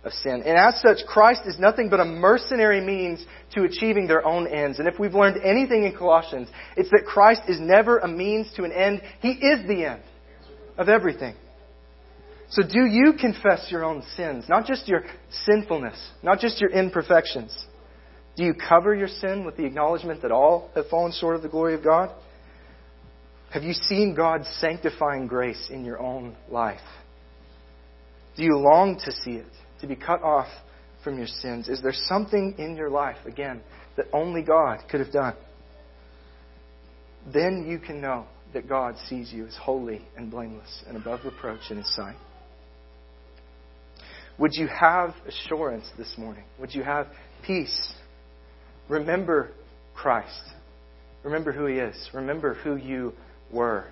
of 0.03 0.11
sin. 0.13 0.43
And 0.45 0.57
as 0.57 0.79
such, 0.81 1.05
Christ 1.07 1.41
is 1.45 1.57
nothing 1.57 1.89
but 1.89 1.99
a 1.99 2.05
mercenary 2.05 2.81
means 2.81 3.25
to 3.53 3.63
achieving 3.63 4.07
their 4.07 4.25
own 4.25 4.47
ends. 4.47 4.79
And 4.79 4.87
if 4.87 4.99
we've 4.99 5.13
learned 5.13 5.41
anything 5.43 5.83
in 5.83 5.95
Colossians, 5.95 6.49
it's 6.77 6.89
that 6.91 7.05
Christ 7.05 7.43
is 7.47 7.59
never 7.59 7.97
a 7.99 8.07
means 8.07 8.51
to 8.55 8.63
an 8.63 8.71
end. 8.71 9.01
He 9.21 9.29
is 9.31 9.67
the 9.67 9.85
end 9.85 10.01
of 10.77 10.89
everything. 10.89 11.35
So 12.51 12.63
do 12.63 12.85
you 12.85 13.13
confess 13.19 13.67
your 13.69 13.85
own 13.85 14.03
sins? 14.17 14.45
Not 14.49 14.65
just 14.65 14.87
your 14.87 15.03
sinfulness, 15.45 15.97
not 16.21 16.39
just 16.39 16.59
your 16.59 16.69
imperfections. 16.69 17.65
Do 18.35 18.43
you 18.43 18.53
cover 18.53 18.93
your 18.93 19.07
sin 19.07 19.45
with 19.45 19.55
the 19.55 19.65
acknowledgement 19.65 20.21
that 20.21 20.31
all 20.31 20.69
have 20.75 20.87
fallen 20.89 21.13
short 21.13 21.37
of 21.37 21.43
the 21.43 21.49
glory 21.49 21.75
of 21.75 21.83
God? 21.83 22.11
Have 23.51 23.63
you 23.63 23.73
seen 23.73 24.15
God's 24.15 24.47
sanctifying 24.59 25.27
grace 25.27 25.69
in 25.71 25.85
your 25.85 25.99
own 25.99 26.35
life? 26.49 26.79
Do 28.35 28.43
you 28.43 28.57
long 28.57 28.99
to 29.05 29.11
see 29.11 29.31
it, 29.31 29.51
to 29.79 29.87
be 29.87 29.95
cut 29.95 30.21
off 30.21 30.47
from 31.03 31.17
your 31.17 31.27
sins? 31.27 31.69
Is 31.69 31.81
there 31.81 31.93
something 31.93 32.55
in 32.57 32.75
your 32.75 32.89
life, 32.89 33.17
again, 33.25 33.61
that 33.95 34.07
only 34.13 34.41
God 34.41 34.79
could 34.89 34.99
have 34.99 35.11
done? 35.11 35.35
Then 37.31 37.65
you 37.69 37.79
can 37.79 38.01
know 38.01 38.25
that 38.53 38.67
God 38.67 38.95
sees 39.07 39.31
you 39.31 39.47
as 39.47 39.55
holy 39.55 40.01
and 40.17 40.31
blameless 40.31 40.83
and 40.87 40.97
above 40.97 41.21
reproach 41.23 41.69
in 41.69 41.77
His 41.77 41.95
sight. 41.95 42.15
Would 44.41 44.55
you 44.55 44.67
have 44.67 45.13
assurance 45.27 45.87
this 45.99 46.15
morning? 46.17 46.43
Would 46.59 46.73
you 46.73 46.81
have 46.81 47.05
peace? 47.45 47.93
Remember 48.89 49.51
Christ. 49.93 50.41
Remember 51.23 51.51
who 51.51 51.67
He 51.67 51.75
is. 51.75 52.09
Remember 52.11 52.55
who 52.55 52.75
you 52.75 53.13
were. 53.53 53.85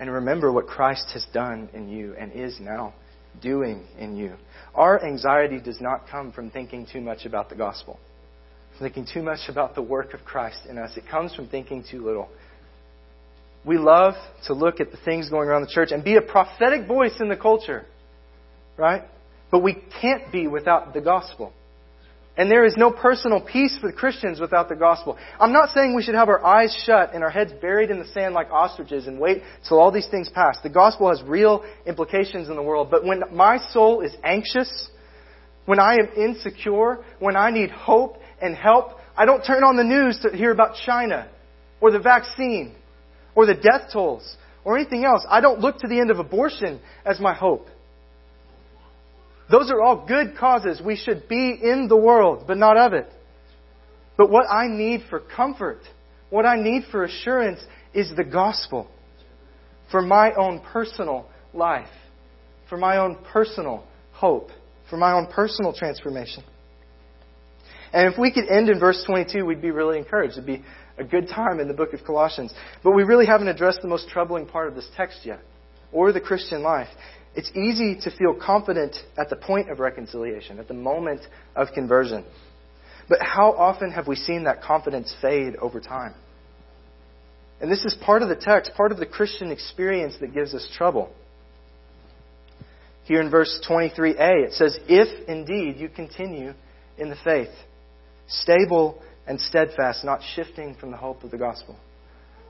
And 0.00 0.10
remember 0.10 0.50
what 0.50 0.66
Christ 0.66 1.10
has 1.12 1.26
done 1.34 1.68
in 1.74 1.90
you 1.90 2.14
and 2.18 2.32
is 2.32 2.58
now 2.58 2.94
doing 3.42 3.84
in 3.98 4.16
you. 4.16 4.32
Our 4.74 5.04
anxiety 5.04 5.60
does 5.60 5.78
not 5.78 6.08
come 6.10 6.32
from 6.32 6.50
thinking 6.50 6.86
too 6.90 7.02
much 7.02 7.26
about 7.26 7.50
the 7.50 7.54
gospel, 7.54 8.00
thinking 8.80 9.06
too 9.12 9.22
much 9.22 9.40
about 9.50 9.74
the 9.74 9.82
work 9.82 10.14
of 10.14 10.24
Christ 10.24 10.60
in 10.70 10.78
us. 10.78 10.96
It 10.96 11.04
comes 11.10 11.34
from 11.34 11.48
thinking 11.48 11.84
too 11.88 12.02
little. 12.02 12.30
We 13.66 13.76
love 13.76 14.14
to 14.46 14.54
look 14.54 14.80
at 14.80 14.90
the 14.90 14.98
things 15.04 15.28
going 15.28 15.50
around 15.50 15.62
the 15.62 15.70
church 15.70 15.90
and 15.92 16.02
be 16.02 16.16
a 16.16 16.22
prophetic 16.22 16.88
voice 16.88 17.20
in 17.20 17.28
the 17.28 17.36
culture, 17.36 17.84
right? 18.76 19.02
But 19.50 19.62
we 19.62 19.76
can't 20.00 20.32
be 20.32 20.46
without 20.46 20.94
the 20.94 21.00
gospel. 21.00 21.52
And 22.34 22.50
there 22.50 22.64
is 22.64 22.74
no 22.78 22.90
personal 22.90 23.40
peace 23.40 23.76
for 23.78 23.92
Christians 23.92 24.40
without 24.40 24.70
the 24.70 24.74
gospel. 24.74 25.18
I'm 25.38 25.52
not 25.52 25.68
saying 25.74 25.94
we 25.94 26.02
should 26.02 26.14
have 26.14 26.30
our 26.30 26.42
eyes 26.42 26.74
shut 26.86 27.14
and 27.14 27.22
our 27.22 27.28
heads 27.28 27.52
buried 27.60 27.90
in 27.90 27.98
the 27.98 28.06
sand 28.06 28.32
like 28.32 28.50
ostriches 28.50 29.06
and 29.06 29.20
wait 29.20 29.42
till 29.68 29.78
all 29.78 29.92
these 29.92 30.08
things 30.10 30.30
pass. 30.30 30.56
The 30.62 30.70
gospel 30.70 31.10
has 31.10 31.22
real 31.22 31.62
implications 31.84 32.48
in 32.48 32.56
the 32.56 32.62
world. 32.62 32.90
But 32.90 33.04
when 33.04 33.22
my 33.32 33.58
soul 33.58 34.00
is 34.00 34.12
anxious, 34.24 34.88
when 35.66 35.78
I 35.78 35.96
am 35.96 36.08
insecure, 36.16 37.04
when 37.18 37.36
I 37.36 37.50
need 37.50 37.70
hope 37.70 38.16
and 38.40 38.56
help, 38.56 38.92
I 39.14 39.26
don't 39.26 39.44
turn 39.44 39.62
on 39.62 39.76
the 39.76 39.84
news 39.84 40.18
to 40.20 40.34
hear 40.34 40.52
about 40.52 40.76
China 40.86 41.28
or 41.82 41.90
the 41.90 41.98
vaccine 41.98 42.74
or 43.34 43.44
the 43.44 43.54
death 43.54 43.92
tolls 43.92 44.36
or 44.64 44.78
anything 44.78 45.04
else. 45.04 45.26
I 45.28 45.42
don't 45.42 45.60
look 45.60 45.78
to 45.80 45.86
the 45.86 46.00
end 46.00 46.10
of 46.10 46.18
abortion 46.18 46.80
as 47.04 47.20
my 47.20 47.34
hope. 47.34 47.66
Those 49.52 49.70
are 49.70 49.82
all 49.82 50.06
good 50.06 50.38
causes. 50.38 50.80
We 50.84 50.96
should 50.96 51.28
be 51.28 51.50
in 51.62 51.86
the 51.86 51.96
world, 51.96 52.44
but 52.46 52.56
not 52.56 52.78
of 52.78 52.94
it. 52.94 53.06
But 54.16 54.30
what 54.30 54.46
I 54.50 54.66
need 54.66 55.02
for 55.10 55.20
comfort, 55.20 55.80
what 56.30 56.46
I 56.46 56.56
need 56.56 56.84
for 56.90 57.04
assurance 57.04 57.60
is 57.92 58.10
the 58.16 58.24
gospel 58.24 58.88
for 59.90 60.00
my 60.00 60.32
own 60.32 60.60
personal 60.72 61.28
life, 61.52 61.90
for 62.70 62.78
my 62.78 62.96
own 62.96 63.18
personal 63.30 63.84
hope, 64.12 64.48
for 64.88 64.96
my 64.96 65.12
own 65.12 65.26
personal 65.26 65.74
transformation. 65.74 66.42
And 67.92 68.10
if 68.10 68.18
we 68.18 68.32
could 68.32 68.48
end 68.48 68.70
in 68.70 68.80
verse 68.80 69.04
22, 69.06 69.44
we'd 69.44 69.60
be 69.60 69.70
really 69.70 69.98
encouraged. 69.98 70.32
It'd 70.32 70.46
be 70.46 70.64
a 70.96 71.04
good 71.04 71.28
time 71.28 71.60
in 71.60 71.68
the 71.68 71.74
book 71.74 71.92
of 71.92 72.02
Colossians. 72.06 72.54
But 72.82 72.92
we 72.92 73.02
really 73.02 73.26
haven't 73.26 73.48
addressed 73.48 73.80
the 73.82 73.88
most 73.88 74.08
troubling 74.08 74.46
part 74.46 74.68
of 74.68 74.74
this 74.74 74.88
text 74.96 75.20
yet, 75.24 75.40
or 75.92 76.10
the 76.10 76.20
Christian 76.20 76.62
life. 76.62 76.88
It's 77.34 77.50
easy 77.56 77.98
to 78.02 78.16
feel 78.16 78.34
confident 78.34 78.96
at 79.16 79.30
the 79.30 79.36
point 79.36 79.70
of 79.70 79.78
reconciliation, 79.78 80.58
at 80.58 80.68
the 80.68 80.74
moment 80.74 81.22
of 81.56 81.68
conversion. 81.74 82.24
But 83.08 83.20
how 83.22 83.52
often 83.52 83.90
have 83.92 84.06
we 84.06 84.16
seen 84.16 84.44
that 84.44 84.62
confidence 84.62 85.14
fade 85.20 85.56
over 85.56 85.80
time? 85.80 86.14
And 87.60 87.70
this 87.70 87.84
is 87.84 87.96
part 88.04 88.22
of 88.22 88.28
the 88.28 88.36
text, 88.36 88.72
part 88.76 88.92
of 88.92 88.98
the 88.98 89.06
Christian 89.06 89.50
experience 89.50 90.14
that 90.20 90.34
gives 90.34 90.52
us 90.52 90.68
trouble. 90.76 91.10
Here 93.04 93.20
in 93.20 93.30
verse 93.30 93.60
23a, 93.68 94.46
it 94.46 94.52
says, 94.52 94.78
If 94.88 95.28
indeed 95.28 95.76
you 95.78 95.88
continue 95.88 96.52
in 96.98 97.08
the 97.08 97.16
faith, 97.24 97.50
stable 98.28 99.00
and 99.26 99.40
steadfast, 99.40 100.04
not 100.04 100.20
shifting 100.34 100.74
from 100.74 100.90
the 100.90 100.96
hope 100.96 101.24
of 101.24 101.30
the 101.30 101.38
gospel. 101.38 101.76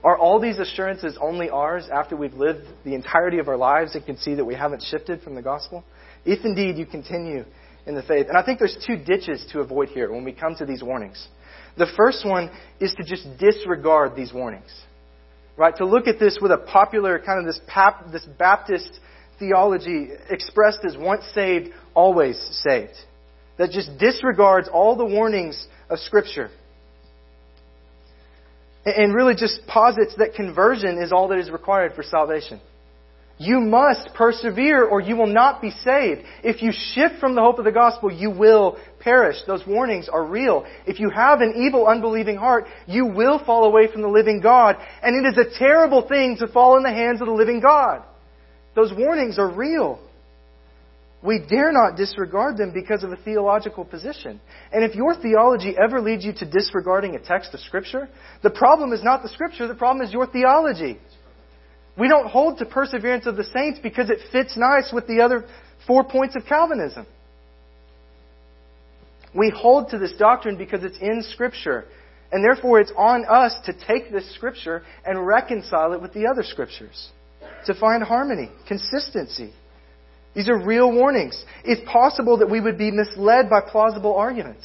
Are 0.05 0.19
all 0.19 0.41
these 0.41 0.59
assurances 0.59 1.17
only 1.21 1.49
ours 1.49 1.89
after 1.93 2.17
we've 2.17 2.35
lived 2.35 2.67
the 2.85 2.95
entirety 2.95 3.39
of 3.39 3.49
our 3.49 3.57
lives 3.57 3.95
and 3.95 4.05
can 4.05 4.17
see 4.17 4.35
that 4.35 4.45
we 4.45 4.55
haven't 4.55 4.83
shifted 4.83 5.23
from 5.23 5.35
the 5.35 5.43
gospel? 5.43 5.85
If 6.25 6.45
indeed 6.45 6.77
you 6.77 6.87
continue 6.87 7.45
in 7.87 7.95
the 7.95 8.03
faith. 8.03 8.27
And 8.29 8.37
I 8.37 8.45
think 8.45 8.59
there's 8.59 8.77
two 8.87 8.97
ditches 8.97 9.45
to 9.53 9.61
avoid 9.61 9.89
here 9.89 10.13
when 10.13 10.25
we 10.25 10.33
come 10.33 10.55
to 10.57 10.67
these 10.67 10.83
warnings. 10.83 11.29
The 11.77 11.87
first 11.97 12.27
one 12.27 12.51
is 12.81 12.95
to 12.95 13.05
just 13.05 13.27
disregard 13.39 14.15
these 14.17 14.33
warnings. 14.33 14.71
Right? 15.57 15.77
To 15.77 15.87
look 15.87 16.07
at 16.07 16.19
this 16.19 16.39
with 16.41 16.51
a 16.51 16.59
popular 16.59 17.19
kind 17.19 17.39
of 17.39 17.47
this, 17.47 17.61
pap, 17.67 18.11
this 18.11 18.25
Baptist 18.39 19.01
theology 19.39 20.09
expressed 20.31 20.81
as 20.85 20.97
once 20.97 21.25
saved, 21.35 21.71
always 21.95 22.39
saved. 22.65 22.95
That 23.59 23.71
just 23.71 23.99
disregards 23.99 24.69
all 24.69 24.97
the 24.97 25.05
warnings 25.05 25.67
of 25.91 25.99
Scripture 25.99 26.51
and 28.85 29.15
really 29.15 29.35
just 29.35 29.67
posits 29.67 30.15
that 30.17 30.35
conversion 30.35 30.99
is 30.99 31.13
all 31.13 31.29
that 31.29 31.39
is 31.39 31.51
required 31.51 31.95
for 31.95 32.03
salvation. 32.03 32.61
You 33.39 33.61
must 33.61 34.15
persevere 34.15 34.85
or 34.85 35.01
you 35.01 35.17
will 35.17 35.27
not 35.27 35.61
be 35.61 35.71
saved. 35.71 36.23
If 36.45 36.63
you 36.63 36.71
shift 36.73 37.19
from 37.19 37.35
the 37.35 37.41
hope 37.41 37.59
of 37.59 37.65
the 37.65 37.73
gospel, 37.73 38.13
you 38.13 38.31
will 38.31 38.79
perish. 39.01 39.37
Those 39.47 39.67
warnings 39.67 40.09
are 40.09 40.25
real. 40.25 40.65
If 40.87 41.01
you 41.01 41.11
have 41.11 41.41
an 41.41 41.55
evil, 41.57 41.89
unbelieving 41.89 42.37
heart, 42.37 42.67
you 42.87 43.07
will 43.07 43.45
fall 43.45 43.65
away 43.65 43.91
from 43.91 44.03
the 44.03 44.09
living 44.09 44.41
God. 44.41 44.77
And 45.03 45.17
it 45.17 45.29
is 45.29 45.39
a 45.39 45.59
terrible 45.59 46.07
thing 46.07 46.37
to 46.39 46.47
fall 46.47 46.77
in 46.77 46.83
the 46.83 46.93
hands 46.93 47.21
of 47.21 47.27
the 47.27 47.33
living 47.33 47.61
God. 47.61 48.03
Those 48.77 48.93
warnings 48.97 49.39
are 49.39 49.51
real. 49.51 49.99
We 51.23 51.39
dare 51.39 51.71
not 51.73 51.97
disregard 51.97 52.57
them 52.57 52.73
because 52.73 53.05
of 53.05 53.13
a 53.13 53.17
theological 53.17 53.85
position. 53.85 54.41
And 54.73 54.83
if 54.83 54.97
your 54.97 55.15
theology 55.15 55.75
ever 55.79 56.01
leads 56.01 56.25
you 56.25 56.33
to 56.33 56.51
disregarding 56.51 57.15
a 57.15 57.21
text 57.21 57.55
of 57.55 57.61
Scripture, 57.61 58.09
the 58.43 58.51
problem 58.51 58.93
is 58.93 59.05
not 59.05 59.23
the 59.23 59.29
Scripture, 59.29 59.69
the 59.69 59.75
problem 59.75 60.05
is 60.05 60.13
your 60.13 60.27
theology. 60.27 60.99
We 61.97 62.09
don't 62.09 62.29
hold 62.29 62.59
to 62.59 62.67
perseverance 62.67 63.27
of 63.27 63.37
the 63.37 63.45
saints 63.45 63.79
because 63.83 64.11
it 64.11 64.19
fits 64.33 64.57
nice 64.57 64.91
with 64.93 65.07
the 65.07 65.21
other 65.21 65.45
four 65.87 66.03
points 66.03 66.35
of 66.35 66.45
Calvinism. 66.47 67.07
We 69.35 69.53
hold 69.55 69.91
to 69.91 69.99
this 69.99 70.15
doctrine 70.19 70.57
because 70.57 70.83
it's 70.83 70.99
in 70.99 71.23
Scripture. 71.23 71.85
And 72.33 72.43
therefore, 72.43 72.81
it's 72.81 72.93
on 72.97 73.25
us 73.27 73.55
to 73.67 73.75
take 73.87 74.11
this 74.11 74.35
Scripture 74.35 74.83
and 75.05 75.25
reconcile 75.25 75.93
it 75.93 76.01
with 76.01 76.15
the 76.15 76.27
other 76.27 76.43
Scriptures. 76.43 77.11
To 77.67 77.75
find 77.75 78.03
harmony, 78.03 78.51
consistency. 78.67 79.53
These 80.35 80.49
are 80.49 80.59
real 80.59 80.91
warnings. 80.91 81.43
It's 81.65 81.83
possible 81.91 82.39
that 82.39 82.51
we 82.51 82.61
would 82.61 82.79
be 82.79 82.91
misled 82.91 83.51
by 83.51 83.61
plausible 83.61 84.15
arguments, 84.15 84.65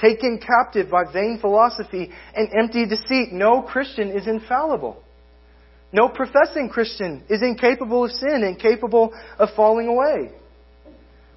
taken 0.00 0.38
captive 0.38 0.90
by 0.90 1.10
vain 1.10 1.38
philosophy 1.40 2.10
and 2.34 2.48
empty 2.58 2.86
deceit. 2.86 3.32
No 3.32 3.62
Christian 3.62 4.10
is 4.10 4.26
infallible. 4.26 5.02
No 5.92 6.08
professing 6.08 6.68
Christian 6.68 7.22
is 7.30 7.42
incapable 7.42 8.04
of 8.04 8.10
sin, 8.10 8.42
incapable 8.42 9.14
of 9.38 9.48
falling 9.56 9.88
away. 9.88 10.32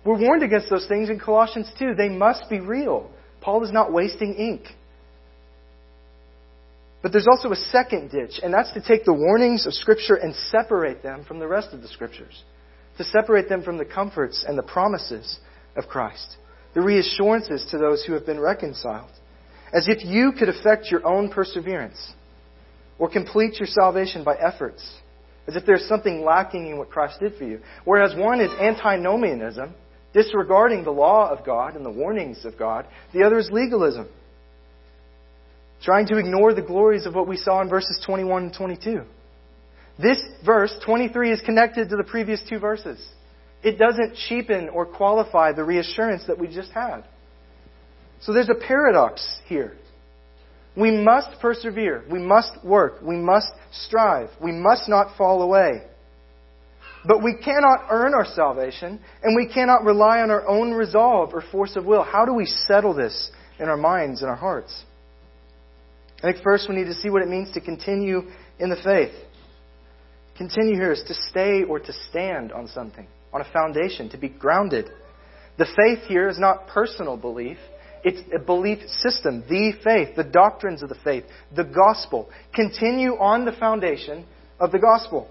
We're 0.03 0.19
warned 0.19 0.43
against 0.43 0.69
those 0.69 0.87
things 0.87 1.09
in 1.09 1.19
Colossians 1.19 1.71
2. 1.77 1.93
They 1.95 2.09
must 2.09 2.49
be 2.49 2.59
real. 2.59 3.09
Paul 3.41 3.63
is 3.63 3.71
not 3.71 3.93
wasting 3.93 4.33
ink. 4.33 4.63
But 7.01 7.13
there's 7.13 7.27
also 7.31 7.51
a 7.51 7.55
second 7.55 8.11
ditch, 8.11 8.41
and 8.43 8.53
that's 8.53 8.73
to 8.73 8.81
take 8.81 9.05
the 9.05 9.13
warnings 9.13 9.65
of 9.65 9.73
Scripture 9.73 10.15
and 10.15 10.35
separate 10.35 11.01
them 11.01 11.23
from 11.23 11.39
the 11.39 11.47
rest 11.47 11.73
of 11.73 11.81
the 11.81 11.87
Scriptures 11.87 12.43
to 12.99 13.05
separate 13.05 13.47
them 13.47 13.63
from 13.63 13.77
the 13.77 13.85
comforts 13.85 14.43
and 14.45 14.57
the 14.57 14.63
promises 14.63 15.39
of 15.77 15.87
Christ, 15.87 16.35
the 16.73 16.81
reassurances 16.81 17.65
to 17.71 17.77
those 17.77 18.03
who 18.03 18.11
have 18.11 18.25
been 18.25 18.41
reconciled, 18.41 19.09
as 19.73 19.87
if 19.87 20.03
you 20.03 20.33
could 20.37 20.49
affect 20.49 20.91
your 20.91 21.07
own 21.07 21.29
perseverance 21.29 22.11
or 22.97 23.09
complete 23.09 23.57
your 23.57 23.67
salvation 23.67 24.25
by 24.25 24.35
efforts, 24.35 24.85
as 25.47 25.55
if 25.55 25.65
there's 25.65 25.87
something 25.87 26.25
lacking 26.25 26.67
in 26.67 26.77
what 26.77 26.89
Christ 26.89 27.21
did 27.21 27.35
for 27.37 27.45
you. 27.45 27.61
Whereas 27.85 28.13
one 28.17 28.41
is 28.41 28.51
antinomianism, 28.59 29.73
disregarding 30.13 30.83
the 30.83 30.91
law 30.91 31.29
of 31.29 31.45
God 31.45 31.77
and 31.77 31.85
the 31.85 31.89
warnings 31.89 32.43
of 32.43 32.59
God, 32.59 32.85
the 33.13 33.23
other 33.23 33.39
is 33.39 33.49
legalism. 33.49 34.09
Trying 35.81 36.07
to 36.07 36.17
ignore 36.17 36.53
the 36.53 36.61
glories 36.61 37.05
of 37.05 37.15
what 37.15 37.29
we 37.29 37.37
saw 37.37 37.61
in 37.61 37.69
verses 37.69 37.97
21 38.05 38.43
and 38.43 38.53
22. 38.53 39.03
This 40.01 40.23
verse, 40.45 40.73
23, 40.85 41.31
is 41.31 41.41
connected 41.41 41.89
to 41.89 41.97
the 41.97 42.03
previous 42.03 42.41
two 42.47 42.59
verses. 42.59 43.05
It 43.61 43.77
doesn't 43.77 44.15
cheapen 44.27 44.69
or 44.69 44.85
qualify 44.85 45.51
the 45.51 45.63
reassurance 45.63 46.23
that 46.27 46.39
we 46.39 46.47
just 46.47 46.71
had. 46.71 47.03
So 48.21 48.33
there's 48.33 48.49
a 48.49 48.55
paradox 48.55 49.39
here. 49.45 49.75
We 50.77 50.91
must 50.91 51.41
persevere. 51.41 52.05
We 52.09 52.19
must 52.19 52.63
work. 52.63 53.01
We 53.01 53.17
must 53.17 53.51
strive. 53.71 54.29
We 54.41 54.53
must 54.53 54.87
not 54.87 55.17
fall 55.17 55.41
away. 55.41 55.83
But 57.05 57.23
we 57.23 57.35
cannot 57.43 57.87
earn 57.89 58.13
our 58.13 58.25
salvation, 58.25 58.99
and 59.21 59.35
we 59.35 59.51
cannot 59.53 59.83
rely 59.83 60.21
on 60.21 60.31
our 60.31 60.47
own 60.47 60.71
resolve 60.71 61.33
or 61.33 61.43
force 61.51 61.75
of 61.75 61.85
will. 61.85 62.03
How 62.03 62.25
do 62.25 62.33
we 62.33 62.45
settle 62.45 62.93
this 62.93 63.31
in 63.59 63.67
our 63.67 63.77
minds 63.77 64.21
and 64.21 64.29
our 64.29 64.35
hearts? 64.35 64.83
I 66.19 66.31
think 66.31 66.43
first 66.43 66.67
we 66.69 66.75
need 66.75 66.85
to 66.85 66.93
see 66.93 67.09
what 67.09 67.21
it 67.21 67.29
means 67.29 67.51
to 67.53 67.61
continue 67.61 68.23
in 68.59 68.69
the 68.69 68.75
faith. 68.77 69.13
Continue 70.39 70.75
here 70.75 70.93
is 70.93 71.03
to 71.05 71.13
stay 71.13 71.63
or 71.63 71.81
to 71.81 71.91
stand 72.09 72.53
on 72.53 72.65
something, 72.69 73.05
on 73.33 73.41
a 73.41 73.51
foundation, 73.51 74.09
to 74.11 74.17
be 74.17 74.29
grounded. 74.29 74.89
The 75.57 75.65
faith 75.65 76.07
here 76.07 76.29
is 76.29 76.39
not 76.39 76.69
personal 76.69 77.17
belief. 77.17 77.57
It's 78.05 78.21
a 78.33 78.39
belief 78.39 78.79
system, 78.87 79.43
the 79.49 79.73
faith, 79.83 80.15
the 80.15 80.23
doctrines 80.23 80.81
of 80.81 80.87
the 80.87 80.95
faith, 81.03 81.25
the 81.53 81.65
gospel. 81.65 82.29
Continue 82.55 83.17
on 83.17 83.43
the 83.43 83.51
foundation 83.51 84.25
of 84.61 84.71
the 84.71 84.79
gospel. 84.79 85.27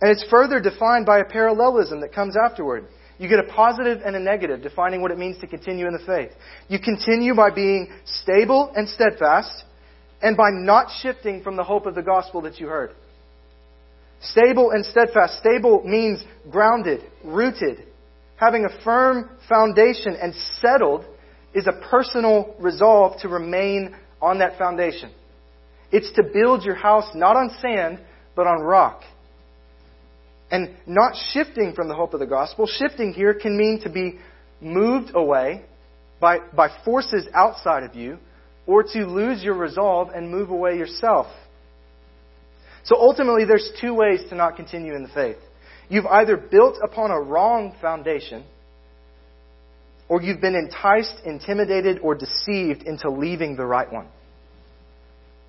And 0.00 0.12
it's 0.12 0.24
further 0.30 0.60
defined 0.60 1.06
by 1.06 1.18
a 1.18 1.24
parallelism 1.24 2.00
that 2.02 2.12
comes 2.12 2.36
afterward. 2.36 2.86
You 3.18 3.28
get 3.28 3.40
a 3.40 3.52
positive 3.52 4.02
and 4.06 4.14
a 4.14 4.20
negative 4.20 4.62
defining 4.62 5.02
what 5.02 5.10
it 5.10 5.18
means 5.18 5.40
to 5.40 5.48
continue 5.48 5.88
in 5.88 5.92
the 5.92 6.06
faith. 6.06 6.30
You 6.68 6.78
continue 6.78 7.34
by 7.34 7.50
being 7.50 7.90
stable 8.04 8.72
and 8.76 8.88
steadfast 8.88 9.64
and 10.24 10.38
by 10.38 10.48
not 10.50 10.88
shifting 11.02 11.42
from 11.42 11.54
the 11.54 11.62
hope 11.62 11.84
of 11.84 11.94
the 11.94 12.02
gospel 12.02 12.40
that 12.40 12.58
you 12.58 12.66
heard. 12.66 12.92
Stable 14.22 14.70
and 14.70 14.82
steadfast. 14.86 15.38
Stable 15.38 15.82
means 15.84 16.24
grounded, 16.50 17.02
rooted. 17.22 17.84
Having 18.36 18.64
a 18.64 18.82
firm 18.82 19.28
foundation 19.50 20.16
and 20.16 20.34
settled 20.62 21.04
is 21.52 21.66
a 21.66 21.88
personal 21.90 22.56
resolve 22.58 23.20
to 23.20 23.28
remain 23.28 23.94
on 24.22 24.38
that 24.38 24.56
foundation. 24.56 25.12
It's 25.92 26.10
to 26.12 26.22
build 26.32 26.64
your 26.64 26.74
house 26.74 27.14
not 27.14 27.36
on 27.36 27.50
sand, 27.60 28.00
but 28.34 28.46
on 28.46 28.62
rock. 28.62 29.02
And 30.50 30.74
not 30.86 31.16
shifting 31.32 31.74
from 31.74 31.88
the 31.88 31.94
hope 31.94 32.14
of 32.14 32.20
the 32.20 32.26
gospel. 32.26 32.66
Shifting 32.66 33.12
here 33.12 33.34
can 33.34 33.58
mean 33.58 33.82
to 33.82 33.90
be 33.90 34.18
moved 34.62 35.10
away 35.14 35.66
by, 36.18 36.38
by 36.56 36.70
forces 36.82 37.26
outside 37.34 37.82
of 37.82 37.94
you 37.94 38.18
or 38.66 38.82
to 38.82 39.06
lose 39.06 39.42
your 39.42 39.54
resolve 39.54 40.10
and 40.14 40.30
move 40.30 40.50
away 40.50 40.76
yourself. 40.76 41.26
So 42.84 42.96
ultimately, 42.96 43.44
there's 43.44 43.70
two 43.80 43.94
ways 43.94 44.20
to 44.28 44.34
not 44.34 44.56
continue 44.56 44.94
in 44.94 45.02
the 45.02 45.08
faith. 45.08 45.38
You've 45.88 46.06
either 46.06 46.36
built 46.36 46.76
upon 46.82 47.10
a 47.10 47.20
wrong 47.20 47.74
foundation, 47.80 48.44
or 50.08 50.22
you've 50.22 50.40
been 50.40 50.54
enticed, 50.54 51.14
intimidated, 51.24 52.00
or 52.00 52.14
deceived 52.14 52.82
into 52.82 53.10
leaving 53.10 53.56
the 53.56 53.64
right 53.64 53.90
one. 53.90 54.06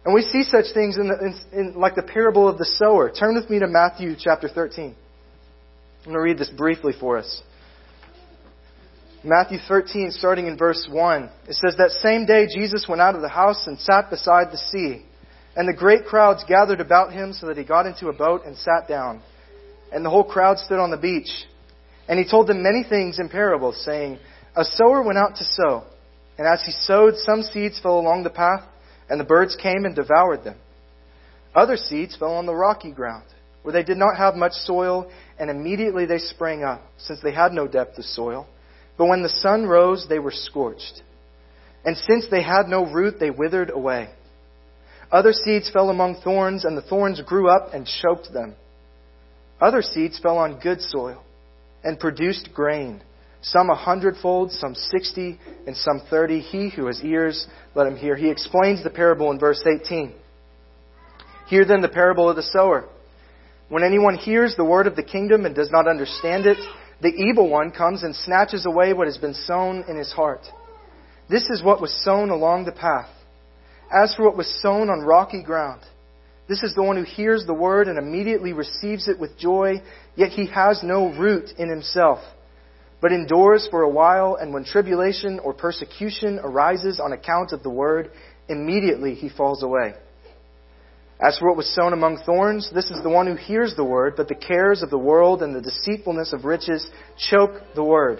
And 0.05 0.13
we 0.13 0.21
see 0.21 0.43
such 0.43 0.65
things 0.73 0.97
in, 0.97 1.07
the, 1.07 1.19
in, 1.19 1.59
in 1.59 1.79
like 1.79 1.95
the 1.95 2.03
parable 2.03 2.47
of 2.47 2.57
the 2.57 2.65
sower. 2.65 3.11
Turn 3.11 3.35
with 3.35 3.49
me 3.49 3.59
to 3.59 3.67
Matthew 3.67 4.15
chapter 4.17 4.47
13. 4.47 4.85
I'm 4.85 6.03
going 6.03 6.15
to 6.15 6.21
read 6.21 6.37
this 6.37 6.49
briefly 6.49 6.93
for 6.97 7.17
us. 7.17 7.41
Matthew 9.27 9.57
13, 9.67 10.11
starting 10.11 10.45
in 10.45 10.55
verse 10.55 10.87
1, 10.87 11.29
it 11.49 11.55
says, 11.55 11.75
That 11.79 11.89
same 11.99 12.27
day 12.27 12.45
Jesus 12.45 12.85
went 12.87 13.01
out 13.01 13.15
of 13.15 13.23
the 13.23 13.27
house 13.27 13.65
and 13.65 13.79
sat 13.79 14.11
beside 14.11 14.51
the 14.51 14.57
sea. 14.57 15.03
And 15.55 15.67
the 15.67 15.73
great 15.73 16.05
crowds 16.05 16.43
gathered 16.47 16.79
about 16.79 17.11
him 17.11 17.33
so 17.33 17.47
that 17.47 17.57
he 17.57 17.63
got 17.63 17.87
into 17.87 18.09
a 18.09 18.13
boat 18.13 18.45
and 18.45 18.55
sat 18.55 18.87
down. 18.87 19.23
And 19.91 20.05
the 20.05 20.11
whole 20.11 20.23
crowd 20.23 20.59
stood 20.59 20.77
on 20.77 20.91
the 20.91 20.97
beach. 20.97 21.31
And 22.07 22.19
he 22.19 22.29
told 22.29 22.45
them 22.45 22.61
many 22.61 22.83
things 22.87 23.17
in 23.17 23.27
parables, 23.27 23.83
saying, 23.83 24.19
A 24.55 24.63
sower 24.63 25.01
went 25.01 25.17
out 25.17 25.37
to 25.37 25.43
sow. 25.43 25.85
And 26.37 26.45
as 26.45 26.61
he 26.63 26.71
sowed, 26.71 27.15
some 27.17 27.41
seeds 27.41 27.79
fell 27.81 27.99
along 27.99 28.25
the 28.25 28.29
path, 28.29 28.61
and 29.09 29.19
the 29.19 29.23
birds 29.23 29.55
came 29.55 29.85
and 29.85 29.95
devoured 29.95 30.43
them. 30.43 30.57
Other 31.55 31.77
seeds 31.77 32.15
fell 32.15 32.35
on 32.35 32.45
the 32.45 32.53
rocky 32.53 32.91
ground, 32.91 33.25
where 33.63 33.73
they 33.73 33.81
did 33.81 33.97
not 33.97 34.17
have 34.17 34.35
much 34.35 34.53
soil, 34.53 35.09
and 35.39 35.49
immediately 35.49 36.05
they 36.05 36.19
sprang 36.19 36.63
up, 36.63 36.83
since 36.99 37.21
they 37.23 37.33
had 37.33 37.53
no 37.53 37.67
depth 37.67 37.97
of 37.97 38.05
soil. 38.05 38.47
But 38.97 39.07
when 39.07 39.23
the 39.23 39.29
sun 39.29 39.65
rose, 39.65 40.05
they 40.07 40.19
were 40.19 40.31
scorched. 40.31 41.01
And 41.83 41.97
since 41.97 42.25
they 42.29 42.41
had 42.41 42.67
no 42.67 42.85
root, 42.85 43.15
they 43.19 43.29
withered 43.29 43.69
away. 43.69 44.09
Other 45.11 45.33
seeds 45.33 45.69
fell 45.69 45.89
among 45.89 46.21
thorns, 46.23 46.65
and 46.65 46.77
the 46.77 46.81
thorns 46.81 47.21
grew 47.21 47.49
up 47.49 47.73
and 47.73 47.85
choked 47.85 48.33
them. 48.33 48.55
Other 49.61 49.81
seeds 49.81 50.19
fell 50.19 50.37
on 50.37 50.59
good 50.59 50.81
soil 50.81 51.23
and 51.83 51.99
produced 51.99 52.49
grain, 52.53 53.01
some 53.41 53.69
a 53.69 53.75
hundredfold, 53.75 54.51
some 54.51 54.73
sixty, 54.73 55.39
and 55.67 55.77
some 55.77 56.01
thirty. 56.09 56.39
He 56.39 56.69
who 56.69 56.87
has 56.87 57.01
ears, 57.03 57.47
let 57.75 57.87
him 57.87 57.95
hear. 57.95 58.15
He 58.15 58.29
explains 58.29 58.83
the 58.83 58.89
parable 58.89 59.31
in 59.31 59.39
verse 59.39 59.63
18. 59.65 60.13
Hear 61.47 61.63
then 61.63 61.81
the 61.81 61.89
parable 61.89 62.29
of 62.29 62.35
the 62.35 62.41
sower. 62.43 62.89
When 63.69 63.83
anyone 63.83 64.15
hears 64.15 64.55
the 64.55 64.65
word 64.65 64.87
of 64.87 64.95
the 64.95 65.03
kingdom 65.03 65.45
and 65.45 65.55
does 65.55 65.69
not 65.71 65.87
understand 65.87 66.45
it, 66.47 66.57
the 67.05 67.23
evil 67.23 67.47
one 67.47 67.69
comes 67.69 68.01
and 68.01 68.15
snatches 68.15 68.65
away 68.65 68.91
what 68.91 69.05
has 69.05 69.19
been 69.19 69.35
sown 69.35 69.85
in 69.87 69.95
his 69.95 70.11
heart. 70.11 70.41
This 71.29 71.47
is 71.51 71.61
what 71.61 71.79
was 71.79 71.93
sown 72.03 72.31
along 72.31 72.65
the 72.65 72.71
path. 72.71 73.11
As 73.93 74.15
for 74.15 74.23
what 74.25 74.35
was 74.35 74.59
sown 74.59 74.89
on 74.89 75.01
rocky 75.01 75.43
ground, 75.43 75.81
this 76.49 76.63
is 76.63 76.73
the 76.73 76.81
one 76.81 76.97
who 76.97 77.03
hears 77.03 77.45
the 77.45 77.53
word 77.53 77.87
and 77.87 77.99
immediately 77.99 78.53
receives 78.53 79.07
it 79.07 79.19
with 79.19 79.37
joy, 79.37 79.83
yet 80.15 80.31
he 80.31 80.47
has 80.47 80.81
no 80.81 81.13
root 81.13 81.51
in 81.59 81.69
himself, 81.69 82.21
but 83.01 83.11
endures 83.11 83.67
for 83.69 83.83
a 83.83 83.89
while, 83.89 84.35
and 84.41 84.51
when 84.51 84.65
tribulation 84.65 85.37
or 85.37 85.53
persecution 85.53 86.39
arises 86.39 86.99
on 86.99 87.13
account 87.13 87.51
of 87.51 87.61
the 87.61 87.69
word, 87.69 88.09
immediately 88.49 89.13
he 89.13 89.29
falls 89.29 89.61
away. 89.61 89.93
As 91.19 91.37
for 91.37 91.47
what 91.47 91.57
was 91.57 91.73
sown 91.73 91.93
among 91.93 92.17
thorns, 92.17 92.69
this 92.73 92.91
is 92.91 93.01
the 93.01 93.09
one 93.09 93.27
who 93.27 93.35
hears 93.35 93.75
the 93.75 93.85
word, 93.85 94.15
but 94.17 94.27
the 94.27 94.35
cares 94.35 94.81
of 94.81 94.89
the 94.89 94.97
world 94.97 95.41
and 95.41 95.55
the 95.55 95.61
deceitfulness 95.61 96.33
of 96.33 96.43
riches 96.43 96.89
choke 97.29 97.53
the 97.73 97.83
word, 97.83 98.19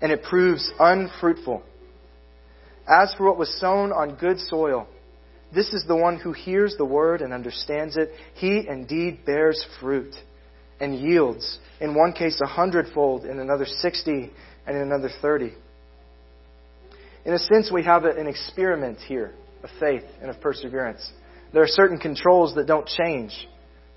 and 0.00 0.10
it 0.10 0.22
proves 0.22 0.70
unfruitful. 0.78 1.62
As 2.88 3.12
for 3.14 3.26
what 3.26 3.38
was 3.38 3.60
sown 3.60 3.92
on 3.92 4.16
good 4.16 4.40
soil, 4.40 4.88
this 5.54 5.68
is 5.74 5.84
the 5.86 5.96
one 5.96 6.18
who 6.18 6.32
hears 6.32 6.76
the 6.78 6.84
word 6.84 7.20
and 7.20 7.34
understands 7.34 7.96
it. 7.98 8.10
He 8.34 8.66
indeed 8.66 9.26
bears 9.26 9.64
fruit, 9.78 10.14
and 10.80 10.98
yields. 10.98 11.58
In 11.80 11.94
one 11.94 12.12
case, 12.12 12.40
a 12.42 12.48
hundredfold, 12.48 13.24
in 13.24 13.38
another, 13.38 13.66
60, 13.66 14.30
and 14.66 14.76
in 14.76 14.82
another, 14.82 15.10
30. 15.20 15.52
In 17.24 17.34
a 17.34 17.38
sense, 17.38 17.70
we 17.70 17.84
have 17.84 18.04
an 18.04 18.26
experiment 18.26 18.98
here 18.98 19.32
of 19.62 19.70
faith 19.78 20.02
and 20.20 20.28
of 20.28 20.40
perseverance. 20.40 21.12
There 21.52 21.62
are 21.62 21.68
certain 21.68 21.98
controls 21.98 22.54
that 22.54 22.66
don't 22.66 22.86
change 22.86 23.48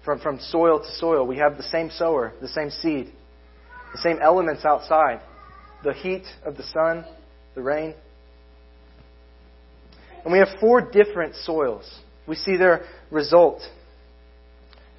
from, 0.03 0.19
from 0.19 0.39
soil 0.39 0.79
to 0.79 0.91
soil. 0.97 1.25
We 1.25 1.37
have 1.37 1.57
the 1.57 1.63
same 1.63 1.89
sower, 1.89 2.33
the 2.41 2.47
same 2.47 2.69
seed, 2.69 3.11
the 3.93 4.01
same 4.01 4.19
elements 4.21 4.65
outside 4.65 5.21
the 5.85 5.93
heat 5.93 6.23
of 6.43 6.57
the 6.57 6.63
sun, 6.63 7.05
the 7.53 7.61
rain. 7.61 7.93
And 10.23 10.33
we 10.33 10.39
have 10.39 10.49
four 10.59 10.81
different 10.81 11.35
soils. 11.35 11.89
We 12.27 12.35
see 12.35 12.57
their 12.57 12.85
result. 13.11 13.61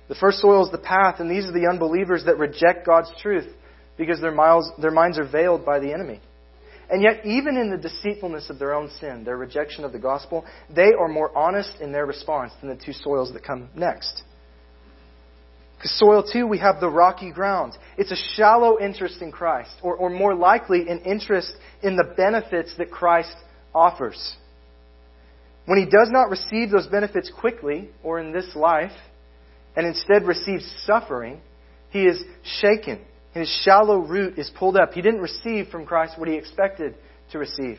The 0.09 0.14
first 0.14 0.38
soil 0.38 0.64
is 0.64 0.70
the 0.70 0.78
path, 0.78 1.16
and 1.18 1.28
these 1.28 1.44
are 1.44 1.52
the 1.52 1.68
unbelievers 1.68 2.24
that 2.26 2.38
reject 2.38 2.86
God's 2.86 3.11
truth 3.20 3.46
because 3.98 4.20
their, 4.20 4.30
miles, 4.30 4.70
their 4.80 4.92
minds 4.92 5.18
are 5.18 5.28
veiled 5.28 5.66
by 5.66 5.80
the 5.80 5.92
enemy. 5.92 6.20
And 6.89 7.03
yet, 7.03 7.26
even 7.26 7.57
in 7.57 7.70
the 7.70 7.76
deceitfulness 7.76 8.49
of 8.49 8.59
their 8.59 8.72
own 8.72 8.91
sin, 9.01 9.24
their 9.24 9.37
rejection 9.37 9.84
of 9.84 9.93
the 9.93 9.99
gospel, 9.99 10.45
they 10.74 10.93
are 10.99 11.09
more 11.09 11.37
honest 11.37 11.80
in 11.80 11.91
their 11.91 12.07
response 12.07 12.53
than 12.61 12.68
the 12.68 12.76
two 12.76 12.93
soils 12.93 13.32
that 13.32 13.43
come 13.43 13.68
next. 13.74 14.22
Because 15.76 15.99
soil 15.99 16.22
two, 16.22 16.47
we 16.47 16.59
have 16.59 16.80
the 16.80 16.89
rocky 16.89 17.32
ground. 17.32 17.72
It's 17.99 18.12
a 18.12 18.34
shallow 18.34 18.78
interest 18.78 19.20
in 19.20 19.32
Christ, 19.32 19.72
or, 19.82 19.97
or 19.97 20.11
more 20.11 20.34
likely, 20.34 20.89
an 20.89 21.01
interest 21.01 21.53
in 21.82 21.97
the 21.97 22.14
benefits 22.16 22.74
that 22.78 22.91
Christ 22.91 23.34
offers. 23.74 24.37
When 25.66 25.78
he 25.78 25.84
does 25.84 26.09
not 26.11 26.30
receive 26.30 26.70
those 26.70 26.87
benefits 26.87 27.30
quickly 27.37 27.91
or 28.05 28.20
in 28.20 28.32
this 28.32 28.55
life, 28.55 28.93
and 29.74 29.87
instead 29.87 30.24
receives 30.24 30.64
suffering, 30.87 31.41
he 31.91 32.05
is 32.05 32.22
shaken 32.61 33.01
and 33.37 33.43
his 33.43 33.61
shallow 33.64 33.99
root 33.99 34.39
is 34.39 34.51
pulled 34.59 34.78
up. 34.78 34.95
He 34.95 35.03
didn't 35.03 35.20
receive 35.20 35.68
from 35.68 35.84
Christ 35.84 36.18
what 36.18 36.26
he 36.26 36.37
expected 36.37 36.95
to 37.32 37.39
receive. 37.39 37.78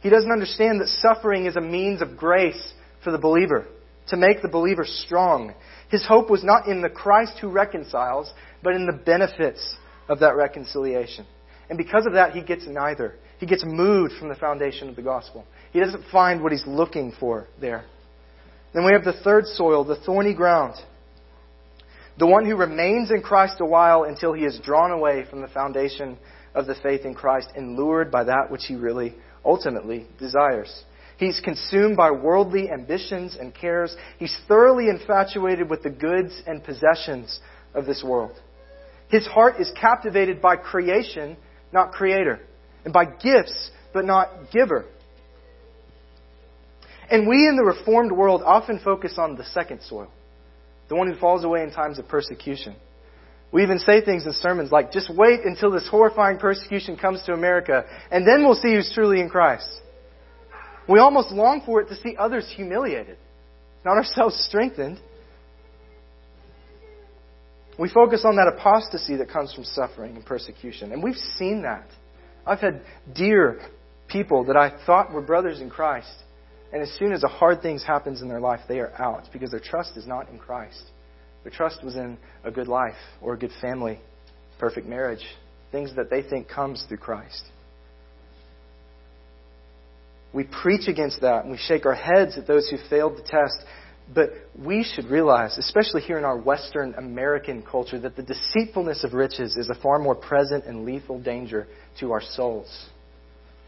He 0.00 0.10
doesn't 0.10 0.30
understand 0.30 0.80
that 0.80 0.86
suffering 0.86 1.46
is 1.46 1.56
a 1.56 1.60
means 1.60 2.00
of 2.00 2.16
grace 2.16 2.72
for 3.02 3.10
the 3.10 3.18
believer, 3.18 3.66
to 4.10 4.16
make 4.16 4.42
the 4.42 4.48
believer 4.48 4.84
strong. 4.84 5.54
His 5.88 6.06
hope 6.06 6.30
was 6.30 6.44
not 6.44 6.68
in 6.68 6.82
the 6.82 6.88
Christ 6.88 7.32
who 7.40 7.48
reconciles, 7.48 8.32
but 8.62 8.76
in 8.76 8.86
the 8.86 8.92
benefits 8.92 9.74
of 10.08 10.20
that 10.20 10.36
reconciliation. 10.36 11.26
And 11.68 11.76
because 11.76 12.06
of 12.06 12.12
that, 12.12 12.30
he 12.30 12.40
gets 12.40 12.64
neither. 12.68 13.16
He 13.40 13.46
gets 13.46 13.64
moved 13.66 14.12
from 14.20 14.28
the 14.28 14.36
foundation 14.36 14.88
of 14.88 14.94
the 14.94 15.02
gospel. 15.02 15.46
He 15.72 15.80
doesn't 15.80 16.04
find 16.12 16.44
what 16.44 16.52
he's 16.52 16.66
looking 16.68 17.12
for 17.18 17.48
there. 17.60 17.86
Then 18.72 18.84
we 18.84 18.92
have 18.92 19.02
the 19.02 19.20
third 19.24 19.46
soil, 19.46 19.82
the 19.82 19.96
thorny 19.96 20.32
ground. 20.32 20.76
The 22.20 22.26
one 22.26 22.44
who 22.44 22.54
remains 22.54 23.10
in 23.10 23.22
Christ 23.22 23.60
a 23.60 23.64
while 23.64 24.04
until 24.04 24.34
he 24.34 24.44
is 24.44 24.60
drawn 24.62 24.90
away 24.90 25.24
from 25.30 25.40
the 25.40 25.48
foundation 25.48 26.18
of 26.54 26.66
the 26.66 26.74
faith 26.74 27.06
in 27.06 27.14
Christ 27.14 27.48
and 27.56 27.76
lured 27.76 28.10
by 28.10 28.24
that 28.24 28.50
which 28.50 28.66
he 28.66 28.74
really 28.74 29.14
ultimately 29.42 30.06
desires. 30.18 30.84
He's 31.16 31.40
consumed 31.40 31.96
by 31.96 32.10
worldly 32.10 32.70
ambitions 32.70 33.38
and 33.40 33.54
cares. 33.54 33.96
He's 34.18 34.36
thoroughly 34.46 34.90
infatuated 34.90 35.70
with 35.70 35.82
the 35.82 35.88
goods 35.88 36.42
and 36.46 36.62
possessions 36.62 37.40
of 37.72 37.86
this 37.86 38.04
world. 38.04 38.38
His 39.08 39.26
heart 39.26 39.58
is 39.58 39.72
captivated 39.80 40.42
by 40.42 40.56
creation, 40.56 41.38
not 41.72 41.92
creator, 41.92 42.40
and 42.84 42.92
by 42.92 43.06
gifts, 43.06 43.70
but 43.94 44.04
not 44.04 44.50
giver. 44.52 44.84
And 47.10 47.26
we 47.26 47.48
in 47.48 47.56
the 47.56 47.64
Reformed 47.64 48.12
world 48.12 48.42
often 48.44 48.78
focus 48.84 49.14
on 49.16 49.36
the 49.36 49.44
second 49.44 49.80
soil 49.80 50.10
the 50.90 50.96
one 50.96 51.10
who 51.10 51.18
falls 51.18 51.44
away 51.44 51.62
in 51.62 51.70
times 51.70 51.98
of 51.98 52.08
persecution. 52.08 52.74
We 53.52 53.62
even 53.62 53.78
say 53.78 54.04
things 54.04 54.26
in 54.26 54.32
sermons 54.32 54.70
like, 54.70 54.92
just 54.92 55.08
wait 55.14 55.40
until 55.44 55.70
this 55.70 55.88
horrifying 55.88 56.38
persecution 56.38 56.96
comes 56.96 57.22
to 57.24 57.32
America, 57.32 57.84
and 58.10 58.26
then 58.26 58.44
we'll 58.44 58.56
see 58.56 58.74
who's 58.74 58.92
truly 58.92 59.20
in 59.20 59.30
Christ. 59.30 59.68
We 60.88 60.98
almost 60.98 61.30
long 61.30 61.62
for 61.64 61.80
it 61.80 61.88
to 61.88 61.96
see 61.96 62.16
others 62.18 62.52
humiliated, 62.54 63.16
not 63.84 63.96
ourselves 63.96 64.36
strengthened. 64.48 65.00
We 67.78 67.88
focus 67.88 68.24
on 68.24 68.36
that 68.36 68.48
apostasy 68.48 69.16
that 69.16 69.30
comes 69.30 69.54
from 69.54 69.64
suffering 69.64 70.16
and 70.16 70.26
persecution, 70.26 70.92
and 70.92 71.02
we've 71.02 71.16
seen 71.38 71.62
that. 71.62 71.86
I've 72.44 72.60
had 72.60 72.82
dear 73.14 73.60
people 74.08 74.44
that 74.46 74.56
I 74.56 74.76
thought 74.86 75.12
were 75.12 75.22
brothers 75.22 75.60
in 75.60 75.70
Christ 75.70 76.12
and 76.72 76.82
as 76.82 76.90
soon 76.98 77.12
as 77.12 77.24
a 77.24 77.28
hard 77.28 77.62
thing 77.62 77.78
happens 77.78 78.22
in 78.22 78.28
their 78.28 78.40
life, 78.40 78.60
they 78.68 78.78
are 78.78 78.92
out 79.00 79.24
because 79.32 79.50
their 79.50 79.60
trust 79.60 79.96
is 79.96 80.06
not 80.06 80.28
in 80.28 80.38
Christ. 80.38 80.82
Their 81.42 81.52
trust 81.52 81.82
was 81.82 81.96
in 81.96 82.16
a 82.44 82.50
good 82.50 82.68
life 82.68 82.94
or 83.20 83.34
a 83.34 83.38
good 83.38 83.50
family, 83.60 83.98
perfect 84.58 84.86
marriage, 84.86 85.24
things 85.72 85.94
that 85.96 86.10
they 86.10 86.22
think 86.22 86.48
comes 86.48 86.84
through 86.86 86.98
Christ. 86.98 87.42
We 90.32 90.44
preach 90.44 90.86
against 90.86 91.22
that 91.22 91.42
and 91.42 91.50
we 91.50 91.58
shake 91.58 91.86
our 91.86 91.94
heads 91.94 92.38
at 92.38 92.46
those 92.46 92.68
who 92.68 92.76
failed 92.88 93.16
the 93.16 93.22
test. 93.22 93.64
But 94.12 94.30
we 94.58 94.84
should 94.84 95.06
realize, 95.06 95.56
especially 95.56 96.02
here 96.02 96.18
in 96.18 96.24
our 96.24 96.36
Western 96.36 96.94
American 96.94 97.62
culture, 97.62 97.98
that 98.00 98.16
the 98.16 98.22
deceitfulness 98.22 99.04
of 99.04 99.12
riches 99.12 99.56
is 99.56 99.68
a 99.68 99.80
far 99.80 99.98
more 99.98 100.16
present 100.16 100.64
and 100.66 100.84
lethal 100.84 101.20
danger 101.20 101.68
to 102.00 102.10
our 102.12 102.20
souls. 102.20 102.86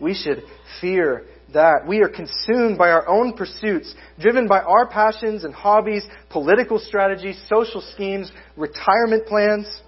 We 0.00 0.14
should 0.14 0.42
fear 0.80 1.24
that. 1.52 1.86
We 1.86 2.00
are 2.02 2.08
consumed 2.08 2.78
by 2.78 2.90
our 2.90 3.08
own 3.08 3.34
pursuits, 3.34 3.94
driven 4.20 4.46
by 4.46 4.60
our 4.60 4.86
passions 4.88 5.44
and 5.44 5.54
hobbies, 5.54 6.06
political 6.30 6.78
strategies, 6.78 7.40
social 7.48 7.80
schemes, 7.94 8.30
retirement 8.56 9.26
plans. 9.26 9.82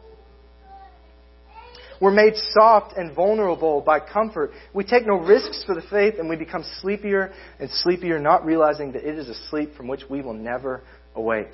We're 2.00 2.10
made 2.10 2.34
soft 2.50 2.96
and 2.96 3.14
vulnerable 3.14 3.80
by 3.80 4.00
comfort. 4.00 4.50
We 4.72 4.84
take 4.84 5.06
no 5.06 5.14
risks 5.14 5.64
for 5.64 5.74
the 5.74 5.82
faith 5.82 6.14
and 6.18 6.28
we 6.28 6.36
become 6.36 6.64
sleepier 6.80 7.32
and 7.58 7.70
sleepier, 7.70 8.18
not 8.18 8.44
realizing 8.44 8.92
that 8.92 9.08
it 9.08 9.18
is 9.18 9.28
a 9.28 9.48
sleep 9.48 9.76
from 9.76 9.88
which 9.88 10.02
we 10.10 10.20
will 10.20 10.34
never 10.34 10.82
awake. 11.14 11.52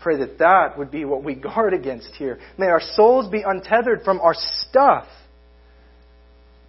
Pray 0.00 0.18
that 0.18 0.38
that 0.38 0.78
would 0.78 0.90
be 0.90 1.04
what 1.04 1.24
we 1.24 1.34
guard 1.34 1.74
against 1.74 2.10
here. 2.16 2.38
May 2.56 2.66
our 2.66 2.80
souls 2.80 3.28
be 3.30 3.42
untethered 3.42 4.02
from 4.04 4.20
our 4.20 4.34
stuff 4.34 5.06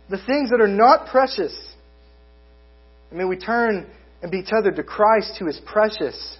the 0.10 0.18
things 0.26 0.50
that 0.50 0.62
are 0.62 0.68
not 0.68 1.08
precious. 1.08 1.56
And 3.10 3.20
may 3.20 3.26
we 3.26 3.38
turn 3.38 3.88
and 4.22 4.32
be 4.32 4.44
tethered 4.44 4.76
to 4.76 4.84
Christ 4.84 5.38
who 5.40 5.48
is 5.48 5.60
precious. 5.66 6.38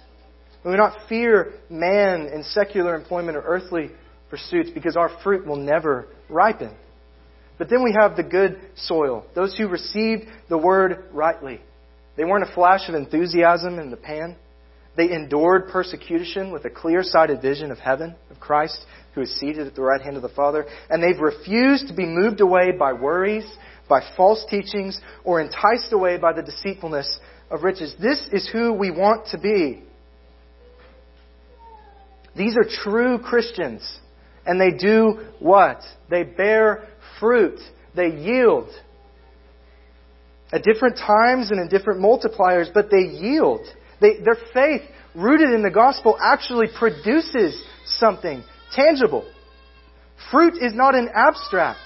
We 0.64 0.76
not 0.76 1.08
fear 1.08 1.54
man 1.70 2.26
in 2.26 2.42
secular 2.44 2.94
employment 2.94 3.36
or 3.36 3.42
earthly 3.42 3.90
pursuits 4.28 4.70
because 4.70 4.96
our 4.96 5.10
fruit 5.22 5.46
will 5.46 5.56
never 5.56 6.06
ripen. 6.28 6.74
But 7.58 7.70
then 7.70 7.82
we 7.82 7.94
have 7.98 8.16
the 8.16 8.22
good 8.22 8.60
soil, 8.76 9.24
those 9.34 9.56
who 9.56 9.68
received 9.68 10.24
the 10.48 10.58
word 10.58 11.04
rightly. 11.12 11.60
They 12.16 12.24
weren't 12.24 12.48
a 12.48 12.54
flash 12.54 12.88
of 12.88 12.94
enthusiasm 12.94 13.78
in 13.78 13.90
the 13.90 13.96
pan. 13.96 14.36
They 14.96 15.10
endured 15.12 15.68
persecution 15.68 16.52
with 16.52 16.64
a 16.64 16.70
clear 16.70 17.02
sighted 17.02 17.40
vision 17.40 17.70
of 17.70 17.78
heaven, 17.78 18.14
of 18.30 18.40
Christ, 18.40 18.84
who 19.14 19.22
is 19.22 19.38
seated 19.38 19.66
at 19.66 19.74
the 19.74 19.82
right 19.82 20.00
hand 20.00 20.16
of 20.16 20.22
the 20.22 20.28
Father. 20.28 20.66
And 20.88 21.02
they've 21.02 21.20
refused 21.20 21.88
to 21.88 21.94
be 21.94 22.06
moved 22.06 22.40
away 22.40 22.72
by 22.72 22.92
worries, 22.92 23.44
by 23.88 24.02
false 24.16 24.44
teachings, 24.48 25.00
or 25.24 25.40
enticed 25.40 25.92
away 25.92 26.16
by 26.16 26.32
the 26.32 26.42
deceitfulness 26.42 27.18
of 27.50 27.62
riches. 27.62 27.94
This 28.00 28.20
is 28.32 28.48
who 28.52 28.72
we 28.72 28.90
want 28.90 29.26
to 29.28 29.38
be. 29.38 29.82
These 32.36 32.56
are 32.56 32.68
true 32.84 33.18
Christians. 33.18 33.82
And 34.46 34.60
they 34.60 34.70
do 34.70 35.26
what? 35.40 35.82
They 36.08 36.22
bear 36.22 36.88
fruit. 37.18 37.58
They 37.94 38.08
yield. 38.08 38.68
At 40.52 40.62
different 40.62 40.96
times 40.96 41.50
and 41.50 41.60
in 41.60 41.68
different 41.68 42.00
multipliers, 42.00 42.72
but 42.72 42.90
they 42.90 43.02
yield. 43.02 43.60
They, 44.00 44.18
their 44.24 44.38
faith, 44.54 44.82
rooted 45.14 45.50
in 45.50 45.62
the 45.62 45.70
gospel, 45.70 46.16
actually 46.20 46.68
produces 46.76 47.60
something 47.84 48.42
tangible. 48.74 49.30
Fruit 50.30 50.54
is 50.60 50.74
not 50.74 50.94
an 50.94 51.08
abstract. 51.14 51.80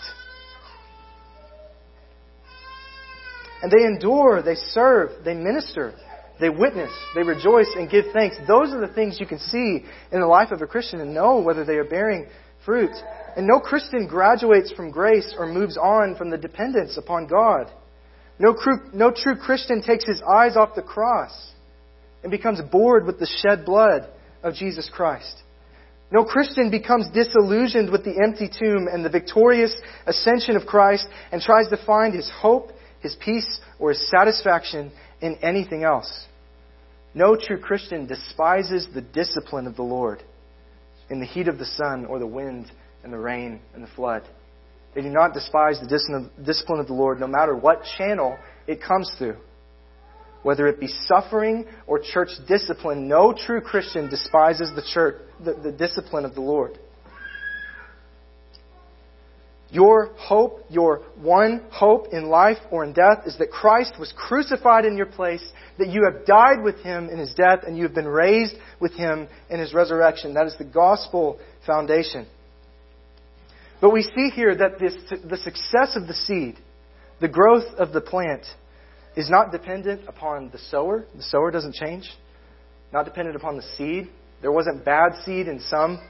And 3.62 3.72
they 3.72 3.84
endure, 3.84 4.42
they 4.42 4.56
serve, 4.56 5.24
they 5.24 5.34
minister, 5.34 5.94
they 6.38 6.50
witness, 6.50 6.90
they 7.14 7.22
rejoice, 7.22 7.70
and 7.76 7.90
give 7.90 8.06
thanks. 8.12 8.36
Those 8.46 8.72
are 8.72 8.86
the 8.86 8.92
things 8.92 9.18
you 9.18 9.26
can 9.26 9.38
see 9.38 9.84
in 10.12 10.20
the 10.20 10.26
life 10.26 10.50
of 10.50 10.60
a 10.60 10.66
Christian 10.66 11.00
and 11.00 11.14
know 11.14 11.40
whether 11.40 11.64
they 11.64 11.76
are 11.76 11.84
bearing 11.84 12.26
fruit. 12.64 12.90
And 13.36 13.46
no 13.46 13.60
Christian 13.60 14.06
graduates 14.06 14.72
from 14.72 14.90
grace 14.90 15.34
or 15.38 15.46
moves 15.46 15.78
on 15.78 16.16
from 16.16 16.30
the 16.30 16.36
dependence 16.36 16.98
upon 16.98 17.26
God. 17.26 17.70
No, 18.38 18.54
no 18.92 19.12
true 19.12 19.36
Christian 19.36 19.80
takes 19.82 20.04
his 20.04 20.20
eyes 20.22 20.56
off 20.56 20.74
the 20.74 20.82
cross 20.82 21.52
and 22.22 22.30
becomes 22.30 22.60
bored 22.70 23.06
with 23.06 23.18
the 23.18 23.26
shed 23.26 23.64
blood 23.64 24.08
of 24.42 24.54
Jesus 24.54 24.90
Christ. 24.92 25.42
No 26.10 26.24
Christian 26.24 26.70
becomes 26.70 27.08
disillusioned 27.12 27.90
with 27.90 28.04
the 28.04 28.20
empty 28.22 28.48
tomb 28.48 28.88
and 28.92 29.04
the 29.04 29.10
victorious 29.10 29.74
ascension 30.06 30.56
of 30.56 30.66
Christ 30.66 31.06
and 31.32 31.40
tries 31.40 31.68
to 31.68 31.76
find 31.84 32.14
his 32.14 32.30
hope, 32.30 32.72
his 33.00 33.16
peace, 33.16 33.60
or 33.78 33.90
his 33.90 34.08
satisfaction 34.10 34.92
in 35.20 35.36
anything 35.42 35.84
else. 35.84 36.26
No 37.14 37.36
true 37.36 37.58
Christian 37.58 38.06
despises 38.06 38.88
the 38.92 39.00
discipline 39.00 39.66
of 39.66 39.76
the 39.76 39.82
Lord 39.82 40.22
in 41.10 41.20
the 41.20 41.26
heat 41.26 41.48
of 41.48 41.58
the 41.58 41.66
sun 41.66 42.06
or 42.06 42.18
the 42.18 42.26
wind 42.26 42.70
and 43.02 43.12
the 43.12 43.18
rain 43.18 43.60
and 43.74 43.82
the 43.82 43.90
flood. 43.94 44.22
They 44.94 45.02
do 45.02 45.10
not 45.10 45.34
despise 45.34 45.80
the 45.80 46.32
discipline 46.44 46.80
of 46.80 46.86
the 46.86 46.94
Lord, 46.94 47.20
no 47.20 47.26
matter 47.26 47.56
what 47.56 47.84
channel 47.98 48.36
it 48.66 48.82
comes 48.82 49.10
through. 49.18 49.36
Whether 50.44 50.68
it 50.68 50.78
be 50.78 50.88
suffering 51.08 51.64
or 51.86 51.98
church 51.98 52.28
discipline, 52.46 53.08
no 53.08 53.32
true 53.32 53.62
Christian 53.62 54.10
despises 54.10 54.70
the 54.76 54.82
church, 54.92 55.16
the, 55.42 55.54
the 55.54 55.72
discipline 55.72 56.26
of 56.26 56.34
the 56.34 56.42
Lord. 56.42 56.78
Your 59.70 60.12
hope, 60.18 60.66
your 60.68 60.98
one 61.16 61.62
hope 61.72 62.12
in 62.12 62.26
life 62.28 62.58
or 62.70 62.84
in 62.84 62.92
death 62.92 63.26
is 63.26 63.38
that 63.38 63.50
Christ 63.50 63.94
was 63.98 64.12
crucified 64.16 64.84
in 64.84 64.98
your 64.98 65.06
place, 65.06 65.44
that 65.78 65.88
you 65.88 66.08
have 66.08 66.26
died 66.26 66.62
with 66.62 66.78
him 66.80 67.08
in 67.08 67.18
his 67.18 67.34
death, 67.34 67.60
and 67.66 67.76
you 67.76 67.82
have 67.84 67.94
been 67.94 68.06
raised 68.06 68.54
with 68.78 68.92
him 68.92 69.26
in 69.48 69.58
his 69.58 69.72
resurrection. 69.72 70.34
That 70.34 70.46
is 70.46 70.54
the 70.58 70.64
gospel 70.64 71.40
foundation. 71.66 72.26
But 73.80 73.94
we 73.94 74.02
see 74.02 74.28
here 74.28 74.54
that 74.54 74.78
this, 74.78 74.94
the 75.24 75.38
success 75.38 75.96
of 75.96 76.06
the 76.06 76.14
seed, 76.14 76.58
the 77.20 77.28
growth 77.28 77.74
of 77.78 77.92
the 77.92 78.02
plant, 78.02 78.42
is 79.16 79.30
not 79.30 79.52
dependent 79.52 80.08
upon 80.08 80.50
the 80.50 80.58
sower. 80.58 81.04
The 81.14 81.22
sower 81.22 81.50
doesn't 81.50 81.74
change. 81.74 82.10
Not 82.92 83.04
dependent 83.04 83.36
upon 83.36 83.56
the 83.56 83.62
seed. 83.76 84.10
There 84.42 84.52
wasn't 84.52 84.84
bad 84.84 85.12
seed 85.24 85.48
in 85.48 85.60
some 85.60 86.00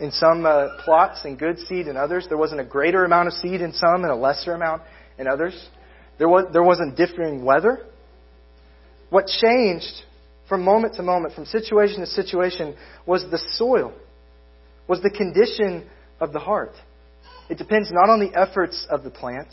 in 0.00 0.10
some 0.10 0.46
uh, 0.46 0.82
plots 0.82 1.20
and 1.24 1.38
good 1.38 1.58
seed 1.58 1.86
in 1.86 1.96
others. 1.96 2.26
There 2.28 2.38
wasn't 2.38 2.60
a 2.60 2.64
greater 2.64 3.04
amount 3.04 3.28
of 3.28 3.34
seed 3.34 3.60
in 3.60 3.72
some 3.74 4.02
and 4.02 4.10
a 4.10 4.16
lesser 4.16 4.54
amount 4.54 4.82
in 5.18 5.28
others. 5.28 5.68
There, 6.18 6.28
was, 6.28 6.46
there 6.52 6.62
wasn't 6.62 6.96
differing 6.96 7.44
weather. 7.44 7.86
What 9.10 9.26
changed 9.26 10.02
from 10.48 10.62
moment 10.64 10.94
to 10.94 11.02
moment, 11.02 11.34
from 11.34 11.44
situation 11.44 12.00
to 12.00 12.06
situation, 12.06 12.76
was 13.06 13.24
the 13.30 13.38
soil, 13.52 13.92
was 14.88 15.00
the 15.02 15.10
condition 15.10 15.88
of 16.18 16.32
the 16.32 16.40
heart. 16.40 16.72
It 17.48 17.58
depends 17.58 17.90
not 17.92 18.08
on 18.08 18.20
the 18.20 18.36
efforts 18.36 18.86
of 18.90 19.04
the 19.04 19.10
plant, 19.10 19.48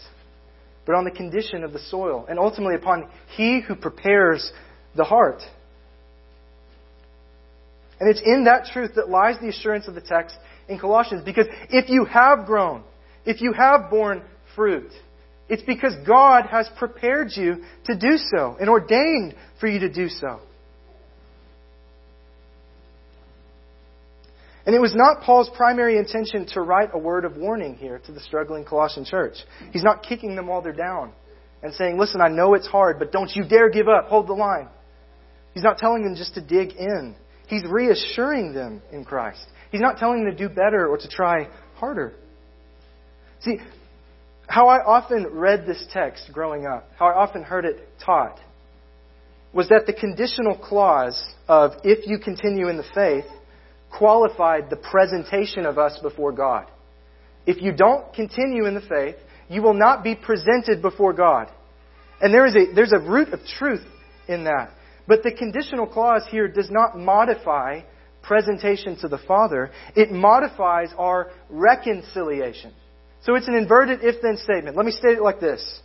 but 0.87 0.95
on 0.95 1.03
the 1.03 1.11
condition 1.11 1.65
of 1.65 1.73
the 1.73 1.79
soil, 1.79 2.25
and 2.29 2.39
ultimately 2.39 2.75
upon 2.75 3.09
He 3.35 3.59
who 3.59 3.75
prepares 3.75 4.51
the 4.95 5.03
heart. 5.03 5.41
And 7.99 8.09
it's 8.09 8.21
in 8.25 8.45
that 8.45 8.69
truth 8.71 8.91
that 8.95 9.09
lies 9.09 9.35
the 9.41 9.49
assurance 9.49 9.87
of 9.87 9.95
the 9.95 10.01
text 10.01 10.35
in 10.69 10.79
Colossians. 10.79 11.23
Because 11.25 11.47
if 11.69 11.89
you 11.89 12.05
have 12.05 12.45
grown, 12.45 12.83
if 13.25 13.41
you 13.41 13.51
have 13.51 13.89
borne 13.89 14.23
fruit, 14.55 14.91
it's 15.49 15.63
because 15.63 15.93
God 16.05 16.45
has 16.45 16.69
prepared 16.77 17.31
you 17.35 17.63
to 17.85 17.97
do 17.97 18.17
so 18.17 18.55
and 18.59 18.69
ordained 18.69 19.35
for 19.59 19.67
you 19.67 19.79
to 19.79 19.91
do 19.91 20.07
so. 20.07 20.39
And 24.67 24.75
it 24.75 24.79
was 24.79 24.93
not 24.93 25.21
Paul's 25.21 25.49
primary 25.55 25.97
intention 25.97 26.45
to 26.47 26.61
write 26.61 26.89
a 26.93 26.97
word 26.97 27.23
of 27.23 27.37
warning 27.37 27.75
here 27.75 28.01
to 28.05 28.11
the 28.11 28.19
struggling 28.19 28.65
Colossian 28.65 29.05
church. 29.05 29.35
He's 29.71 29.83
not 29.83 30.03
kicking 30.03 30.35
them 30.35 30.47
while 30.47 30.61
they're 30.61 30.73
down 30.73 31.13
and 31.63 31.73
saying, 31.73 31.97
Listen, 31.97 32.19
I 32.19 32.27
know 32.27 32.53
it's 32.53 32.67
hard, 32.67 32.99
but 32.99 33.13
don't 33.13 33.33
you 33.33 33.47
dare 33.47 33.69
give 33.69 33.87
up. 33.87 34.07
Hold 34.09 34.27
the 34.27 34.33
line. 34.33 34.67
He's 35.53 35.63
not 35.63 35.77
telling 35.77 36.03
them 36.03 36.15
just 36.15 36.33
to 36.33 36.41
dig 36.41 36.75
in. 36.75 37.15
He's 37.47 37.63
reassuring 37.65 38.53
them 38.53 38.81
in 38.91 39.05
Christ. 39.05 39.45
He's 39.71 39.79
not 39.79 39.99
telling 39.99 40.25
them 40.25 40.35
to 40.35 40.37
do 40.37 40.53
better 40.53 40.85
or 40.85 40.97
to 40.97 41.07
try 41.07 41.47
harder. 41.75 42.13
See, 43.39 43.59
how 44.47 44.67
I 44.67 44.83
often 44.83 45.27
read 45.31 45.65
this 45.65 45.87
text 45.93 46.29
growing 46.33 46.65
up, 46.65 46.89
how 46.99 47.05
I 47.07 47.13
often 47.13 47.41
heard 47.41 47.63
it 47.63 47.87
taught, 48.03 48.37
was 49.53 49.69
that 49.69 49.85
the 49.87 49.93
conditional 49.93 50.57
clause 50.57 51.23
of 51.47 51.71
if 51.85 52.05
you 52.05 52.19
continue 52.19 52.67
in 52.67 52.75
the 52.75 52.85
faith 52.93 53.23
qualified 53.91 54.69
the 54.69 54.75
presentation 54.75 55.65
of 55.65 55.77
us 55.77 55.99
before 56.01 56.31
God. 56.31 56.67
If 57.45 57.61
you 57.61 57.71
don't 57.71 58.13
continue 58.13 58.65
in 58.65 58.73
the 58.73 58.81
faith, 58.81 59.15
you 59.49 59.61
will 59.61 59.73
not 59.73 60.03
be 60.03 60.15
presented 60.15 60.81
before 60.81 61.13
God. 61.13 61.49
And 62.21 62.33
there 62.33 62.45
is 62.45 62.55
a, 62.55 62.73
there's 62.73 62.93
a 62.93 62.99
root 62.99 63.29
of 63.29 63.39
truth 63.57 63.85
in 64.27 64.43
that. 64.43 64.71
But 65.07 65.23
the 65.23 65.31
conditional 65.31 65.87
clause 65.87 66.23
here 66.29 66.47
does 66.47 66.69
not 66.69 66.97
modify 66.97 67.81
presentation 68.21 68.97
to 68.99 69.07
the 69.07 69.17
Father, 69.17 69.71
it 69.95 70.11
modifies 70.11 70.89
our 70.97 71.31
reconciliation. 71.49 72.73
So 73.23 73.35
it's 73.35 73.47
an 73.47 73.55
inverted 73.55 73.99
if 74.03 74.21
then 74.21 74.37
statement. 74.37 74.75
Let 74.75 74.85
me 74.85 74.91
state 74.91 75.17
it 75.17 75.21
like 75.21 75.39
this 75.39 75.81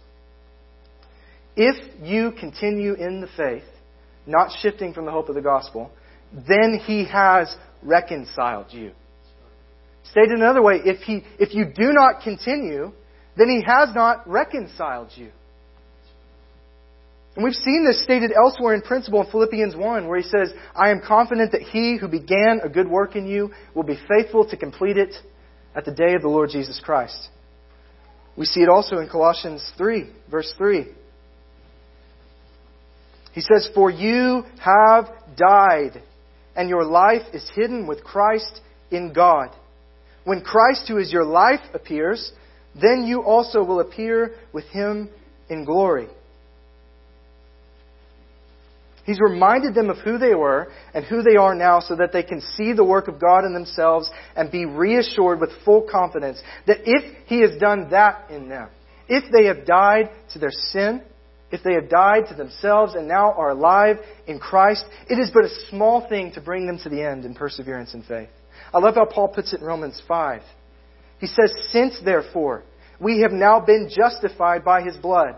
If 1.57 1.77
you 2.03 2.33
continue 2.33 2.95
in 2.95 3.21
the 3.21 3.29
faith, 3.37 3.65
not 4.27 4.51
shifting 4.61 4.93
from 4.93 5.05
the 5.05 5.13
hope 5.13 5.29
of 5.29 5.37
the 5.37 5.41
gospel, 5.41 5.93
then 6.33 6.81
he 6.85 7.05
has 7.05 7.55
reconciled 7.83 8.67
you. 8.71 8.93
Stated 10.11 10.33
another 10.33 10.63
way, 10.63 10.81
if, 10.85 11.01
he, 11.03 11.23
if 11.39 11.55
you 11.55 11.65
do 11.65 11.93
not 11.93 12.23
continue, 12.23 12.93
then 13.37 13.49
he 13.49 13.63
has 13.67 13.95
not 13.95 14.29
reconciled 14.29 15.11
you. 15.15 15.31
And 17.35 17.45
we've 17.45 17.55
seen 17.55 17.85
this 17.87 18.03
stated 18.03 18.31
elsewhere 18.33 18.75
in 18.75 18.83
principle 18.83 19.23
in 19.23 19.31
Philippians 19.31 19.75
1, 19.75 20.07
where 20.07 20.19
he 20.19 20.29
says, 20.29 20.53
I 20.75 20.91
am 20.91 21.01
confident 21.07 21.53
that 21.53 21.63
he 21.63 21.97
who 21.97 22.09
began 22.09 22.61
a 22.63 22.69
good 22.69 22.89
work 22.89 23.17
in 23.17 23.27
you 23.27 23.53
will 23.75 23.85
be 23.85 23.99
faithful 24.09 24.47
to 24.49 24.57
complete 24.57 24.99
it 24.99 25.15
at 25.75 25.87
the 25.87 25.93
day 25.93 26.15
of 26.15 26.21
the 26.21 26.29
Lord 26.29 26.51
Jesus 26.51 26.81
Christ. 26.85 27.29
We 28.37 28.45
see 28.45 28.61
it 28.61 28.69
also 28.69 28.99
in 28.99 29.09
Colossians 29.09 29.65
3, 29.79 30.11
verse 30.31 30.53
3. 30.59 30.89
He 33.33 33.41
says, 33.41 33.69
For 33.75 33.91
you 33.91 34.45
have 34.63 35.07
died, 35.37 36.03
and 36.57 36.69
your 36.69 36.85
life 36.85 37.23
is 37.33 37.49
hidden 37.55 37.87
with 37.87 38.05
Christ 38.05 38.61
in 38.91 39.13
God. 39.13 39.51
When 40.25 40.43
Christ, 40.43 40.85
who 40.89 40.99
is 40.99 41.13
your 41.13 41.25
life, 41.25 41.61
appears, 41.75 42.33
then 42.81 43.05
you 43.05 43.23
also 43.23 43.65
will 43.65 43.81
appear 43.81 44.35
with 44.53 44.65
him 44.67 45.11
in 45.49 45.65
glory. 45.65 46.09
He's 49.05 49.19
reminded 49.21 49.75
them 49.75 49.91
of 49.91 49.99
who 49.99 50.17
they 50.17 50.35
were 50.35 50.71
and 50.95 51.05
who 51.05 51.23
they 51.23 51.37
are 51.37 51.57
now 51.57 51.81
so 51.81 51.97
that 51.97 52.13
they 52.13 52.23
can 52.23 52.41
see 52.41 52.73
the 52.73 52.85
work 52.85 53.09
of 53.09 53.21
God 53.21 53.45
in 53.45 53.53
themselves 53.53 54.09
and 54.37 54.51
be 54.51 54.65
reassured 54.65 55.41
with 55.41 55.51
full 55.65 55.89
confidence 55.91 56.41
that 56.67 56.79
if 56.85 57.27
He 57.27 57.41
has 57.41 57.59
done 57.59 57.91
that 57.91 58.31
in 58.31 58.49
them, 58.49 58.69
if 59.09 59.25
they 59.33 59.47
have 59.47 59.67
died 59.67 60.11
to 60.33 60.39
their 60.39 60.53
sin, 60.53 61.03
if 61.53 61.63
they 61.63 61.75
have 61.75 61.89
died 61.89 62.25
to 62.29 62.35
themselves 62.35 62.95
and 62.95 63.07
now 63.07 63.33
are 63.33 63.51
alive 63.51 63.99
in 64.27 64.39
Christ, 64.39 64.85
it 65.09 65.19
is 65.19 65.31
but 65.33 65.45
a 65.45 65.67
small 65.71 66.09
thing 66.09 66.33
to 66.33 66.41
bring 66.41 66.67
them 66.67 66.79
to 66.83 66.89
the 66.89 67.03
end 67.03 67.25
in 67.25 67.35
perseverance 67.35 67.95
and 67.95 68.05
faith. 68.05 68.31
I 68.73 68.79
love 68.79 68.95
how 68.95 69.05
Paul 69.05 69.29
puts 69.29 69.53
it 69.53 69.61
in 69.61 69.67
Romans 69.67 70.03
5. 70.09 70.43
He 71.19 71.27
says, 71.27 71.55
Since 71.71 72.01
therefore 72.05 72.65
we 72.99 73.21
have 73.21 73.33
now 73.33 73.61
been 73.61 73.91
justified 73.95 74.65
by 74.65 74.83
His 74.83 74.97
blood, 74.97 75.37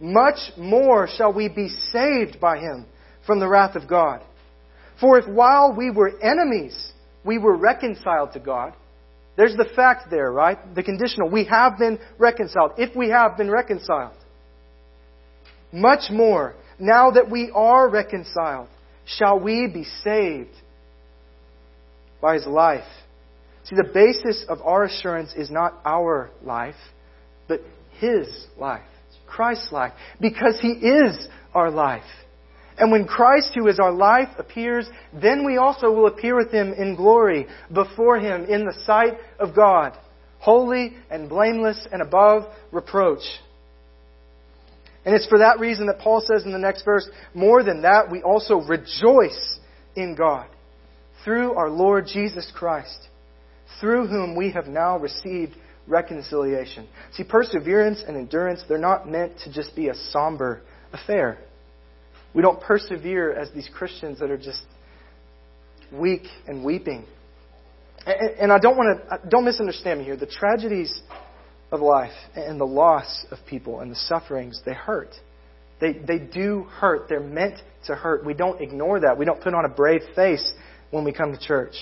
much 0.00 0.38
more 0.56 1.06
shall 1.06 1.32
we 1.32 1.48
be 1.48 1.68
saved 1.68 2.40
by 2.40 2.58
him 2.58 2.86
from 3.26 3.38
the 3.38 3.48
wrath 3.48 3.76
of 3.76 3.86
God. 3.86 4.22
For 4.98 5.18
if 5.18 5.28
while 5.28 5.74
we 5.76 5.90
were 5.90 6.18
enemies, 6.22 6.92
we 7.24 7.38
were 7.38 7.56
reconciled 7.56 8.32
to 8.32 8.40
God, 8.40 8.74
there's 9.36 9.56
the 9.56 9.68
fact 9.76 10.10
there, 10.10 10.32
right? 10.32 10.74
The 10.74 10.82
conditional. 10.82 11.30
We 11.30 11.44
have 11.44 11.78
been 11.78 11.98
reconciled. 12.18 12.72
If 12.78 12.96
we 12.96 13.10
have 13.10 13.36
been 13.36 13.50
reconciled, 13.50 14.12
much 15.72 16.10
more, 16.10 16.54
now 16.78 17.10
that 17.10 17.30
we 17.30 17.50
are 17.54 17.88
reconciled, 17.88 18.68
shall 19.04 19.38
we 19.38 19.66
be 19.66 19.84
saved 20.04 20.54
by 22.20 22.34
his 22.34 22.46
life. 22.46 22.84
See, 23.64 23.76
the 23.76 23.90
basis 23.92 24.44
of 24.48 24.60
our 24.62 24.84
assurance 24.84 25.32
is 25.36 25.50
not 25.50 25.74
our 25.84 26.30
life, 26.42 26.74
but 27.48 27.60
his 27.98 28.46
life. 28.58 28.82
Christ's 29.30 29.72
life 29.72 29.92
because 30.20 30.58
He 30.60 30.72
is 30.72 31.28
our 31.54 31.70
life. 31.70 32.02
And 32.76 32.90
when 32.90 33.06
Christ, 33.06 33.52
who 33.54 33.68
is 33.68 33.78
our 33.78 33.92
life, 33.92 34.28
appears, 34.38 34.88
then 35.12 35.44
we 35.44 35.58
also 35.58 35.90
will 35.92 36.06
appear 36.06 36.36
with 36.36 36.50
Him 36.50 36.72
in 36.72 36.96
glory 36.96 37.46
before 37.72 38.18
Him 38.18 38.44
in 38.44 38.64
the 38.64 38.76
sight 38.84 39.14
of 39.38 39.54
God, 39.54 39.96
holy 40.38 40.96
and 41.10 41.28
blameless 41.28 41.86
and 41.92 42.02
above 42.02 42.44
reproach. 42.72 43.22
And 45.04 45.14
it's 45.14 45.26
for 45.26 45.38
that 45.38 45.60
reason 45.60 45.86
that 45.86 45.98
Paul 45.98 46.20
says 46.20 46.44
in 46.44 46.52
the 46.52 46.58
next 46.58 46.84
verse, 46.84 47.08
more 47.34 47.62
than 47.62 47.82
that, 47.82 48.10
we 48.10 48.22
also 48.22 48.56
rejoice 48.56 49.58
in 49.96 50.14
God 50.14 50.46
through 51.24 51.54
our 51.54 51.70
Lord 51.70 52.06
Jesus 52.06 52.50
Christ, 52.54 53.08
through 53.80 54.06
whom 54.06 54.36
we 54.36 54.52
have 54.52 54.66
now 54.66 54.98
received 54.98 55.54
reconciliation. 55.86 56.86
See, 57.14 57.24
perseverance 57.24 58.02
and 58.06 58.16
endurance, 58.16 58.62
they're 58.68 58.78
not 58.78 59.08
meant 59.08 59.38
to 59.44 59.52
just 59.52 59.74
be 59.74 59.88
a 59.88 59.94
somber 59.94 60.62
affair. 60.92 61.38
We 62.34 62.42
don't 62.42 62.60
persevere 62.60 63.32
as 63.32 63.50
these 63.52 63.68
Christians 63.72 64.20
that 64.20 64.30
are 64.30 64.38
just 64.38 64.62
weak 65.92 66.26
and 66.46 66.64
weeping. 66.64 67.04
And, 68.06 68.50
I 68.52 68.58
don't 68.58 68.76
want 68.76 68.98
to, 68.98 69.14
uh, 69.14 69.18
don't 69.28 69.44
misunderstand 69.44 69.98
me 69.98 70.04
here. 70.06 70.16
The 70.16 70.26
tragedies 70.26 71.02
of 71.70 71.80
life 71.80 72.12
and 72.34 72.60
the 72.60 72.66
loss 72.66 73.26
of 73.30 73.38
people 73.48 73.80
and 73.80 73.90
the 73.90 73.96
sufferings, 73.96 74.60
they 74.64 74.74
hurt. 74.74 75.14
They, 75.80 75.92
they 75.92 76.18
do 76.18 76.64
hurt. 76.64 77.08
They're 77.08 77.20
meant 77.20 77.58
to 77.86 77.94
hurt. 77.94 78.24
We 78.24 78.34
don't 78.34 78.60
ignore 78.60 79.00
that. 79.00 79.16
We 79.18 79.24
don't 79.24 79.40
put 79.40 79.54
on 79.54 79.64
a 79.64 79.68
brave 79.68 80.02
face 80.14 80.52
when 80.90 81.04
we 81.04 81.12
come 81.12 81.32
to 81.32 81.38
church. 81.38 81.74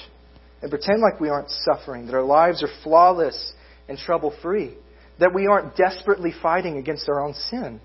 and 0.62 0.70
pretend 0.70 1.00
like 1.00 1.20
we 1.20 1.28
aren't 1.28 1.50
suffering, 1.50 2.06
that 2.06 2.14
our 2.14 2.22
lives 2.22 2.62
are 2.62 2.68
flawless 2.82 3.52
and 3.88 3.96
trouble 3.98 4.34
free, 4.42 4.74
that 5.20 5.32
we 5.32 5.46
aren't 5.46 5.76
desperately 5.76 6.32
fighting 6.42 6.78
against 6.78 7.08
our 7.08 7.24
own 7.24 7.34
sin. 7.34 7.80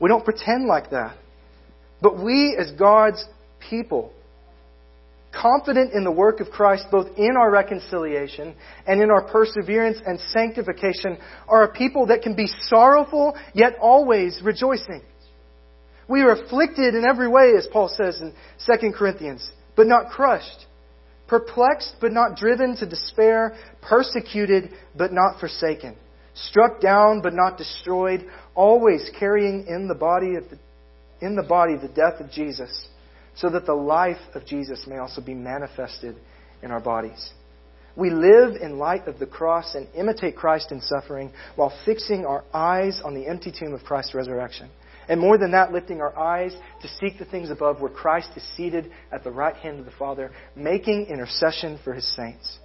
We 0.00 0.08
don't 0.08 0.24
pretend 0.24 0.66
like 0.66 0.90
that. 0.90 1.16
But 2.00 2.22
we, 2.22 2.56
as 2.58 2.72
God's 2.72 3.24
people, 3.70 4.12
confident 5.40 5.92
in 5.92 6.04
the 6.04 6.10
work 6.10 6.40
of 6.40 6.50
Christ 6.50 6.86
both 6.90 7.08
in 7.16 7.36
our 7.36 7.50
reconciliation 7.50 8.54
and 8.86 9.02
in 9.02 9.10
our 9.10 9.28
perseverance 9.28 9.98
and 10.06 10.18
sanctification, 10.32 11.18
are 11.48 11.64
a 11.64 11.72
people 11.72 12.06
that 12.06 12.22
can 12.22 12.34
be 12.34 12.48
sorrowful 12.68 13.36
yet 13.54 13.74
always 13.80 14.40
rejoicing. 14.42 15.02
We 16.08 16.20
are 16.22 16.32
afflicted 16.32 16.94
in 16.94 17.04
every 17.04 17.28
way, 17.28 17.52
as 17.56 17.66
Paul 17.72 17.88
says 17.88 18.20
in 18.20 18.32
2 18.66 18.92
Corinthians, 18.92 19.50
but 19.76 19.86
not 19.86 20.10
crushed, 20.10 20.66
perplexed 21.26 21.96
but 22.00 22.12
not 22.12 22.36
driven 22.36 22.76
to 22.76 22.86
despair, 22.86 23.56
persecuted 23.82 24.70
but 24.96 25.12
not 25.12 25.40
forsaken, 25.40 25.96
struck 26.34 26.80
down 26.80 27.22
but 27.22 27.32
not 27.32 27.56
destroyed, 27.56 28.26
always 28.54 29.10
carrying 29.18 29.66
in 29.66 29.88
the 29.88 29.94
body 29.94 30.36
of 30.36 30.44
the, 30.50 30.58
in 31.26 31.36
the 31.36 31.42
body 31.42 31.76
the 31.76 31.88
death 31.88 32.20
of 32.20 32.30
Jesus 32.30 32.88
so 33.36 33.50
that 33.50 33.66
the 33.66 33.74
life 33.74 34.20
of 34.34 34.46
Jesus 34.46 34.86
may 34.86 34.98
also 34.98 35.20
be 35.20 35.34
manifested 35.34 36.16
in 36.62 36.70
our 36.70 36.80
bodies. 36.80 37.32
We 37.96 38.10
live 38.10 38.56
in 38.60 38.78
light 38.78 39.06
of 39.06 39.18
the 39.18 39.26
cross 39.26 39.74
and 39.74 39.86
imitate 39.94 40.36
Christ 40.36 40.72
in 40.72 40.80
suffering 40.80 41.32
while 41.54 41.72
fixing 41.84 42.26
our 42.26 42.44
eyes 42.52 43.00
on 43.04 43.14
the 43.14 43.26
empty 43.26 43.52
tomb 43.56 43.72
of 43.72 43.84
Christ's 43.84 44.14
resurrection. 44.14 44.68
And 45.08 45.20
more 45.20 45.38
than 45.38 45.52
that, 45.52 45.72
lifting 45.72 46.00
our 46.00 46.16
eyes 46.18 46.56
to 46.82 46.88
seek 46.88 47.18
the 47.18 47.24
things 47.24 47.50
above 47.50 47.80
where 47.80 47.90
Christ 47.90 48.30
is 48.36 48.56
seated 48.56 48.90
at 49.12 49.22
the 49.22 49.30
right 49.30 49.54
hand 49.54 49.78
of 49.78 49.84
the 49.84 49.92
Father, 49.92 50.30
making 50.56 51.06
intercession 51.06 51.78
for 51.84 51.92
his 51.92 52.06
saints. 52.16 52.58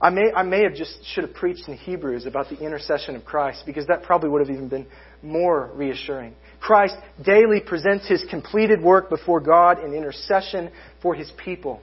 I 0.00 0.10
may, 0.10 0.32
I 0.34 0.42
may 0.42 0.62
have 0.64 0.74
just 0.74 1.04
should 1.04 1.24
have 1.24 1.34
preached 1.34 1.68
in 1.68 1.76
Hebrews 1.76 2.26
about 2.26 2.48
the 2.48 2.58
intercession 2.58 3.14
of 3.14 3.24
Christ 3.24 3.62
because 3.64 3.86
that 3.86 4.02
probably 4.02 4.28
would 4.30 4.40
have 4.40 4.54
even 4.54 4.68
been 4.68 4.86
more 5.24 5.70
reassuring. 5.74 6.34
Christ 6.60 6.96
daily 7.24 7.60
presents 7.60 8.08
his 8.08 8.24
completed 8.30 8.80
work 8.80 9.10
before 9.10 9.40
God 9.40 9.82
in 9.84 9.92
intercession 9.92 10.70
for 11.02 11.14
his 11.14 11.30
people. 11.42 11.80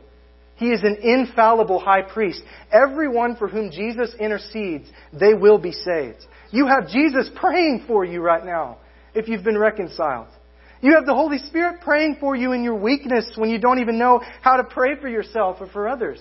He 0.56 0.68
is 0.72 0.82
an 0.84 0.98
infallible 1.02 1.80
high 1.80 2.04
priest. 2.04 2.42
Everyone 2.72 3.36
for 3.36 3.48
whom 3.48 3.72
Jesus 3.72 4.14
intercedes, 4.20 4.88
they 5.12 5.34
will 5.34 5.58
be 5.58 5.72
saved. 5.72 6.20
You 6.52 6.68
have 6.68 6.90
Jesus 6.90 7.30
praying 7.36 7.86
for 7.88 8.06
you 8.06 8.22
right 8.22 8.46
now 8.46 8.78
if 9.16 9.28
you've 9.28 9.44
been 9.44 9.58
reconciled. 9.58 10.28
You 10.82 10.96
have 10.96 11.06
the 11.06 11.14
Holy 11.14 11.38
Spirit 11.38 11.82
praying 11.82 12.18
for 12.20 12.36
you 12.36 12.54
in 12.54 12.64
your 12.64 12.76
weakness 12.76 13.32
when 13.36 13.50
you 13.50 13.60
don't 13.60 13.80
even 13.80 14.00
know 14.00 14.22
how 14.42 14.58
to 14.58 14.64
pray 14.64 15.00
for 15.00 15.08
yourself 15.08 15.58
or 15.60 15.68
for 15.68 15.88
others. 15.88 16.20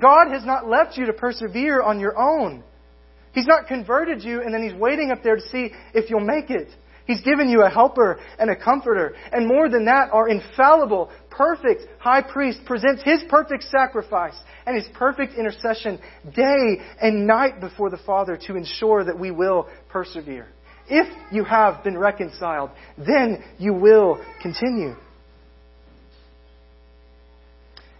God 0.00 0.30
has 0.32 0.44
not 0.44 0.68
left 0.68 0.96
you 0.96 1.06
to 1.06 1.12
persevere 1.12 1.82
on 1.82 2.00
your 2.00 2.18
own. 2.18 2.62
He's 3.32 3.46
not 3.46 3.66
converted 3.66 4.22
you 4.22 4.42
and 4.42 4.52
then 4.52 4.62
He's 4.62 4.78
waiting 4.78 5.10
up 5.10 5.22
there 5.22 5.36
to 5.36 5.48
see 5.48 5.70
if 5.94 6.10
you'll 6.10 6.20
make 6.20 6.50
it. 6.50 6.68
He's 7.06 7.20
given 7.22 7.48
you 7.48 7.62
a 7.62 7.70
helper 7.70 8.20
and 8.38 8.50
a 8.50 8.56
comforter. 8.56 9.14
And 9.32 9.46
more 9.46 9.68
than 9.68 9.86
that, 9.86 10.10
our 10.12 10.28
infallible, 10.28 11.10
perfect 11.30 11.82
high 11.98 12.22
priest 12.22 12.60
presents 12.64 13.02
his 13.02 13.22
perfect 13.28 13.64
sacrifice 13.64 14.36
and 14.66 14.76
his 14.76 14.86
perfect 14.94 15.34
intercession 15.34 15.98
day 16.34 16.78
and 17.00 17.26
night 17.26 17.60
before 17.60 17.90
the 17.90 17.98
Father 17.98 18.38
to 18.46 18.56
ensure 18.56 19.04
that 19.04 19.18
we 19.18 19.30
will 19.30 19.68
persevere. 19.88 20.46
If 20.88 21.08
you 21.32 21.44
have 21.44 21.82
been 21.82 21.98
reconciled, 21.98 22.70
then 22.98 23.42
you 23.58 23.72
will 23.74 24.22
continue. 24.40 24.94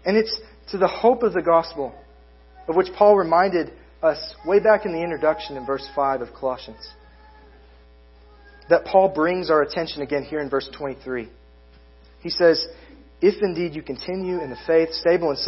And 0.04 0.16
it's 0.16 0.40
to 0.70 0.78
the 0.78 0.88
hope 0.88 1.22
of 1.22 1.32
the 1.32 1.42
gospel, 1.42 1.94
of 2.68 2.76
which 2.76 2.88
Paul 2.96 3.16
reminded 3.16 3.72
us 4.02 4.34
way 4.44 4.58
back 4.58 4.84
in 4.84 4.92
the 4.92 5.02
introduction 5.02 5.56
in 5.56 5.64
verse 5.64 5.88
5 5.94 6.22
of 6.22 6.28
Colossians 6.34 6.92
that 8.68 8.84
Paul 8.84 9.08
brings 9.08 9.50
our 9.50 9.62
attention 9.62 10.02
again 10.02 10.24
here 10.24 10.40
in 10.40 10.48
verse 10.48 10.68
23. 10.76 11.28
He 12.20 12.30
says, 12.30 12.64
If 13.20 13.42
indeed 13.42 13.74
you 13.74 13.82
continue 13.82 14.40
in 14.40 14.50
the 14.50 14.56
faith, 14.66 14.92
stable 14.92 15.30
and 15.30 15.38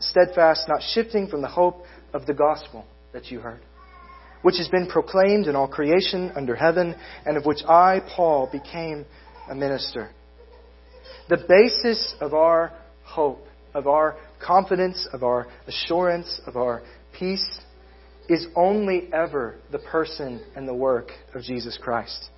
steadfast, 0.00 0.68
not 0.68 0.82
shifting 0.82 1.28
from 1.28 1.42
the 1.42 1.48
hope 1.48 1.84
of 2.12 2.26
the 2.26 2.34
gospel 2.34 2.84
that 3.12 3.30
you 3.30 3.40
heard, 3.40 3.60
which 4.42 4.56
has 4.56 4.68
been 4.68 4.88
proclaimed 4.88 5.46
in 5.46 5.54
all 5.54 5.68
creation 5.68 6.32
under 6.34 6.56
heaven, 6.56 6.96
and 7.24 7.36
of 7.36 7.44
which 7.44 7.62
I, 7.68 8.00
Paul, 8.16 8.48
became 8.50 9.06
a 9.48 9.54
minister. 9.54 10.10
The 11.28 11.44
basis 11.48 12.14
of 12.20 12.34
our 12.34 12.72
hope, 13.04 13.46
of 13.74 13.86
our 13.86 14.16
confidence, 14.44 15.06
of 15.12 15.22
our 15.22 15.46
assurance, 15.68 16.40
of 16.46 16.56
our 16.56 16.82
peace, 17.16 17.60
is 18.28 18.46
only 18.54 19.08
ever 19.12 19.56
the 19.70 19.78
person 19.78 20.42
and 20.54 20.66
the 20.66 20.74
work 20.74 21.10
of 21.34 21.42
Jesus 21.42 21.78
Christ. 21.80 22.30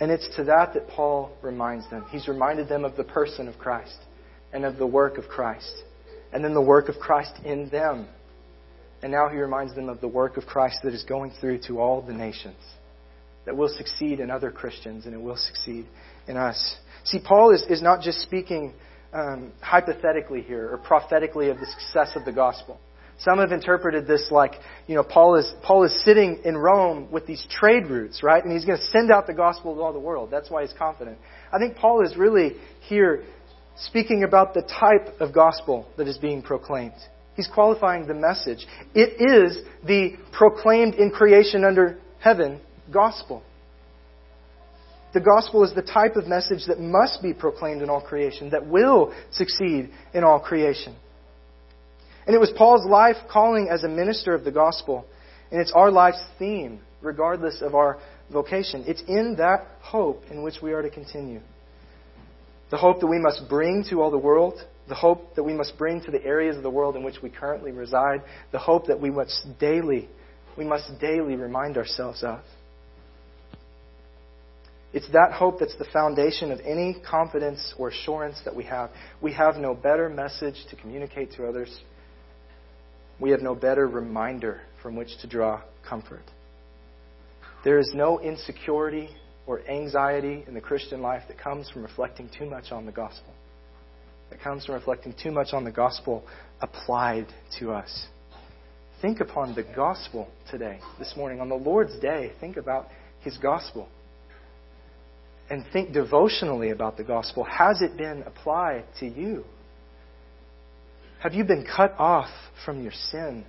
And 0.00 0.10
it's 0.10 0.28
to 0.36 0.44
that 0.44 0.74
that 0.74 0.88
Paul 0.88 1.30
reminds 1.42 1.88
them. 1.90 2.04
He's 2.10 2.28
reminded 2.28 2.68
them 2.68 2.84
of 2.84 2.96
the 2.96 3.04
person 3.04 3.48
of 3.48 3.58
Christ 3.58 3.96
and 4.52 4.64
of 4.64 4.76
the 4.76 4.86
work 4.86 5.18
of 5.18 5.28
Christ, 5.28 5.82
and 6.32 6.44
then 6.44 6.54
the 6.54 6.62
work 6.62 6.88
of 6.88 6.96
Christ 6.96 7.32
in 7.44 7.68
them. 7.68 8.06
And 9.02 9.12
now 9.12 9.28
he 9.28 9.36
reminds 9.36 9.74
them 9.74 9.88
of 9.88 10.00
the 10.00 10.08
work 10.08 10.36
of 10.36 10.46
Christ 10.46 10.78
that 10.84 10.94
is 10.94 11.04
going 11.04 11.32
through 11.40 11.60
to 11.66 11.80
all 11.80 12.02
the 12.02 12.12
nations, 12.12 12.56
that 13.44 13.56
will 13.56 13.68
succeed 13.68 14.20
in 14.20 14.30
other 14.30 14.50
Christians, 14.50 15.06
and 15.06 15.14
it 15.14 15.20
will 15.20 15.36
succeed 15.36 15.86
in 16.26 16.36
us. 16.36 16.76
See, 17.04 17.20
Paul 17.20 17.54
is, 17.54 17.62
is 17.68 17.82
not 17.82 18.00
just 18.00 18.20
speaking 18.20 18.72
um, 19.12 19.52
hypothetically 19.60 20.42
here 20.42 20.70
or 20.72 20.78
prophetically 20.78 21.50
of 21.50 21.58
the 21.58 21.66
success 21.66 22.16
of 22.16 22.24
the 22.24 22.32
gospel. 22.32 22.80
Some 23.20 23.38
have 23.38 23.50
interpreted 23.50 24.06
this 24.06 24.28
like, 24.30 24.52
you 24.86 24.94
know, 24.94 25.02
Paul 25.02 25.36
is, 25.36 25.52
Paul 25.62 25.84
is 25.84 26.04
sitting 26.04 26.40
in 26.44 26.56
Rome 26.56 27.10
with 27.10 27.26
these 27.26 27.44
trade 27.50 27.88
routes, 27.88 28.22
right? 28.22 28.42
And 28.42 28.52
he's 28.52 28.64
going 28.64 28.78
to 28.78 28.84
send 28.86 29.10
out 29.10 29.26
the 29.26 29.34
gospel 29.34 29.74
to 29.74 29.80
all 29.80 29.92
the 29.92 29.98
world. 29.98 30.30
That's 30.30 30.50
why 30.50 30.62
he's 30.62 30.74
confident. 30.78 31.18
I 31.52 31.58
think 31.58 31.76
Paul 31.76 32.04
is 32.04 32.16
really 32.16 32.52
here 32.82 33.24
speaking 33.76 34.22
about 34.22 34.54
the 34.54 34.62
type 34.62 35.20
of 35.20 35.34
gospel 35.34 35.88
that 35.96 36.06
is 36.06 36.18
being 36.18 36.42
proclaimed. 36.42 36.94
He's 37.34 37.48
qualifying 37.48 38.06
the 38.06 38.14
message. 38.14 38.66
It 38.94 39.20
is 39.20 39.58
the 39.84 40.16
proclaimed 40.32 40.94
in 40.94 41.10
creation 41.10 41.64
under 41.64 41.98
heaven 42.20 42.60
gospel. 42.92 43.42
The 45.14 45.20
gospel 45.20 45.64
is 45.64 45.74
the 45.74 45.82
type 45.82 46.16
of 46.16 46.26
message 46.26 46.66
that 46.66 46.78
must 46.78 47.22
be 47.22 47.32
proclaimed 47.32 47.82
in 47.82 47.90
all 47.90 48.00
creation, 48.00 48.50
that 48.50 48.66
will 48.66 49.14
succeed 49.32 49.90
in 50.12 50.22
all 50.22 50.38
creation. 50.38 50.94
And 52.28 52.34
it 52.34 52.40
was 52.40 52.52
Paul's 52.54 52.84
life 52.84 53.16
calling 53.30 53.70
as 53.70 53.84
a 53.84 53.88
minister 53.88 54.34
of 54.34 54.44
the 54.44 54.52
gospel. 54.52 55.06
And 55.50 55.62
it's 55.62 55.72
our 55.72 55.90
life's 55.90 56.22
theme, 56.38 56.80
regardless 57.00 57.62
of 57.62 57.74
our 57.74 57.98
vocation. 58.30 58.84
It's 58.86 59.02
in 59.08 59.36
that 59.38 59.66
hope 59.80 60.22
in 60.30 60.42
which 60.42 60.56
we 60.62 60.74
are 60.74 60.82
to 60.82 60.90
continue. 60.90 61.40
The 62.70 62.76
hope 62.76 63.00
that 63.00 63.06
we 63.06 63.18
must 63.18 63.48
bring 63.48 63.82
to 63.88 64.02
all 64.02 64.10
the 64.10 64.18
world, 64.18 64.62
the 64.90 64.94
hope 64.94 65.36
that 65.36 65.42
we 65.42 65.54
must 65.54 65.78
bring 65.78 66.02
to 66.02 66.10
the 66.10 66.22
areas 66.22 66.54
of 66.54 66.62
the 66.62 66.70
world 66.70 66.96
in 66.96 67.02
which 67.02 67.22
we 67.22 67.30
currently 67.30 67.72
reside, 67.72 68.20
the 68.52 68.58
hope 68.58 68.88
that 68.88 69.00
we 69.00 69.08
must 69.08 69.46
daily, 69.58 70.06
we 70.58 70.66
must 70.66 71.00
daily 71.00 71.34
remind 71.34 71.78
ourselves 71.78 72.22
of. 72.22 72.40
It's 74.92 75.10
that 75.12 75.32
hope 75.32 75.60
that's 75.60 75.76
the 75.76 75.86
foundation 75.94 76.52
of 76.52 76.60
any 76.60 77.00
confidence 77.08 77.72
or 77.78 77.88
assurance 77.88 78.38
that 78.44 78.54
we 78.54 78.64
have. 78.64 78.90
We 79.22 79.32
have 79.32 79.56
no 79.56 79.72
better 79.72 80.10
message 80.10 80.66
to 80.68 80.76
communicate 80.76 81.32
to 81.32 81.46
others 81.46 81.74
we 83.20 83.30
have 83.30 83.40
no 83.40 83.54
better 83.54 83.86
reminder 83.86 84.60
from 84.82 84.96
which 84.96 85.18
to 85.20 85.26
draw 85.26 85.60
comfort. 85.88 86.24
There 87.64 87.78
is 87.78 87.92
no 87.94 88.20
insecurity 88.20 89.10
or 89.46 89.60
anxiety 89.68 90.44
in 90.46 90.54
the 90.54 90.60
Christian 90.60 91.02
life 91.02 91.22
that 91.28 91.38
comes 91.38 91.68
from 91.70 91.82
reflecting 91.82 92.30
too 92.38 92.46
much 92.46 92.70
on 92.70 92.86
the 92.86 92.92
gospel. 92.92 93.32
That 94.30 94.40
comes 94.40 94.66
from 94.66 94.74
reflecting 94.74 95.14
too 95.20 95.32
much 95.32 95.48
on 95.52 95.64
the 95.64 95.72
gospel 95.72 96.22
applied 96.60 97.26
to 97.58 97.72
us. 97.72 98.06
Think 99.00 99.20
upon 99.20 99.54
the 99.54 99.62
gospel 99.62 100.28
today, 100.50 100.80
this 100.98 101.14
morning, 101.16 101.40
on 101.40 101.48
the 101.48 101.54
Lord's 101.54 101.98
day. 101.98 102.32
Think 102.40 102.56
about 102.56 102.88
His 103.20 103.36
gospel. 103.38 103.88
And 105.50 105.64
think 105.72 105.92
devotionally 105.92 106.70
about 106.70 106.96
the 106.96 107.04
gospel. 107.04 107.44
Has 107.44 107.80
it 107.80 107.96
been 107.96 108.22
applied 108.22 108.84
to 109.00 109.06
you? 109.06 109.44
Have 111.20 111.34
you 111.34 111.44
been 111.44 111.64
cut 111.64 111.94
off 111.98 112.30
from 112.64 112.82
your 112.82 112.92
sin? 112.92 113.44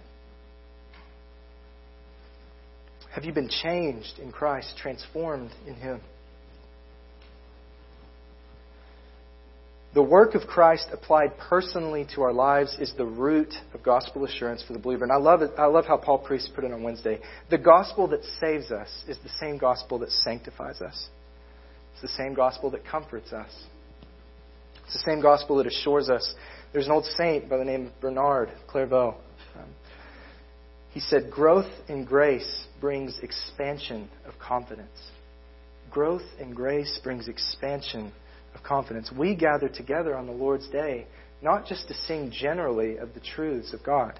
Have 3.14 3.26
you 3.26 3.34
been 3.34 3.50
changed 3.50 4.20
in 4.20 4.32
Christ, 4.32 4.76
transformed 4.78 5.52
in 5.68 5.76
Him? 5.76 6.02
The 9.94 10.04
work 10.04 10.36
of 10.36 10.44
Christ 10.44 10.88
applied 10.94 11.38
personally 11.40 12.06
to 12.14 12.22
our 12.22 12.32
lives 12.32 12.78
is 12.80 12.94
the 12.96 13.06
root 13.06 13.52
of 13.74 13.82
gospel 13.82 14.24
assurance 14.24 14.64
for 14.64 14.74
the 14.74 14.80
believer. 14.80 15.04
And 15.04 15.12
I 15.12 15.18
love 15.18 15.42
it. 15.42 15.52
I 15.58 15.66
love 15.66 15.86
how 15.86 15.98
Paul 15.98 16.20
Priest 16.20 16.52
put 16.54 16.64
it 16.64 16.72
on 16.72 16.84
Wednesday. 16.84 17.20
The 17.50 17.58
gospel 17.58 18.08
that 18.10 18.24
saves 18.40 18.72
us 18.72 18.90
is 19.08 19.18
the 19.24 19.32
same 19.40 19.58
gospel 19.58 19.98
that 20.00 20.12
sanctifies 20.12 20.82
us. 20.82 21.08
It's 21.94 22.02
the 22.04 22.24
same 22.24 22.36
gospel 22.36 22.70
that 22.72 22.86
comforts 22.86 23.34
us. 23.34 23.52
It's 24.86 24.94
the 24.94 25.12
same 25.12 25.22
gospel 25.22 25.58
that 25.58 25.68
assures 25.68 26.10
us 26.10 26.36
There's 26.72 26.86
an 26.86 26.92
old 26.92 27.06
saint 27.06 27.50
by 27.50 27.58
the 27.58 27.66
name 27.66 27.88
of 27.88 28.00
Bernard 28.00 28.52
Clairvaux. 28.68 29.16
Um, 29.56 29.70
he 30.92 31.00
said, 31.00 31.32
Growth 31.32 31.72
in 31.88 32.06
grace 32.06 32.68
brings 32.80 33.18
expansion 33.20 34.10
of 34.26 34.38
confidence. 34.40 35.12
Growth 35.90 36.26
in 36.40 36.54
grace 36.54 37.00
brings 37.04 37.28
expansion 37.28 38.12
of 38.54 38.62
confidence. 38.64 39.12
We 39.12 39.36
gather 39.36 39.68
together 39.68 40.16
on 40.16 40.28
the 40.28 40.34
Lord's 40.34 40.70
day 40.70 41.08
not 41.42 41.66
just 41.66 41.88
to 41.88 41.94
sing 41.94 42.32
generally 42.32 42.98
of 42.98 43.14
the 43.14 43.20
truths 43.20 43.74
of 43.74 43.84
God, 43.84 44.20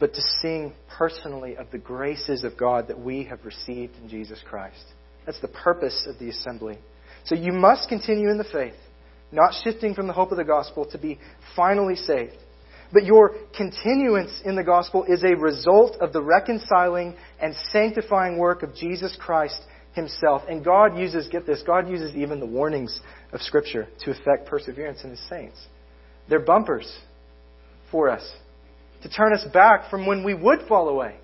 but 0.00 0.12
to 0.12 0.20
sing 0.42 0.74
personally 0.96 1.56
of 1.56 1.70
the 1.70 1.78
graces 1.78 2.44
of 2.44 2.56
God 2.56 2.88
that 2.88 2.98
we 2.98 3.24
have 3.24 3.44
received 3.44 3.96
in 4.02 4.08
Jesus 4.08 4.40
Christ. 4.48 4.84
That's 5.24 5.40
the 5.40 5.48
purpose 5.48 6.06
of 6.08 6.18
the 6.18 6.30
assembly. 6.30 6.78
So 7.24 7.34
you 7.34 7.52
must 7.52 7.88
continue 7.88 8.30
in 8.30 8.38
the 8.38 8.44
faith, 8.44 8.74
not 9.32 9.52
shifting 9.62 9.94
from 9.94 10.06
the 10.06 10.12
hope 10.12 10.30
of 10.30 10.38
the 10.38 10.44
gospel 10.44 10.86
to 10.90 10.98
be 10.98 11.18
finally 11.54 11.96
saved. 11.96 12.36
But 12.92 13.04
your 13.04 13.34
continuance 13.56 14.40
in 14.44 14.56
the 14.56 14.64
gospel 14.64 15.04
is 15.04 15.22
a 15.22 15.36
result 15.36 15.96
of 16.00 16.12
the 16.12 16.22
reconciling 16.22 17.16
and 17.40 17.54
sanctifying 17.70 18.38
work 18.38 18.62
of 18.62 18.74
Jesus 18.74 19.16
Christ 19.20 19.60
himself. 19.92 20.42
And 20.48 20.64
God 20.64 20.98
uses, 20.98 21.28
get 21.28 21.46
this, 21.46 21.62
God 21.66 21.88
uses 21.88 22.14
even 22.16 22.40
the 22.40 22.46
warnings 22.46 23.00
of 23.32 23.42
Scripture 23.42 23.88
to 24.00 24.10
effect 24.10 24.46
perseverance 24.46 25.04
in 25.04 25.10
his 25.10 25.28
saints. 25.28 25.58
They're 26.30 26.40
bumpers 26.40 26.90
for 27.90 28.08
us 28.08 28.26
to 29.02 29.08
turn 29.08 29.34
us 29.34 29.44
back 29.52 29.90
from 29.90 30.06
when 30.06 30.24
we 30.24 30.34
would 30.34 30.60
fall 30.66 30.88
away. 30.88 31.16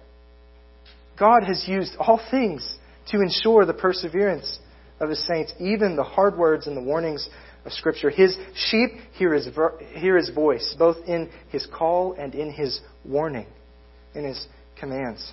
God 1.18 1.44
has 1.44 1.64
used 1.66 1.94
all 1.98 2.20
things 2.30 2.78
to 3.10 3.20
ensure 3.20 3.64
the 3.64 3.74
perseverance 3.74 4.58
of 5.00 5.08
his 5.08 5.24
saints, 5.26 5.52
even 5.60 5.96
the 5.96 6.02
hard 6.02 6.36
words 6.36 6.66
and 6.66 6.76
the 6.76 6.82
warnings 6.82 7.28
of 7.64 7.72
Scripture. 7.72 8.10
His 8.10 8.36
sheep 8.54 8.90
hear 9.14 9.34
his, 9.34 9.48
hear 9.94 10.16
his 10.16 10.30
voice, 10.30 10.74
both 10.78 10.96
in 11.06 11.30
his 11.48 11.66
call 11.66 12.14
and 12.14 12.34
in 12.34 12.52
his 12.52 12.80
warning, 13.04 13.46
in 14.14 14.24
his 14.24 14.46
commands. 14.78 15.32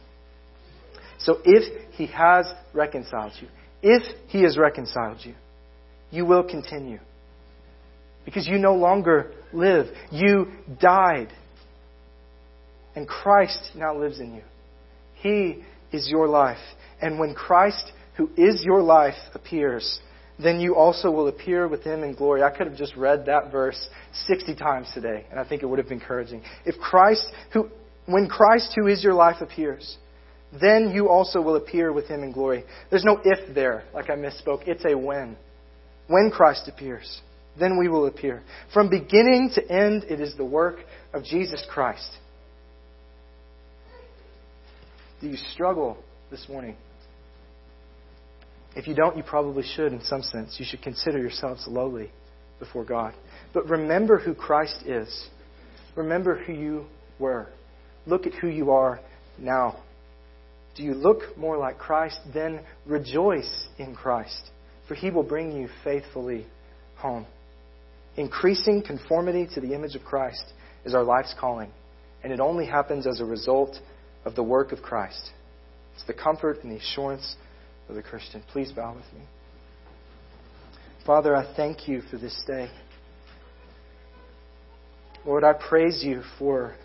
So 1.20 1.38
if 1.46 1.92
he 1.92 2.08
has 2.08 2.52
reconciled 2.74 3.34
you, 3.42 3.48
if 3.82 4.04
he 4.28 4.44
has 4.44 4.58
reconciled 4.58 5.20
you, 5.24 5.36
you 6.10 6.26
will 6.26 6.44
continue. 6.44 7.00
Because 8.26 8.48
you 8.48 8.58
no 8.58 8.76
longer 8.76 9.32
live. 9.54 9.88
You 10.12 10.48
died. 10.80 11.30
And 12.96 13.08
Christ 13.08 13.72
now 13.76 13.98
lives 13.98 14.20
in 14.20 14.36
you. 14.36 14.44
He 15.16 15.64
is 15.92 16.08
your 16.10 16.28
life. 16.28 16.60
And 17.02 17.20
when 17.20 17.34
Christ, 17.34 17.92
who 18.18 18.30
is 18.38 18.64
your 18.64 18.82
life, 18.82 19.16
appears, 19.34 20.00
then 20.42 20.60
you 20.60 20.76
also 20.76 21.12
will 21.12 21.28
appear 21.28 21.68
with 21.68 21.84
him 21.84 22.04
in 22.04 22.16
glory. 22.16 22.44
I 22.44 22.50
could 22.50 22.68
have 22.68 22.78
just 22.78 22.96
read 22.96 23.26
that 23.26 23.52
verse 23.52 23.90
60 24.28 24.56
times 24.56 24.90
today, 24.94 25.26
and 25.30 25.40
I 25.40 25.48
think 25.48 25.64
it 25.64 25.66
would 25.66 25.80
have 25.80 25.88
been 25.88 26.00
encouraging. 26.00 26.42
If 26.66 26.78
Christ, 26.80 27.26
who, 27.54 27.70
when 28.06 28.28
Christ, 28.28 28.74
who 28.76 28.88
is 28.88 29.04
your 29.04 29.14
life, 29.14 29.42
appears, 29.42 29.98
then 30.60 30.92
you 30.94 31.10
also 31.10 31.42
will 31.42 31.56
appear 31.56 31.94
with 31.94 32.08
him 32.08 32.24
in 32.24 32.32
glory. 32.32 32.64
There's 32.90 33.06
no 33.06 33.20
if 33.24 33.54
there, 33.54 33.84
like 33.94 34.10
I 34.10 34.16
misspoke. 34.16 34.68
It's 34.68 34.84
a 34.86 34.98
when. 34.98 35.38
When 36.08 36.30
Christ 36.30 36.68
appears, 36.68 37.22
then 37.60 37.78
we 37.78 37.88
will 37.88 38.08
appear. 38.08 38.42
From 38.74 38.90
beginning 38.90 39.52
to 39.56 39.72
end, 39.72 40.04
it 40.10 40.20
is 40.20 40.36
the 40.36 40.46
work 40.46 40.80
of 41.14 41.24
Jesus 41.24 41.66
Christ. 41.70 42.10
Do 45.22 45.28
you 45.28 45.38
struggle 45.38 45.98
this 46.32 46.48
morning? 46.50 46.76
If 48.76 48.88
you 48.88 48.96
don't, 48.96 49.18
you 49.18 49.24
probably 49.24 49.64
should 49.64 49.92
in 49.92 50.02
some 50.02 50.24
sense. 50.24 50.56
You 50.58 50.66
should 50.66 50.82
consider 50.82 51.20
yourselves 51.20 51.66
lowly 51.68 52.12
before 52.60 52.86
God. 52.86 53.14
But 53.54 53.70
remember 53.70 54.18
who 54.18 54.34
Christ 54.34 54.84
is. 54.86 55.28
Remember 55.96 56.38
who 56.38 56.54
you 56.54 56.86
were. 57.20 57.48
Look 58.06 58.26
at 58.26 58.34
who 58.36 58.48
you 58.48 58.72
are 58.72 59.00
now. 59.38 59.84
Do 60.76 60.84
you 60.84 60.94
look 60.94 61.38
more 61.38 61.58
like 61.58 61.78
Christ? 61.78 62.18
Then 62.34 62.62
rejoice 62.86 63.68
in 63.78 63.94
Christ, 63.94 64.52
for 64.88 64.96
he 64.96 65.10
will 65.10 65.24
bring 65.24 65.52
you 65.52 65.68
faithfully 65.84 66.46
home. 66.96 67.26
Increasing 68.16 68.82
conformity 68.82 69.48
to 69.54 69.60
the 69.60 69.74
image 69.74 69.96
of 69.96 70.04
Christ 70.04 70.44
is 70.86 70.94
our 70.94 71.04
life's 71.04 71.36
calling, 71.40 71.72
and 72.24 72.32
it 72.32 72.40
only 72.40 72.66
happens 72.66 73.06
as 73.06 73.20
a 73.20 73.26
result 73.26 73.78
of 74.24 74.36
the 74.36 74.44
work 74.44 74.72
of 74.72 74.82
Christ. 74.82 75.32
It's 75.96 76.06
the 76.06 76.14
comfort 76.14 76.64
and 76.64 76.72
the 76.72 76.78
assurance 76.78 77.36
of 77.90 77.96
the 77.96 78.02
Christian. 78.02 78.44
Please 78.52 78.72
bow 78.72 78.96
with 78.96 79.06
me. 79.14 79.26
Father, 81.06 81.36
I 81.36 81.54
thank 81.56 81.88
you 81.88 82.02
for 82.10 82.18
this 82.18 82.44
day. 82.48 82.70
Lord, 85.26 85.44
I 85.44 85.54
praise 85.54 86.04
you 86.04 86.24
for 86.40 86.76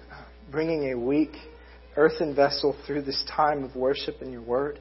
bringing 0.50 0.92
a 0.92 0.98
weak 0.98 1.32
earthen 1.96 2.34
vessel 2.34 2.76
through 2.86 3.02
this 3.02 3.24
time 3.34 3.64
of 3.64 3.74
worship 3.74 4.20
in 4.20 4.30
your 4.30 4.42
word. 4.42 4.78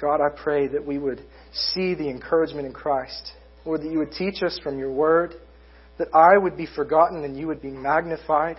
God, 0.00 0.20
I 0.20 0.28
pray 0.28 0.68
that 0.68 0.84
we 0.84 0.98
would 0.98 1.22
see 1.52 1.94
the 1.94 2.08
encouragement 2.08 2.66
in 2.66 2.72
Christ. 2.72 3.32
Lord, 3.64 3.80
that 3.82 3.90
you 3.90 3.98
would 3.98 4.12
teach 4.12 4.42
us 4.42 4.58
from 4.62 4.78
your 4.78 4.92
word, 4.92 5.34
that 5.98 6.08
I 6.14 6.36
would 6.36 6.56
be 6.56 6.66
forgotten 6.66 7.24
and 7.24 7.38
you 7.38 7.46
would 7.46 7.62
be 7.62 7.70
magnified 7.70 8.58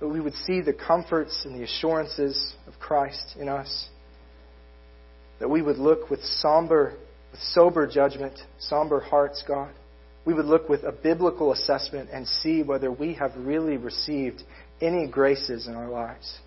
that 0.00 0.08
we 0.08 0.20
would 0.20 0.34
see 0.46 0.60
the 0.60 0.72
comforts 0.72 1.42
and 1.44 1.58
the 1.58 1.64
assurances 1.64 2.54
of 2.66 2.78
Christ 2.78 3.36
in 3.38 3.48
us. 3.48 3.88
That 5.40 5.48
we 5.48 5.62
would 5.62 5.78
look 5.78 6.10
with 6.10 6.22
somber, 6.22 6.94
with 7.30 7.40
sober 7.40 7.86
judgment, 7.86 8.34
somber 8.58 9.00
hearts, 9.00 9.44
God. 9.46 9.72
We 10.24 10.34
would 10.34 10.46
look 10.46 10.68
with 10.68 10.82
a 10.84 10.92
biblical 10.92 11.52
assessment 11.52 12.10
and 12.12 12.26
see 12.26 12.62
whether 12.62 12.90
we 12.90 13.14
have 13.14 13.32
really 13.36 13.76
received 13.76 14.42
any 14.80 15.06
graces 15.06 15.66
in 15.66 15.74
our 15.74 15.88
lives. 15.88 16.38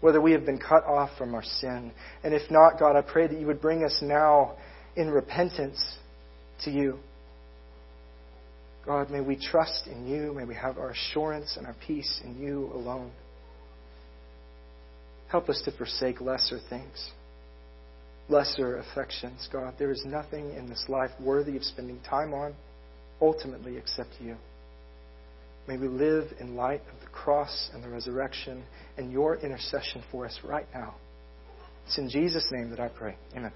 Whether 0.00 0.20
we 0.20 0.32
have 0.32 0.46
been 0.46 0.58
cut 0.58 0.84
off 0.84 1.10
from 1.18 1.34
our 1.34 1.42
sin. 1.42 1.90
And 2.22 2.32
if 2.32 2.50
not, 2.50 2.78
God, 2.78 2.96
I 2.96 3.02
pray 3.02 3.26
that 3.26 3.40
you 3.40 3.46
would 3.46 3.60
bring 3.60 3.82
us 3.82 3.98
now 4.00 4.56
in 4.94 5.10
repentance 5.10 5.82
to 6.64 6.70
you. 6.70 6.98
God, 8.86 9.10
may 9.10 9.20
we 9.20 9.36
trust 9.36 9.86
in 9.86 10.06
you. 10.06 10.32
May 10.32 10.44
we 10.44 10.54
have 10.54 10.78
our 10.78 10.90
assurance 10.90 11.56
and 11.56 11.66
our 11.66 11.76
peace 11.86 12.20
in 12.24 12.38
you 12.40 12.70
alone. 12.72 13.10
Help 15.28 15.48
us 15.48 15.60
to 15.66 15.72
forsake 15.72 16.20
lesser 16.20 16.58
things, 16.70 17.10
lesser 18.28 18.76
affections, 18.78 19.48
God. 19.52 19.74
There 19.78 19.90
is 19.90 20.04
nothing 20.04 20.54
in 20.54 20.68
this 20.68 20.84
life 20.88 21.10
worthy 21.20 21.56
of 21.56 21.64
spending 21.64 22.00
time 22.00 22.34
on, 22.34 22.54
ultimately, 23.20 23.76
except 23.76 24.10
you. 24.20 24.36
May 25.66 25.76
we 25.76 25.88
live 25.88 26.32
in 26.40 26.56
light 26.56 26.82
of 26.92 27.00
the 27.00 27.10
cross 27.12 27.70
and 27.74 27.84
the 27.84 27.88
resurrection 27.88 28.64
and 28.96 29.12
your 29.12 29.36
intercession 29.36 30.02
for 30.10 30.24
us 30.24 30.38
right 30.42 30.66
now. 30.72 30.94
It's 31.86 31.98
in 31.98 32.08
Jesus' 32.08 32.48
name 32.50 32.70
that 32.70 32.80
I 32.80 32.88
pray. 32.88 33.16
Amen. 33.36 33.52